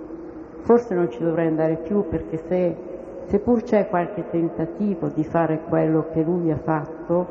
Forse 0.62 0.94
non 0.94 1.10
ci 1.10 1.22
dovrei 1.22 1.46
andare 1.46 1.76
più 1.76 2.08
perché 2.08 2.42
se 2.48 2.89
seppur 3.26 3.62
c'è 3.62 3.88
qualche 3.88 4.28
tentativo 4.30 5.08
di 5.08 5.24
fare 5.24 5.60
quello 5.68 6.06
che 6.12 6.22
lui 6.22 6.50
ha 6.50 6.58
fatto, 6.58 7.26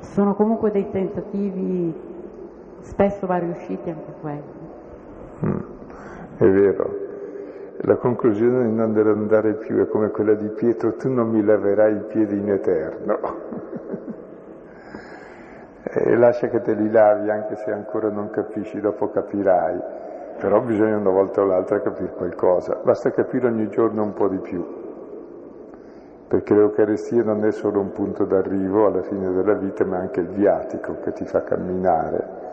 sono 0.00 0.34
comunque 0.34 0.70
dei 0.70 0.90
tentativi, 0.90 1.94
spesso 2.80 3.26
va 3.26 3.38
riusciti 3.38 3.90
anche 3.90 4.12
quelli. 4.20 4.42
Mm, 5.44 5.58
è 6.38 6.48
vero. 6.48 7.04
La 7.80 7.96
conclusione 7.96 8.64
di 8.64 8.74
non 8.74 8.96
andare 8.96 9.54
più 9.54 9.78
è 9.78 9.88
come 9.88 10.08
quella 10.08 10.34
di 10.34 10.48
Pietro, 10.48 10.94
tu 10.94 11.12
non 11.12 11.28
mi 11.28 11.44
laverai 11.44 11.94
i 11.94 12.04
piedi 12.08 12.38
in 12.38 12.50
eterno. 12.50 13.18
e 15.82 16.16
lascia 16.16 16.48
che 16.48 16.62
te 16.62 16.72
li 16.72 16.90
lavi 16.90 17.30
anche 17.30 17.56
se 17.56 17.70
ancora 17.70 18.08
non 18.08 18.30
capisci, 18.30 18.80
dopo 18.80 19.10
capirai. 19.10 19.95
Però 20.38 20.60
bisogna 20.60 20.96
una 20.96 21.10
volta 21.10 21.40
o 21.40 21.44
l'altra 21.44 21.80
capire 21.80 22.12
qualcosa, 22.12 22.80
basta 22.82 23.10
capire 23.10 23.46
ogni 23.48 23.68
giorno 23.68 24.02
un 24.02 24.12
po' 24.12 24.28
di 24.28 24.38
più 24.38 24.84
perché 26.28 26.54
l'Eucaristia 26.54 27.22
non 27.22 27.44
è 27.44 27.52
solo 27.52 27.80
un 27.80 27.92
punto 27.92 28.24
d'arrivo 28.24 28.86
alla 28.86 29.02
fine 29.02 29.32
della 29.32 29.54
vita, 29.54 29.84
ma 29.84 29.98
anche 29.98 30.20
il 30.20 30.28
viatico 30.28 30.98
che 31.00 31.12
ti 31.12 31.24
fa 31.24 31.42
camminare. 31.42 32.44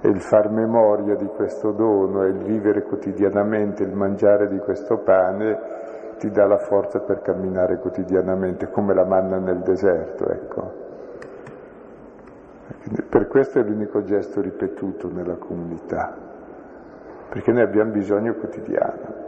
E 0.00 0.08
il 0.08 0.20
far 0.20 0.50
memoria 0.50 1.14
di 1.14 1.26
questo 1.26 1.72
dono 1.72 2.24
e 2.24 2.28
il 2.28 2.42
vivere 2.42 2.82
quotidianamente, 2.82 3.82
il 3.82 3.94
mangiare 3.94 4.48
di 4.48 4.58
questo 4.58 4.98
pane, 4.98 5.58
ti 6.18 6.30
dà 6.30 6.46
la 6.46 6.58
forza 6.58 7.00
per 7.00 7.20
camminare 7.20 7.78
quotidianamente, 7.78 8.70
come 8.70 8.94
la 8.94 9.04
manna 9.04 9.38
nel 9.38 9.60
deserto, 9.60 10.26
ecco. 10.26 10.82
Per 13.10 13.28
questo 13.28 13.58
è 13.58 13.62
l'unico 13.62 14.02
gesto 14.04 14.40
ripetuto 14.40 15.10
nella 15.12 15.36
comunità, 15.36 16.16
perché 17.28 17.52
noi 17.52 17.62
abbiamo 17.62 17.90
bisogno 17.90 18.34
quotidiano. 18.34 19.24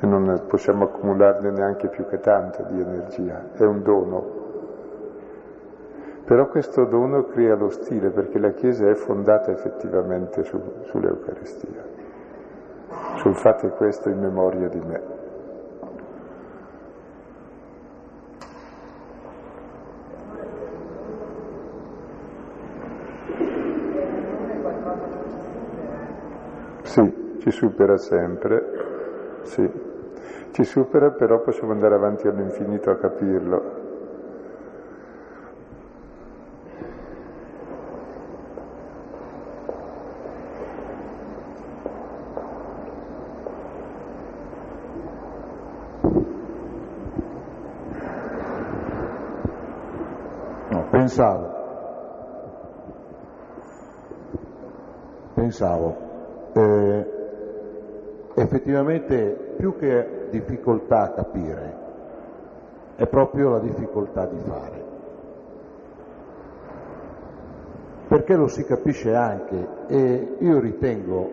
e 0.00 0.06
non 0.06 0.44
possiamo 0.46 0.84
accumularne 0.84 1.50
neanche 1.50 1.88
più 1.88 2.06
che 2.06 2.18
tanta 2.20 2.62
di 2.64 2.80
energia, 2.80 3.50
è 3.54 3.64
un 3.64 3.82
dono. 3.82 4.36
Però 6.24 6.46
questo 6.48 6.84
dono 6.84 7.24
crea 7.24 7.56
lo 7.56 7.70
stile 7.70 8.10
perché 8.10 8.38
la 8.38 8.50
Chiesa 8.50 8.88
è 8.88 8.94
fondata 8.94 9.50
effettivamente 9.50 10.44
su, 10.44 10.60
sull'Eucaristia, 10.82 11.82
sul 13.16 13.34
fate 13.34 13.70
questo 13.70 14.08
in 14.08 14.20
memoria 14.20 14.68
di 14.68 14.80
me. 14.80 15.16
Sì, 26.82 27.27
ci 27.38 27.50
supera 27.50 27.96
sempre, 27.96 28.62
sì. 29.42 29.70
Ci 30.52 30.64
supera 30.64 31.10
però 31.10 31.40
possiamo 31.40 31.72
andare 31.72 31.94
avanti 31.94 32.26
all'infinito 32.26 32.90
a 32.90 32.96
capirlo. 32.96 33.78
pensavo, 51.08 51.48
pensavo, 55.34 56.07
effettivamente 58.48 59.54
più 59.58 59.76
che 59.76 60.28
difficoltà 60.30 61.02
a 61.02 61.10
capire, 61.10 61.76
è 62.96 63.06
proprio 63.06 63.50
la 63.50 63.58
difficoltà 63.58 64.24
di 64.24 64.38
fare. 64.38 64.86
Perché 68.08 68.36
lo 68.36 68.48
si 68.48 68.64
capisce 68.64 69.14
anche 69.14 69.66
e 69.88 70.36
io 70.38 70.58
ritengo 70.60 71.30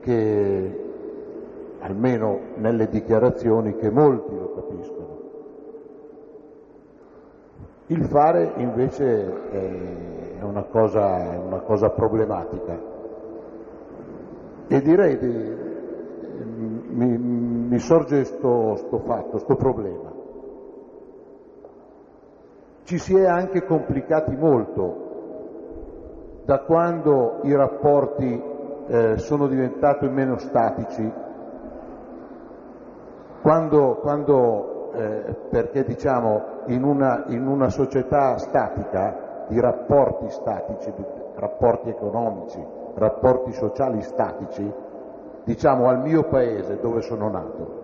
che, 0.00 0.84
almeno 1.78 2.40
nelle 2.56 2.88
dichiarazioni, 2.88 3.76
che 3.76 3.88
molti 3.88 4.36
lo 4.36 4.54
capiscono. 4.54 5.20
Il 7.86 8.04
fare 8.06 8.54
invece 8.56 9.50
è 9.50 10.42
una 10.42 10.62
cosa, 10.64 11.38
una 11.44 11.60
cosa 11.60 11.90
problematica 11.90 12.90
e 14.66 14.80
direi 14.80 15.18
di, 15.18 15.61
mi, 16.92 17.18
mi, 17.18 17.78
sorge 17.78 18.24
sto, 18.24 18.76
sto 18.76 18.98
fatto, 19.00 19.38
sto 19.38 19.56
problema. 19.56 20.10
Ci 22.84 22.98
si 22.98 23.16
è 23.16 23.26
anche 23.26 23.64
complicati 23.64 24.36
molto 24.36 25.10
da 26.44 26.60
quando 26.60 27.40
i 27.42 27.54
rapporti 27.54 28.42
eh, 28.86 29.18
sono 29.18 29.46
diventati 29.46 30.08
meno 30.08 30.38
statici, 30.38 31.12
quando, 33.40 33.96
quando 34.00 34.92
eh, 34.92 35.36
perché 35.50 35.84
diciamo 35.84 36.42
in 36.66 36.84
una, 36.84 37.24
in 37.28 37.46
una, 37.46 37.68
società 37.68 38.36
statica, 38.38 39.46
di 39.48 39.60
rapporti 39.60 40.28
statici, 40.30 40.92
di 40.94 41.04
rapporti 41.34 41.88
economici, 41.88 42.64
rapporti 42.94 43.52
sociali 43.52 44.02
statici, 44.02 44.72
diciamo 45.44 45.88
al 45.88 46.00
mio 46.00 46.24
paese 46.24 46.78
dove 46.80 47.00
sono 47.00 47.28
nato, 47.28 47.80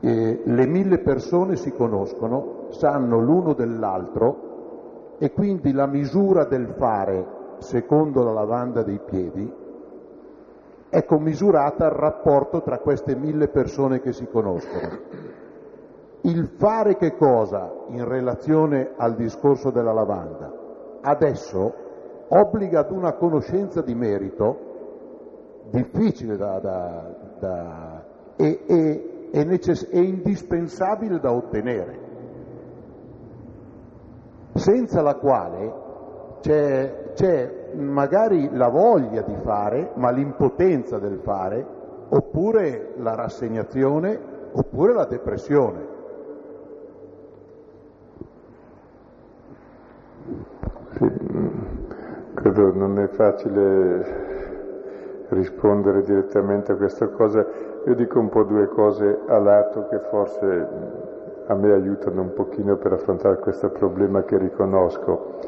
eh, 0.00 0.42
le 0.44 0.66
mille 0.66 0.98
persone 0.98 1.56
si 1.56 1.72
conoscono, 1.72 2.66
sanno 2.70 3.18
l'uno 3.18 3.52
dell'altro 3.52 5.16
e 5.18 5.32
quindi 5.32 5.72
la 5.72 5.86
misura 5.86 6.44
del 6.44 6.68
fare 6.76 7.38
secondo 7.58 8.22
la 8.22 8.32
lavanda 8.32 8.82
dei 8.82 8.98
piedi 9.04 9.52
è 10.88 11.04
commisurata 11.04 11.86
al 11.86 11.92
rapporto 11.92 12.62
tra 12.62 12.78
queste 12.78 13.14
mille 13.14 13.48
persone 13.48 14.00
che 14.00 14.12
si 14.12 14.26
conoscono. 14.26 14.98
Il 16.22 16.48
fare 16.56 16.96
che 16.96 17.16
cosa 17.16 17.70
in 17.88 18.04
relazione 18.06 18.92
al 18.96 19.14
discorso 19.14 19.70
della 19.70 19.92
lavanda? 19.92 20.52
Adesso 21.00 21.74
obbliga 22.28 22.80
ad 22.80 22.90
una 22.90 23.12
conoscenza 23.12 23.82
di 23.82 23.94
merito 23.94 24.69
difficile 25.70 26.36
da, 26.36 26.58
da, 26.58 27.14
da, 27.38 28.04
e, 28.36 28.60
e, 28.66 29.28
è, 29.30 29.44
necess- 29.44 29.88
è 29.88 29.98
indispensabile 29.98 31.20
da 31.20 31.32
ottenere, 31.32 31.98
senza 34.54 35.00
la 35.02 35.14
quale 35.14 35.72
c'è, 36.40 37.12
c'è 37.14 37.72
magari 37.74 38.50
la 38.52 38.68
voglia 38.68 39.22
di 39.22 39.36
fare, 39.42 39.92
ma 39.94 40.10
l'impotenza 40.10 40.98
del 40.98 41.20
fare, 41.22 41.64
oppure 42.08 42.94
la 42.96 43.14
rassegnazione, 43.14 44.18
oppure 44.52 44.92
la 44.92 45.04
depressione. 45.04 45.88
Sì, 50.90 51.08
credo 52.34 52.74
non 52.74 52.98
è 52.98 53.06
facile 53.08 54.29
rispondere 55.30 56.02
direttamente 56.02 56.72
a 56.72 56.76
questa 56.76 57.08
cosa. 57.08 57.46
Io 57.86 57.94
dico 57.94 58.18
un 58.18 58.28
po' 58.28 58.42
due 58.44 58.68
cose 58.68 59.20
a 59.26 59.38
lato 59.38 59.86
che 59.88 59.98
forse 60.10 60.68
a 61.46 61.54
me 61.54 61.72
aiutano 61.72 62.20
un 62.22 62.32
pochino 62.32 62.76
per 62.76 62.92
affrontare 62.92 63.38
questo 63.38 63.70
problema 63.70 64.22
che 64.22 64.38
riconosco. 64.38 65.38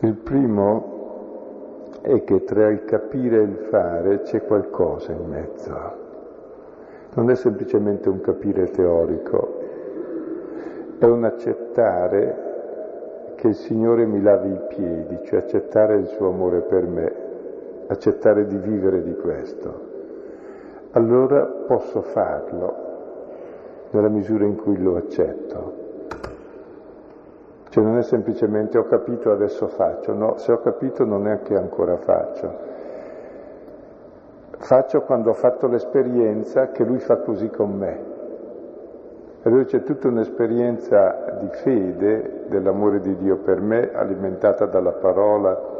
Il 0.00 0.14
primo 0.14 1.86
è 2.02 2.22
che 2.22 2.44
tra 2.44 2.68
il 2.68 2.84
capire 2.84 3.38
e 3.38 3.42
il 3.42 3.56
fare 3.70 4.20
c'è 4.22 4.44
qualcosa 4.44 5.12
in 5.12 5.28
mezzo. 5.28 6.06
Non 7.14 7.30
è 7.30 7.34
semplicemente 7.34 8.08
un 8.08 8.20
capire 8.20 8.66
teorico, 8.70 9.58
è 10.98 11.04
un 11.06 11.24
accettare 11.24 12.46
che 13.34 13.48
il 13.48 13.54
Signore 13.54 14.04
mi 14.04 14.20
lavi 14.20 14.50
i 14.50 14.60
piedi, 14.68 15.18
cioè 15.24 15.40
accettare 15.40 15.96
il 15.96 16.06
suo 16.06 16.28
amore 16.28 16.60
per 16.60 16.86
me, 16.86 17.12
accettare 17.88 18.46
di 18.46 18.56
vivere 18.56 19.02
di 19.02 19.14
questo. 19.16 19.86
Allora 20.92 21.44
posso 21.44 22.00
farlo 22.02 22.86
nella 23.90 24.08
misura 24.08 24.44
in 24.44 24.56
cui 24.56 24.80
lo 24.80 24.96
accetto. 24.96 25.86
Cioè 27.68 27.84
non 27.84 27.98
è 27.98 28.02
semplicemente 28.02 28.78
ho 28.78 28.84
capito 28.84 29.30
adesso 29.30 29.66
faccio, 29.68 30.14
no, 30.14 30.36
se 30.38 30.52
ho 30.52 30.60
capito 30.60 31.04
non 31.04 31.28
è 31.28 31.42
che 31.42 31.54
ancora 31.54 31.96
faccio. 31.96 32.66
Faccio 34.58 35.02
quando 35.02 35.30
ho 35.30 35.34
fatto 35.34 35.66
l'esperienza 35.66 36.68
che 36.68 36.84
lui 36.84 36.98
fa 36.98 37.18
così 37.18 37.48
con 37.48 37.76
me. 37.76 38.16
Allora 39.42 39.64
c'è 39.64 39.82
tutta 39.82 40.08
un'esperienza 40.08 41.36
di 41.40 41.48
fede 41.50 42.44
dell'amore 42.48 43.00
di 43.00 43.16
Dio 43.16 43.36
per 43.36 43.60
me, 43.60 43.92
alimentata 43.92 44.66
dalla 44.66 44.92
parola, 44.92 45.77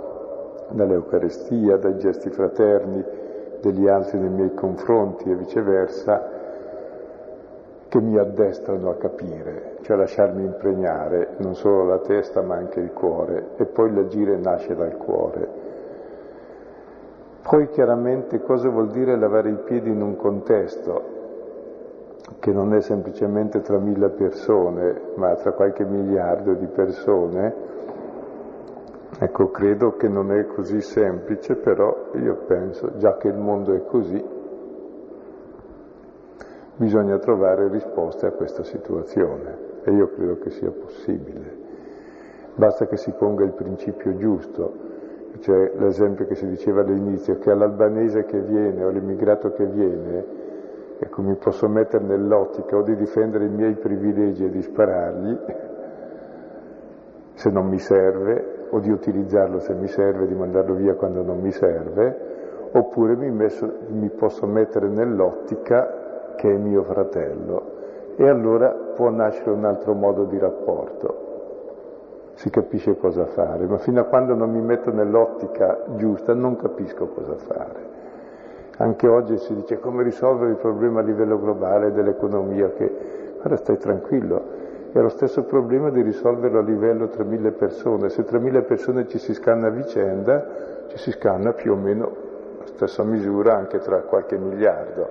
dall'Eucarestia, 0.70 1.76
dai 1.76 1.98
gesti 1.98 2.30
fraterni 2.30 3.04
degli 3.60 3.88
altri 3.88 4.18
nei 4.18 4.30
miei 4.30 4.54
confronti 4.54 5.30
e 5.30 5.34
viceversa, 5.34 6.36
che 7.88 8.00
mi 8.00 8.18
addestrano 8.18 8.90
a 8.90 8.96
capire, 8.96 9.76
cioè 9.80 9.96
a 9.96 10.00
lasciarmi 10.00 10.44
impregnare 10.44 11.36
non 11.38 11.54
solo 11.54 11.84
la 11.84 11.98
testa 11.98 12.42
ma 12.42 12.56
anche 12.56 12.80
il 12.80 12.92
cuore 12.92 13.52
e 13.56 13.64
poi 13.64 13.94
l'agire 13.94 14.36
nasce 14.36 14.74
dal 14.74 14.96
cuore. 14.98 15.48
Poi 17.40 17.68
chiaramente 17.70 18.42
cosa 18.42 18.68
vuol 18.68 18.90
dire 18.90 19.16
lavare 19.16 19.48
i 19.48 19.58
piedi 19.64 19.90
in 19.90 20.02
un 20.02 20.16
contesto? 20.16 21.16
che 22.40 22.52
non 22.52 22.74
è 22.74 22.80
semplicemente 22.80 23.60
tra 23.62 23.78
mille 23.78 24.10
persone, 24.10 25.00
ma 25.14 25.34
tra 25.34 25.52
qualche 25.52 25.84
miliardo 25.84 26.52
di 26.54 26.66
persone, 26.66 27.54
ecco, 29.18 29.50
credo 29.50 29.96
che 29.96 30.08
non 30.08 30.32
è 30.32 30.46
così 30.46 30.80
semplice, 30.80 31.56
però 31.56 32.10
io 32.14 32.44
penso, 32.46 32.96
già 32.96 33.16
che 33.16 33.28
il 33.28 33.36
mondo 33.36 33.74
è 33.74 33.84
così, 33.84 34.24
bisogna 36.76 37.18
trovare 37.18 37.68
risposte 37.68 38.26
a 38.26 38.32
questa 38.32 38.62
situazione 38.62 39.66
e 39.84 39.92
io 39.92 40.08
credo 40.10 40.38
che 40.38 40.50
sia 40.50 40.70
possibile. 40.70 41.66
Basta 42.54 42.86
che 42.86 42.96
si 42.96 43.12
ponga 43.12 43.44
il 43.44 43.52
principio 43.52 44.16
giusto, 44.16 44.72
cioè 45.40 45.72
l'esempio 45.76 46.26
che 46.26 46.34
si 46.34 46.46
diceva 46.46 46.80
all'inizio, 46.80 47.38
che 47.38 47.50
all'albanese 47.50 48.24
che 48.24 48.40
viene 48.40 48.84
o 48.84 48.88
all'immigrato 48.88 49.52
che 49.52 49.66
viene, 49.66 50.46
Ecco, 51.00 51.22
mi 51.22 51.36
posso 51.36 51.68
mettere 51.68 52.04
nell'ottica 52.04 52.76
o 52.76 52.82
di 52.82 52.96
difendere 52.96 53.44
i 53.44 53.50
miei 53.50 53.76
privilegi 53.76 54.44
e 54.44 54.50
di 54.50 54.60
sparargli, 54.62 55.38
se 57.34 57.50
non 57.50 57.68
mi 57.68 57.78
serve, 57.78 58.57
o 58.70 58.78
di 58.80 58.90
utilizzarlo 58.90 59.58
se 59.60 59.74
mi 59.74 59.88
serve, 59.88 60.26
di 60.26 60.34
mandarlo 60.34 60.74
via 60.74 60.94
quando 60.94 61.22
non 61.22 61.40
mi 61.40 61.52
serve, 61.52 62.70
oppure 62.72 63.16
mi, 63.16 63.30
messo, 63.30 63.70
mi 63.88 64.10
posso 64.10 64.46
mettere 64.46 64.88
nell'ottica 64.88 66.34
che 66.36 66.50
è 66.50 66.56
mio 66.56 66.82
fratello 66.82 67.76
e 68.16 68.28
allora 68.28 68.70
può 68.70 69.10
nascere 69.10 69.50
un 69.50 69.64
altro 69.64 69.94
modo 69.94 70.24
di 70.24 70.38
rapporto. 70.38 71.26
si 72.34 72.50
capisce 72.50 72.96
cosa 72.96 73.26
fare, 73.26 73.66
ma 73.66 73.78
fino 73.78 74.00
a 74.00 74.04
quando 74.04 74.34
non 74.34 74.52
mi 74.52 74.60
metto 74.60 74.92
nell'ottica 74.92 75.82
giusta 75.96 76.34
non 76.34 76.54
capisco 76.54 77.08
cosa 77.08 77.34
fare. 77.34 77.96
Anche 78.76 79.08
oggi 79.08 79.36
si 79.38 79.56
dice 79.56 79.80
come 79.80 80.04
risolvere 80.04 80.50
il 80.50 80.56
problema 80.56 81.00
a 81.00 81.02
livello 81.02 81.40
globale 81.40 81.90
dell'economia, 81.90 82.70
che 82.70 83.32
guarda 83.34 83.56
stai 83.56 83.76
tranquillo, 83.76 84.40
è 84.98 85.02
lo 85.02 85.08
stesso 85.10 85.44
problema 85.44 85.90
di 85.90 86.02
risolverlo 86.02 86.58
a 86.58 86.62
livello 86.62 87.08
tra 87.08 87.22
mille 87.22 87.52
persone. 87.52 88.08
Se 88.08 88.24
tra 88.24 88.38
mille 88.38 88.62
persone 88.62 89.06
ci 89.06 89.18
si 89.18 89.32
scanna 89.32 89.68
a 89.68 89.70
vicenda, 89.70 90.86
ci 90.88 90.98
si 90.98 91.12
scanna 91.12 91.52
più 91.52 91.72
o 91.72 91.76
meno 91.76 92.16
la 92.58 92.66
stessa 92.66 93.04
misura 93.04 93.54
anche 93.54 93.78
tra 93.78 94.00
qualche 94.00 94.36
miliardo. 94.36 95.08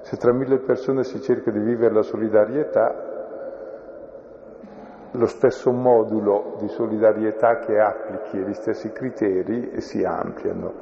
Se 0.00 0.16
tra 0.16 0.32
mille 0.32 0.58
persone 0.58 1.04
si 1.04 1.20
cerca 1.20 1.50
di 1.52 1.60
vivere 1.60 1.94
la 1.94 2.02
solidarietà, 2.02 3.12
lo 5.12 5.26
stesso 5.26 5.70
modulo 5.70 6.56
di 6.58 6.68
solidarietà 6.68 7.60
che 7.60 7.78
applichi 7.78 8.38
gli 8.38 8.52
stessi 8.52 8.90
criteri 8.90 9.70
e 9.70 9.80
si 9.80 10.02
ampliano. 10.02 10.72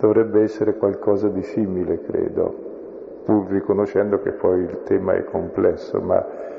Dovrebbe 0.00 0.42
essere 0.42 0.74
qualcosa 0.74 1.28
di 1.28 1.42
simile, 1.44 2.00
credo, 2.00 3.22
pur 3.24 3.48
riconoscendo 3.48 4.18
che 4.18 4.32
poi 4.32 4.62
il 4.62 4.82
tema 4.82 5.12
è 5.14 5.22
complesso, 5.22 6.00
ma 6.00 6.52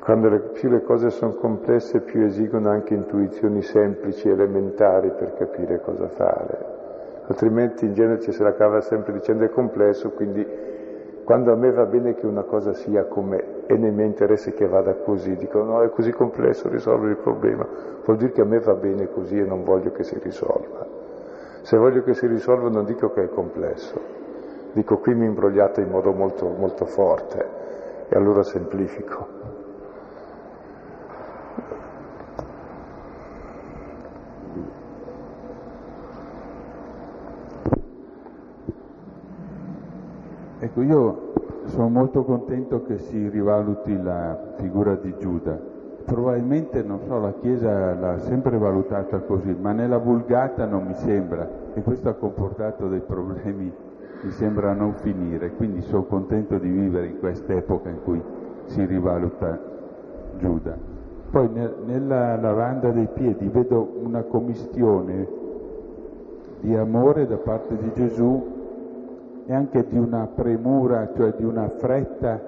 quando 0.00 0.28
le, 0.30 0.38
più 0.52 0.70
le 0.70 0.82
cose 0.82 1.10
sono 1.10 1.34
complesse 1.34 2.00
più 2.00 2.22
esigono 2.22 2.70
anche 2.70 2.94
intuizioni 2.94 3.62
semplici, 3.62 4.28
elementari 4.28 5.10
per 5.10 5.34
capire 5.34 5.80
cosa 5.80 6.08
fare. 6.08 6.78
Altrimenti 7.26 7.84
in 7.84 7.92
genere 7.92 8.20
ci 8.20 8.32
se 8.32 8.42
la 8.42 8.54
cava 8.54 8.80
sempre 8.80 9.12
dicendo 9.12 9.44
è 9.44 9.50
complesso, 9.50 10.10
quindi 10.10 10.44
quando 11.22 11.52
a 11.52 11.56
me 11.56 11.70
va 11.70 11.84
bene 11.84 12.14
che 12.14 12.26
una 12.26 12.42
cosa 12.42 12.72
sia 12.72 13.04
come 13.04 13.66
e 13.66 13.76
nel 13.76 13.92
mio 13.92 14.06
interesse 14.06 14.52
che 14.52 14.66
vada 14.66 14.94
così, 14.94 15.36
dico 15.36 15.62
no, 15.62 15.82
è 15.82 15.90
così 15.90 16.10
complesso 16.10 16.68
risolvere 16.68 17.12
il 17.12 17.18
problema, 17.18 17.64
vuol 18.04 18.16
dire 18.16 18.32
che 18.32 18.40
a 18.40 18.46
me 18.46 18.58
va 18.58 18.74
bene 18.74 19.08
così 19.12 19.38
e 19.38 19.44
non 19.44 19.62
voglio 19.62 19.92
che 19.92 20.02
si 20.02 20.18
risolva. 20.18 20.84
Se 21.60 21.76
voglio 21.76 22.02
che 22.02 22.14
si 22.14 22.26
risolva 22.26 22.68
non 22.68 22.84
dico 22.84 23.12
che 23.12 23.24
è 23.24 23.28
complesso, 23.28 24.00
dico 24.72 24.96
qui 24.98 25.14
mi 25.14 25.26
imbrogliate 25.26 25.82
in 25.82 25.90
modo 25.90 26.10
molto, 26.12 26.48
molto 26.48 26.86
forte 26.86 27.46
e 28.08 28.16
allora 28.16 28.42
semplifico. 28.42 29.49
Ecco, 40.80 40.82
io 40.82 41.18
sono 41.64 41.88
molto 41.88 42.24
contento 42.24 42.82
che 42.84 42.96
si 42.96 43.28
rivaluti 43.28 44.00
la 44.00 44.54
figura 44.56 44.94
di 44.94 45.14
Giuda. 45.18 45.58
Probabilmente, 46.04 46.82
non 46.82 47.00
so, 47.06 47.18
la 47.18 47.34
Chiesa 47.34 47.94
l'ha 47.94 48.18
sempre 48.18 48.56
valutata 48.56 49.18
così, 49.20 49.54
ma 49.60 49.72
nella 49.72 49.98
vulgata 49.98 50.64
non 50.64 50.86
mi 50.86 50.94
sembra 50.94 51.48
e 51.74 51.82
questo 51.82 52.08
ha 52.08 52.14
comportato 52.14 52.88
dei 52.88 53.00
problemi, 53.00 53.70
mi 54.22 54.30
sembra 54.30 54.72
non 54.72 54.94
finire. 54.94 55.52
Quindi 55.52 55.82
sono 55.82 56.04
contento 56.04 56.56
di 56.56 56.70
vivere 56.70 57.08
in 57.08 57.18
quest'epoca 57.18 57.90
in 57.90 58.02
cui 58.02 58.22
si 58.64 58.84
rivaluta 58.86 59.58
Giuda. 60.38 60.76
Poi 61.30 61.48
nel, 61.52 61.74
nella 61.84 62.36
lavanda 62.40 62.90
dei 62.90 63.08
piedi 63.12 63.48
vedo 63.48 63.98
una 64.02 64.22
commistione 64.22 65.28
di 66.60 66.74
amore 66.74 67.26
da 67.26 67.36
parte 67.36 67.76
di 67.76 67.92
Gesù 67.94 68.58
e 69.50 69.52
anche 69.52 69.84
di 69.88 69.98
una 69.98 70.28
premura, 70.32 71.10
cioè 71.16 71.32
di 71.32 71.42
una 71.42 71.68
fretta 71.70 72.40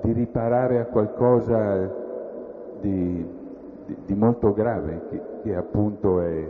di 0.00 0.10
riparare 0.12 0.80
a 0.80 0.86
qualcosa 0.86 1.86
di, 2.80 3.26
di, 3.84 3.96
di 4.06 4.14
molto 4.14 4.54
grave, 4.54 5.02
che, 5.10 5.20
che, 5.42 5.54
appunto 5.54 6.18
è 6.20 6.48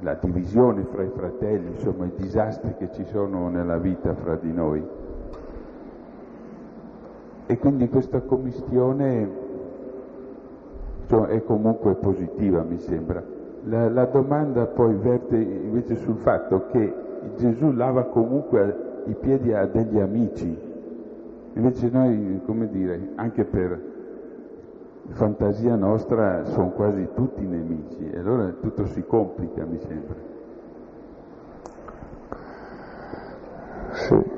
la 0.00 0.14
divisione 0.14 0.84
fra 0.84 1.02
i 1.02 1.10
fratelli, 1.14 1.72
insomma 1.72 2.06
i 2.06 2.12
disastri 2.16 2.74
che 2.78 2.90
ci 2.92 3.04
sono 3.04 3.50
nella 3.50 3.76
vita 3.76 4.14
fra 4.14 4.36
di 4.36 4.50
noi. 4.50 4.82
E 7.44 7.58
quindi 7.58 7.86
questa 7.90 8.22
commistione 8.22 9.30
cioè, 11.08 11.26
è 11.26 11.44
comunque 11.44 11.96
positiva, 11.96 12.62
mi 12.62 12.78
sembra. 12.78 13.22
La, 13.64 13.90
la 13.90 14.06
domanda 14.06 14.64
poi 14.64 14.94
verte 14.94 15.36
invece 15.36 15.96
sul 15.96 16.16
fatto 16.16 16.68
che 16.68 17.04
Gesù 17.36 17.72
lava 17.72 18.04
comunque 18.04 19.02
i 19.06 19.14
piedi 19.14 19.52
a 19.52 19.66
degli 19.66 19.98
amici, 19.98 20.58
invece 21.54 21.88
noi, 21.90 22.40
come 22.44 22.68
dire, 22.68 23.12
anche 23.16 23.44
per 23.44 23.94
fantasia 25.08 25.76
nostra 25.76 26.44
sono 26.44 26.70
quasi 26.70 27.08
tutti 27.14 27.44
nemici 27.46 28.10
e 28.10 28.18
allora 28.18 28.52
tutto 28.60 28.86
si 28.86 29.04
complica, 29.04 29.64
mi 29.64 29.78
sembra. 29.78 30.14
Sì. 33.92 34.34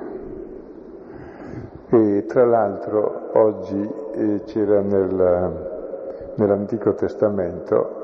E 1.90 2.24
tra 2.26 2.44
l'altro 2.44 3.30
oggi 3.32 3.90
eh, 4.12 4.42
c'era 4.44 4.80
nel, 4.80 6.34
nell'Antico 6.34 6.92
Testamento 6.92 7.98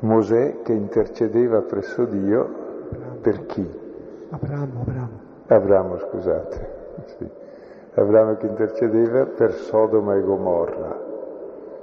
Mosè 0.00 0.60
che 0.62 0.72
intercedeva 0.72 1.62
presso 1.62 2.04
Dio 2.04 2.63
per 3.24 3.46
chi? 3.46 3.66
Abramo, 4.28 4.80
Abramo. 4.82 5.20
Abramo, 5.46 5.98
scusate. 5.98 6.82
Sì. 7.18 7.28
Abramo 7.94 8.36
che 8.36 8.46
intercedeva 8.46 9.26
per 9.26 9.52
Sodoma 9.52 10.14
e 10.14 10.20
Gomorra, 10.20 10.96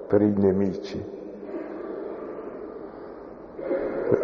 per 0.07 0.21
i 0.21 0.33
nemici. 0.35 1.19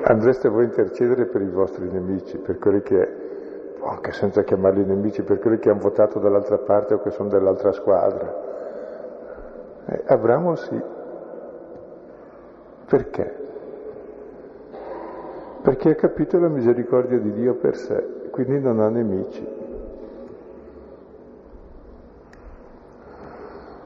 Andreste 0.04 0.48
voi 0.50 0.64
a 0.64 0.68
intercedere 0.68 1.26
per 1.26 1.42
i 1.42 1.50
vostri 1.50 1.90
nemici, 1.90 2.38
per 2.38 2.58
quelli 2.58 2.82
che, 2.82 3.76
anche 3.84 4.12
senza 4.14 4.44
chiamarli 4.44 4.86
nemici, 4.86 5.24
per 5.24 5.40
quelli 5.40 5.60
che 5.60 5.70
hanno 5.70 5.82
votato 5.82 6.20
dall'altra 6.20 6.58
parte 6.58 6.94
o 6.96 7.02
che 7.02 7.12
sono 7.12 7.30
dell'altra 7.30 7.72
squadra. 7.74 8.34
Eh, 9.88 10.04
Abramo 10.08 10.56
sì. 10.56 10.82
Perché? 12.86 13.47
Perché 15.68 15.90
ha 15.90 15.96
capito 15.96 16.40
la 16.40 16.48
misericordia 16.48 17.20
di 17.20 17.34
Dio 17.34 17.56
per 17.56 17.76
sé, 17.76 18.30
quindi 18.32 18.58
non 18.58 18.80
ha 18.80 18.88
nemici. 18.88 19.46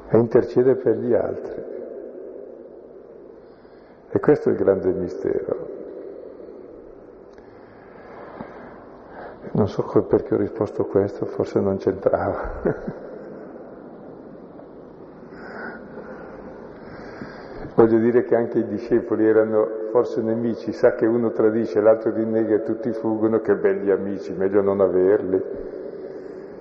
E 0.09 0.15
intercede 0.15 0.75
per 0.75 0.97
gli 0.97 1.11
altri. 1.11 1.63
E 4.11 4.19
questo 4.19 4.49
è 4.49 4.51
il 4.51 4.59
grande 4.59 4.91
mistero. 4.91 5.69
Non 9.53 9.67
so 9.67 9.81
perché 10.03 10.35
ho 10.35 10.37
risposto 10.37 10.85
questo, 10.85 11.25
forse 11.25 11.59
non 11.61 11.77
c'entrava. 11.77 13.09
Voglio 17.81 17.97
dire 17.97 18.23
che 18.25 18.35
anche 18.35 18.59
i 18.59 18.67
discepoli 18.67 19.25
erano 19.25 19.67
forse 19.89 20.21
nemici, 20.21 20.71
sa 20.71 20.93
che 20.93 21.07
uno 21.07 21.31
tradisce, 21.31 21.81
l'altro 21.81 22.13
rinnega 22.13 22.53
e 22.53 22.61
tutti 22.61 22.91
fuggono, 22.91 23.39
che 23.39 23.55
belli 23.55 23.89
amici, 23.89 24.33
meglio 24.33 24.61
non 24.61 24.81
averli. 24.81 25.41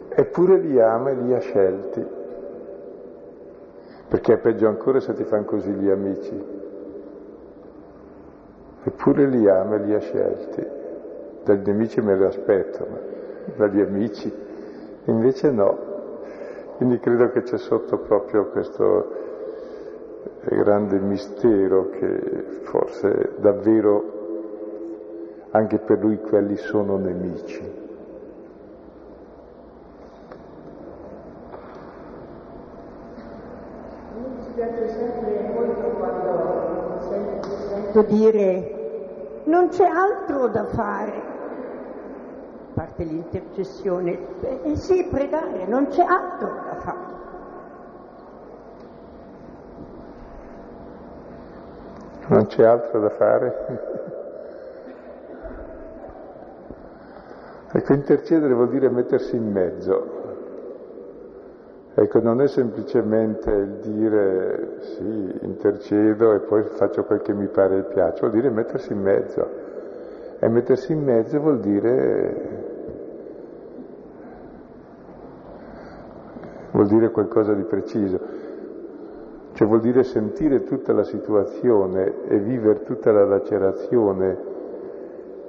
Eppure 0.08 0.56
li 0.56 0.80
ama 0.80 1.10
e 1.10 1.14
li 1.16 1.34
ha 1.34 1.38
scelti, 1.38 2.06
perché 4.08 4.32
è 4.32 4.38
peggio 4.38 4.66
ancora 4.66 4.98
se 4.98 5.12
ti 5.12 5.24
fanno 5.24 5.44
così 5.44 5.70
gli 5.72 5.90
amici. 5.90 6.42
Eppure 8.84 9.26
li 9.26 9.46
ama 9.46 9.74
e 9.74 9.78
li 9.80 9.92
ha 9.92 10.00
scelti. 10.00 10.66
Dagli 11.44 11.66
nemici 11.66 12.00
me 12.00 12.16
li 12.16 12.24
aspetto, 12.24 12.86
ma 12.88 12.98
dagli 13.56 13.82
amici 13.82 14.32
invece 15.04 15.50
no. 15.50 15.78
Quindi 16.78 16.98
credo 16.98 17.28
che 17.28 17.42
c'è 17.42 17.58
sotto 17.58 17.98
proprio 17.98 18.46
questo 18.46 19.28
grande 20.42 20.98
mistero 20.98 21.90
che 21.90 22.60
forse 22.62 23.34
davvero 23.38 24.18
anche 25.50 25.78
per 25.78 25.98
lui 25.98 26.18
quelli 26.20 26.56
sono 26.56 26.96
nemici. 26.96 27.60
Mi 34.16 34.36
dispiace 34.36 34.88
sempre 34.88 35.50
molto 35.52 35.88
quando 35.98 37.00
sento 37.08 38.02
dire 38.02 38.78
non 39.44 39.68
c'è 39.68 39.86
altro 39.86 40.48
da 40.48 40.64
fare, 40.66 41.12
a 41.12 42.74
parte 42.74 43.02
l'intercessione, 43.04 44.18
eh 44.62 44.76
sì, 44.76 45.08
pregare, 45.10 45.66
non 45.66 45.88
c'è 45.88 46.04
altro 46.04 46.48
da 46.64 46.74
fare. 46.80 47.09
Non 52.40 52.48
c'è 52.48 52.64
altro 52.64 53.00
da 53.00 53.10
fare? 53.10 54.08
Ecco, 57.72 57.92
intercedere 57.92 58.52
vuol 58.52 58.68
dire 58.70 58.88
mettersi 58.88 59.36
in 59.36 59.48
mezzo. 59.52 60.04
Ecco, 61.94 62.20
non 62.20 62.40
è 62.40 62.48
semplicemente 62.48 63.48
il 63.48 63.78
dire 63.80 64.80
sì, 64.80 65.38
intercedo 65.42 66.32
e 66.32 66.40
poi 66.40 66.64
faccio 66.64 67.04
quel 67.04 67.22
che 67.22 67.32
mi 67.32 67.46
pare 67.46 67.78
e 67.78 67.82
piace, 67.84 68.18
vuol 68.20 68.32
dire 68.32 68.50
mettersi 68.50 68.92
in 68.92 69.00
mezzo. 69.00 69.48
E 70.40 70.48
mettersi 70.48 70.90
in 70.90 71.04
mezzo 71.04 71.38
vuol 71.38 71.60
dire, 71.60 72.64
vuol 76.72 76.88
dire 76.88 77.10
qualcosa 77.10 77.52
di 77.52 77.62
preciso, 77.62 78.18
cioè 79.60 79.68
vuol 79.68 79.82
dire 79.82 80.04
sentire 80.04 80.64
tutta 80.64 80.94
la 80.94 81.02
situazione 81.02 82.24
e 82.28 82.38
vivere 82.38 82.82
tutta 82.82 83.12
la 83.12 83.26
lacerazione 83.26 84.34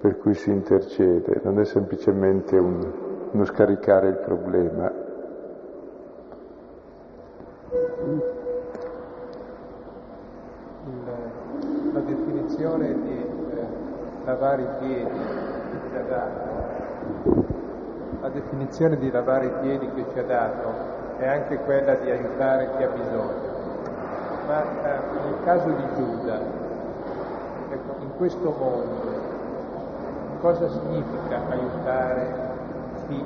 per 0.01 0.17
cui 0.17 0.33
si 0.33 0.49
intercede, 0.49 1.39
non 1.43 1.57
è 1.61 1.63
semplicemente 1.63 2.57
un, 2.57 2.91
uno 3.31 3.45
scaricare 3.45 4.09
il 4.09 4.17
problema. 4.17 4.91
la 11.93 11.99
definizione 11.99 12.93
di 12.93 13.17
eh, 13.17 13.65
lavare 14.25 14.61
i 14.61 14.67
piedi 14.79 15.19
che 15.19 15.77
ci 15.89 15.95
ha 15.95 16.03
dato, 16.03 17.45
la 18.19 18.29
definizione 18.29 18.97
di 18.97 19.09
lavare 19.09 19.45
i 19.45 19.53
piedi 19.61 19.89
che 19.93 20.05
ci 20.11 20.19
ha 20.19 20.23
dato 20.23 20.69
è 21.17 21.27
anche 21.27 21.59
quella 21.59 21.95
di 21.95 22.09
aiutare 22.09 22.71
chi 22.75 22.83
ha 22.83 22.89
bisogno. 22.89 23.50
Ma 24.47 24.63
eh, 24.63 24.99
nel 25.23 25.35
caso 25.43 25.69
di 25.69 25.83
Giuda, 25.95 26.39
ecco, 27.69 27.95
in 28.01 28.09
questo 28.17 28.53
mondo, 28.57 29.11
cosa 30.41 30.67
significa 30.67 31.39
aiutare 31.49 32.33
chi 33.07 33.23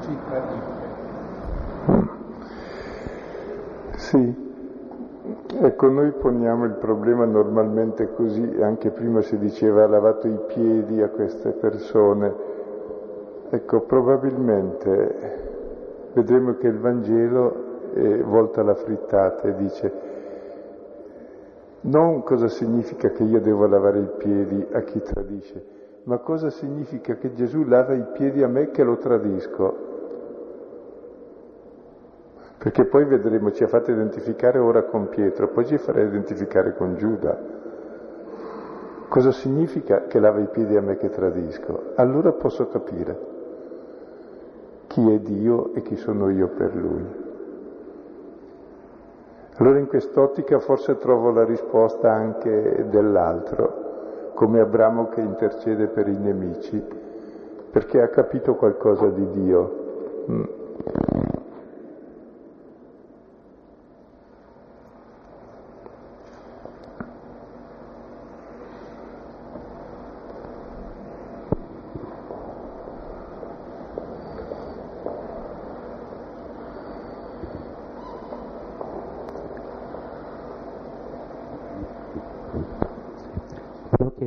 ci 0.00 0.18
tradisce? 0.28 0.92
Sì, 3.96 4.34
ecco, 5.60 5.88
noi 5.88 6.10
poniamo 6.10 6.64
il 6.64 6.72
problema 6.72 7.24
normalmente 7.24 8.12
così, 8.14 8.58
anche 8.60 8.90
prima 8.90 9.22
si 9.22 9.38
diceva 9.38 9.84
ha 9.84 9.88
lavato 9.88 10.26
i 10.26 10.38
piedi 10.48 11.00
a 11.00 11.08
queste 11.08 11.50
persone. 11.50 12.34
Ecco, 13.50 13.80
probabilmente 13.82 15.42
vedremo 16.12 16.56
che 16.56 16.66
il 16.66 16.78
Vangelo 16.78 17.63
è 17.94 18.22
volto 18.22 18.60
alla 18.60 18.74
frittata 18.74 19.48
e 19.48 19.54
dice 19.54 19.92
non 21.84 22.22
cosa 22.22 22.48
significa 22.48 23.10
che 23.10 23.24
io 23.24 23.40
devo 23.40 23.66
lavare 23.66 23.98
i 23.98 24.10
piedi 24.16 24.66
a 24.72 24.80
chi 24.80 25.02
tradisce, 25.02 25.64
ma 26.04 26.16
cosa 26.18 26.48
significa 26.48 27.16
che 27.16 27.34
Gesù 27.34 27.64
lava 27.64 27.92
i 27.92 28.06
piedi 28.14 28.42
a 28.42 28.48
me 28.48 28.70
che 28.70 28.82
lo 28.82 28.96
tradisco. 28.96 29.92
Perché 32.56 32.86
poi 32.86 33.04
vedremo, 33.04 33.50
ci 33.50 33.64
ha 33.64 33.66
fatto 33.66 33.90
identificare 33.90 34.58
ora 34.58 34.84
con 34.84 35.10
Pietro, 35.10 35.48
poi 35.48 35.66
ci 35.66 35.76
farà 35.76 36.00
identificare 36.00 36.74
con 36.74 36.96
Giuda. 36.96 37.38
Cosa 39.08 39.32
significa 39.32 40.06
che 40.06 40.18
lava 40.18 40.40
i 40.40 40.48
piedi 40.48 40.74
a 40.76 40.80
me 40.80 40.96
che 40.96 41.10
tradisco? 41.10 41.92
Allora 41.96 42.32
posso 42.32 42.66
capire 42.68 43.32
chi 44.86 45.12
è 45.12 45.18
Dio 45.18 45.74
e 45.74 45.82
chi 45.82 45.96
sono 45.96 46.30
io 46.30 46.48
per 46.48 46.74
Lui. 46.74 47.23
Allora 49.58 49.78
in 49.78 49.86
quest'ottica 49.86 50.58
forse 50.58 50.98
trovo 50.98 51.30
la 51.30 51.44
risposta 51.44 52.10
anche 52.10 52.86
dell'altro, 52.88 54.32
come 54.34 54.58
Abramo 54.58 55.08
che 55.08 55.20
intercede 55.20 55.86
per 55.86 56.08
i 56.08 56.18
nemici, 56.18 56.82
perché 57.70 58.02
ha 58.02 58.08
capito 58.08 58.56
qualcosa 58.56 59.06
di 59.10 59.30
Dio. 59.30 60.26
Mm. 60.28 60.44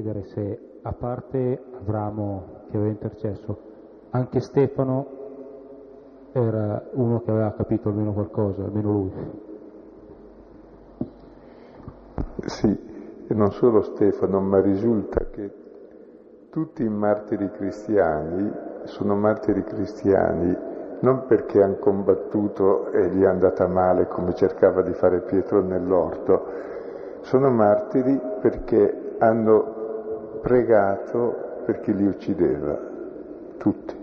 chiedere 0.08 0.24
se, 0.26 0.80
a 0.84 0.94
parte 1.28 1.62
Avramo 1.80 2.56
che 2.70 2.78
aveva 2.78 2.92
intercesso, 2.92 3.60
anche 4.10 4.40
Stefano 4.40 5.16
era 6.32 6.84
uno 6.94 7.22
che 7.22 7.32
aveva 7.32 7.54
capito 7.54 7.90
almeno 7.90 8.14
qualcosa, 8.14 8.64
almeno 8.64 8.92
lui. 8.92 9.12
Sì, 12.46 13.26
e 13.28 13.34
non 13.34 13.52
solo 13.52 13.82
Stefano, 13.82 14.42
ma 14.42 14.60
risulta 14.60 15.26
che 15.30 15.54
tutti 16.50 16.84
i 16.84 16.90
martiri 16.90 17.52
cristiani 17.52 18.52
sono 18.84 19.16
martiri 19.16 19.64
cristiani 19.64 20.76
non 21.00 21.26
perché 21.28 21.62
hanno 21.62 21.78
combattuto 21.78 22.92
e 22.92 23.10
gli 23.10 23.22
è 23.22 23.28
andata 23.28 23.68
male 23.68 24.08
come 24.08 24.34
cercava 24.34 24.82
di 24.82 24.94
fare 24.94 25.22
Pietro 25.22 25.62
nell'orto, 25.62 26.46
sono 27.22 27.52
martiri 27.52 28.20
perché 28.42 29.16
hanno 29.20 29.77
pregato 30.48 31.36
per 31.66 31.82
chi 31.82 31.94
li 31.94 32.08
uccideva, 32.08 32.80
tutti, 33.58 33.94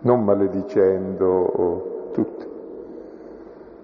non 0.00 0.24
maledicendo, 0.24 2.08
tutti. 2.12 2.48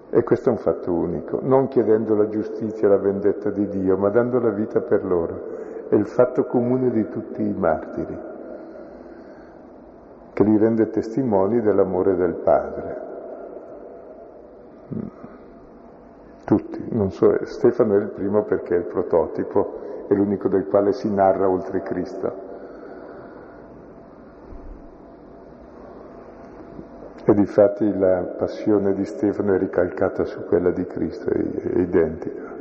E 0.09 0.23
questo 0.23 0.49
è 0.49 0.51
un 0.51 0.57
fatto 0.57 0.91
unico, 0.91 1.39
non 1.41 1.69
chiedendo 1.69 2.13
la 2.13 2.27
giustizia, 2.27 2.89
la 2.89 2.97
vendetta 2.97 3.51
di 3.51 3.69
Dio, 3.69 3.95
ma 3.95 4.09
dando 4.09 4.37
la 4.41 4.49
vita 4.49 4.81
per 4.81 5.05
loro. 5.05 5.55
È 5.87 5.95
il 5.95 6.07
fatto 6.07 6.43
comune 6.43 6.91
di 6.91 7.07
tutti 7.07 7.41
i 7.41 7.53
martiri, 7.53 8.17
che 10.33 10.43
li 10.43 10.57
rende 10.57 10.89
testimoni 10.89 11.61
dell'amore 11.61 12.17
del 12.17 12.33
Padre. 12.33 13.01
Mm. 14.93 15.07
Tutti, 16.43 17.09
so, 17.11 17.45
Stefano 17.45 17.93
è 17.93 17.97
il 17.97 18.09
primo 18.09 18.43
perché 18.43 18.75
è 18.75 18.77
il 18.79 18.85
prototipo, 18.85 19.86
è 20.07 20.13
l'unico 20.13 20.47
del 20.47 20.67
quale 20.67 20.93
si 20.93 21.11
narra 21.11 21.49
oltre 21.49 21.81
Cristo. 21.81 22.45
E 27.25 27.33
difatti 27.33 27.97
la 27.97 28.35
passione 28.37 28.93
di 28.93 29.03
Stefano 29.03 29.53
è 29.53 29.57
ricalcata 29.57 30.23
su 30.23 30.45
quella 30.45 30.71
di 30.71 30.85
Cristo, 30.85 31.29
è 31.29 31.77
identica. 31.77 32.55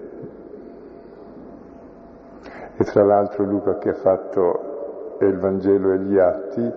E 2.78 2.84
tra 2.84 3.04
l'altro 3.04 3.44
Luca 3.44 3.78
che 3.78 3.90
ha 3.90 3.94
fatto 3.94 5.16
il 5.20 5.38
Vangelo 5.38 5.92
e 5.92 5.98
gli 6.00 6.18
Atti, 6.18 6.72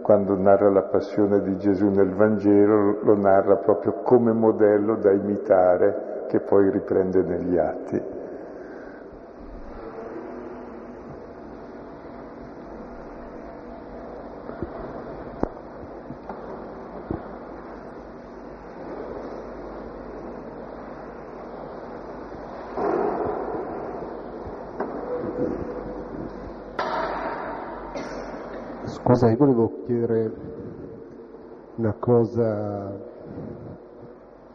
quando 0.00 0.38
narra 0.38 0.70
la 0.70 0.84
passione 0.84 1.42
di 1.42 1.58
Gesù 1.58 1.90
nel 1.90 2.14
Vangelo, 2.14 2.98
lo 3.02 3.14
narra 3.14 3.56
proprio 3.56 4.00
come 4.02 4.32
modello 4.32 4.96
da 4.96 5.12
imitare 5.12 6.24
che 6.28 6.40
poi 6.40 6.70
riprende 6.70 7.22
negli 7.22 7.58
Atti. 7.58 8.17
Io 29.26 29.36
volevo 29.36 29.82
chiedere 29.84 30.32
una 31.74 31.92
cosa, 31.98 32.96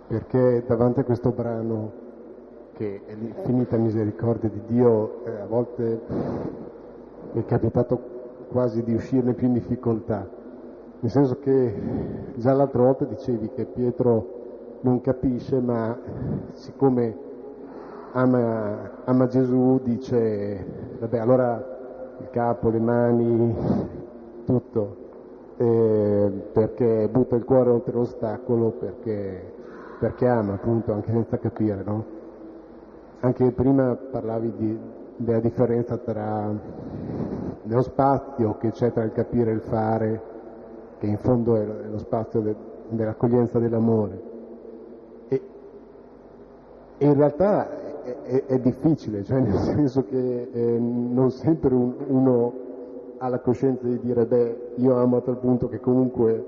perché 0.08 0.64
davanti 0.66 1.02
a 1.02 1.04
questo 1.04 1.32
brano, 1.32 1.92
che 2.72 3.02
è 3.06 3.14
l'infinita 3.14 3.76
misericordia 3.76 4.48
di 4.48 4.62
Dio, 4.66 5.26
eh, 5.26 5.42
a 5.42 5.46
volte 5.48 6.02
mi 7.34 7.42
è 7.42 7.46
capitato 7.46 8.00
quasi 8.52 8.84
di 8.84 8.94
uscirne 8.94 9.34
più 9.34 9.48
in 9.48 9.54
difficoltà, 9.54 10.30
nel 11.02 11.12
senso 11.12 11.40
che 11.40 11.76
già 12.36 12.54
l'altra 12.54 12.84
volta 12.84 13.04
dicevi 13.04 13.50
che 13.50 13.66
Pietro 13.66 14.80
non 14.80 15.02
capisce, 15.02 15.60
ma 15.60 16.00
siccome 16.54 17.18
ama, 18.14 18.92
ama 19.04 19.28
Gesù 19.28 19.82
dice, 19.84 20.66
vabbè 21.00 21.18
allora 21.18 21.72
il 22.22 22.30
capo, 22.30 22.70
le 22.70 22.80
mani, 22.80 24.02
tutto, 24.44 24.96
eh, 25.58 26.32
perché 26.52 27.08
butta 27.12 27.36
il 27.36 27.44
cuore 27.44 27.70
oltre 27.70 27.94
l'ostacolo, 27.94 28.72
perché, 28.72 29.54
perché 30.00 30.28
ama 30.28 30.54
appunto, 30.54 30.94
anche 30.94 31.12
senza 31.12 31.38
capire, 31.38 31.84
no? 31.84 32.06
Anche 33.20 33.52
prima 33.52 33.96
parlavi 33.96 34.54
di, 34.58 34.80
della 35.18 35.40
differenza 35.40 35.98
tra 35.98 36.52
dello 37.64 37.82
spazio 37.82 38.58
che 38.58 38.72
c'è 38.72 38.92
tra 38.92 39.04
il 39.04 39.12
capire 39.12 39.52
e 39.52 39.54
il 39.54 39.62
fare, 39.62 40.22
che 41.00 41.08
in 41.08 41.18
fondo 41.18 41.56
è 41.56 41.66
lo 41.66 41.98
spazio 41.98 42.42
de, 42.42 42.56
dell'accoglienza 42.90 43.60
dell'amore. 43.60 44.22
E 45.28 45.42
in 46.98 47.14
realtà 47.14 48.02
è, 48.04 48.22
è, 48.24 48.46
è, 48.46 48.60
difficile, 48.60 49.24
cioè 49.24 49.40
nel 49.40 49.58
senso 49.58 50.04
che 50.06 50.50
eh, 50.52 50.78
non 50.80 51.32
sempre 51.32 51.74
un, 51.74 51.94
uno 52.08 52.54
ha 53.24 53.30
la 53.30 53.40
coscienza 53.40 53.88
di 53.88 54.00
dire 54.02 54.26
beh 54.26 54.74
io 54.76 54.98
amo 54.98 55.18
a 55.18 55.22
tal 55.22 55.38
punto 55.38 55.70
che 55.70 55.80
comunque 55.80 56.44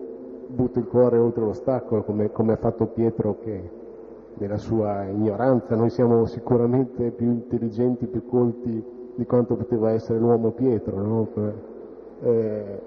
butto 0.48 0.80
il 0.80 0.86
cuore 0.86 1.18
oltre 1.18 1.42
l'ostacolo 1.42 2.04
come, 2.04 2.32
come 2.34 2.52
ha 2.52 2.58
fatto 2.58 2.88
Pietro 2.88 3.38
che 3.42 3.70
nella 4.38 4.58
sua 4.58 5.06
ignoranza, 5.06 5.76
noi 5.76 5.90
siamo 5.90 6.26
sicuramente 6.26 7.12
più 7.12 7.28
intelligenti, 7.28 8.08
più 8.08 8.26
colti 8.28 8.84
di 9.16 9.26
quanto 9.26 9.56
poteva 9.56 9.92
essere 9.92 10.20
l'uomo 10.20 10.52
Pietro, 10.52 11.02
no? 11.02 11.28
eh, 12.22 12.82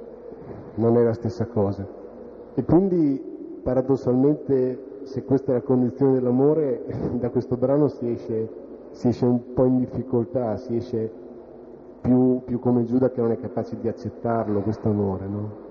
non 0.74 0.99
è 0.99 1.03
la 1.03 1.14
stessa 1.14 1.47
cosa. 1.47 1.86
E 2.55 2.64
quindi 2.64 3.59
paradossalmente 3.62 5.01
se 5.05 5.24
questa 5.24 5.53
è 5.53 5.55
la 5.55 5.62
condizione 5.62 6.12
dell'amore, 6.12 6.84
da 7.18 7.30
questo 7.30 7.57
brano 7.57 7.89
si 7.89 8.11
esce, 8.11 8.49
si 8.91 9.09
esce 9.09 9.24
un 9.24 9.55
po' 9.55 9.64
in 9.64 9.78
difficoltà, 9.78 10.59
si 10.59 10.76
esce 10.76 11.11
più, 12.01 12.42
più, 12.44 12.59
come 12.59 12.84
Giuda 12.84 13.11
che 13.11 13.20
non 13.20 13.32
è 13.32 13.38
capace 13.38 13.78
di 13.78 13.88
accettarlo 13.88 14.61
questo 14.61 14.88
amore. 14.88 15.26
No? 15.26 15.66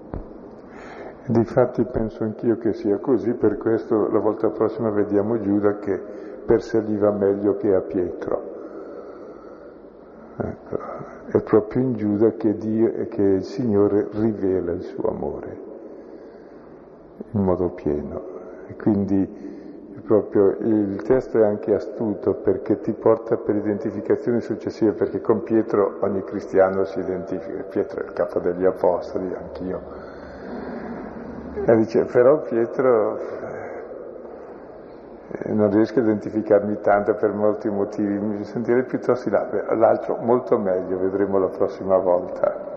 Difatti 1.28 1.84
penso 1.86 2.23
anch'io 2.23 2.57
che 2.57 2.73
sia 2.73 2.97
così, 2.99 3.34
per 3.34 3.57
questo 3.57 4.09
la 4.09 4.19
volta 4.19 4.49
prossima 4.49 4.89
vediamo 4.89 5.39
Giuda 5.39 5.78
che 5.78 6.01
persaliva 6.45 7.11
meglio 7.11 7.55
che 7.57 7.73
a 7.73 7.82
Pietro. 7.82 8.55
Ecco, 10.38 10.78
è 11.32 11.41
proprio 11.41 11.82
in 11.82 11.93
Giuda 11.95 12.32
che, 12.32 12.55
Dio, 12.55 13.07
che 13.07 13.21
il 13.21 13.43
Signore 13.43 14.07
rivela 14.11 14.71
il 14.71 14.84
suo 14.84 15.09
amore 15.09 15.57
in 17.32 17.41
modo 17.43 17.69
pieno. 17.69 18.21
E 18.67 18.75
quindi 18.75 19.57
proprio 20.08 20.55
il 20.60 21.01
testo 21.03 21.38
è 21.39 21.45
anche 21.45 21.74
astuto 21.74 22.36
perché 22.36 22.80
ti 22.80 22.93
porta 22.93 23.36
per 23.36 23.55
identificazioni 23.55 24.39
successive, 24.39 24.93
perché 24.93 25.20
con 25.20 25.43
Pietro 25.43 25.97
ogni 25.99 26.24
cristiano 26.24 26.86
si 26.86 26.99
identifica, 26.99 27.64
Pietro 27.64 28.01
è 28.01 28.05
il 28.05 28.14
capo 28.14 28.39
degli 28.39 28.66
apostoli, 28.66 29.36
anch'io 29.36 30.16
e 31.66 31.76
dice, 31.76 32.05
però 32.05 32.41
Pietro 32.43 33.18
eh, 35.32 35.51
non 35.51 35.70
riesco 35.70 35.99
a 35.99 36.03
identificarmi 36.03 36.80
tanto 36.82 37.14
per 37.16 37.34
molti 37.34 37.70
motivi, 37.70 38.18
mi 38.18 38.43
sentirei 38.43 38.84
piuttosto 38.84 39.30
là, 39.30 39.49
l'altro 39.76 40.18
molto 40.22 40.58
meglio, 40.58 40.97
vedremo 40.97 41.39
la 41.39 41.49
prossima 41.49 41.97
volta. 41.97 42.76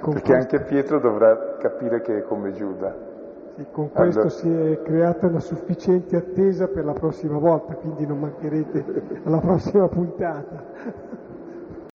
Con 0.00 0.12
Perché 0.14 0.32
questo... 0.32 0.54
anche 0.54 0.66
Pietro 0.68 1.00
dovrà 1.00 1.56
capire 1.58 2.00
che 2.00 2.18
è 2.18 2.22
come 2.22 2.52
Giuda. 2.52 3.10
Sì, 3.54 3.66
con 3.70 3.90
questo 3.90 4.20
allora... 4.20 4.34
si 4.34 4.48
è 4.48 4.82
creata 4.82 5.26
una 5.26 5.40
sufficiente 5.40 6.16
attesa 6.16 6.68
per 6.68 6.84
la 6.84 6.92
prossima 6.92 7.38
volta, 7.38 7.74
quindi 7.74 8.06
non 8.06 8.18
mancherete 8.18 9.20
alla 9.24 9.40
prossima 9.40 9.88
puntata. 9.88 10.64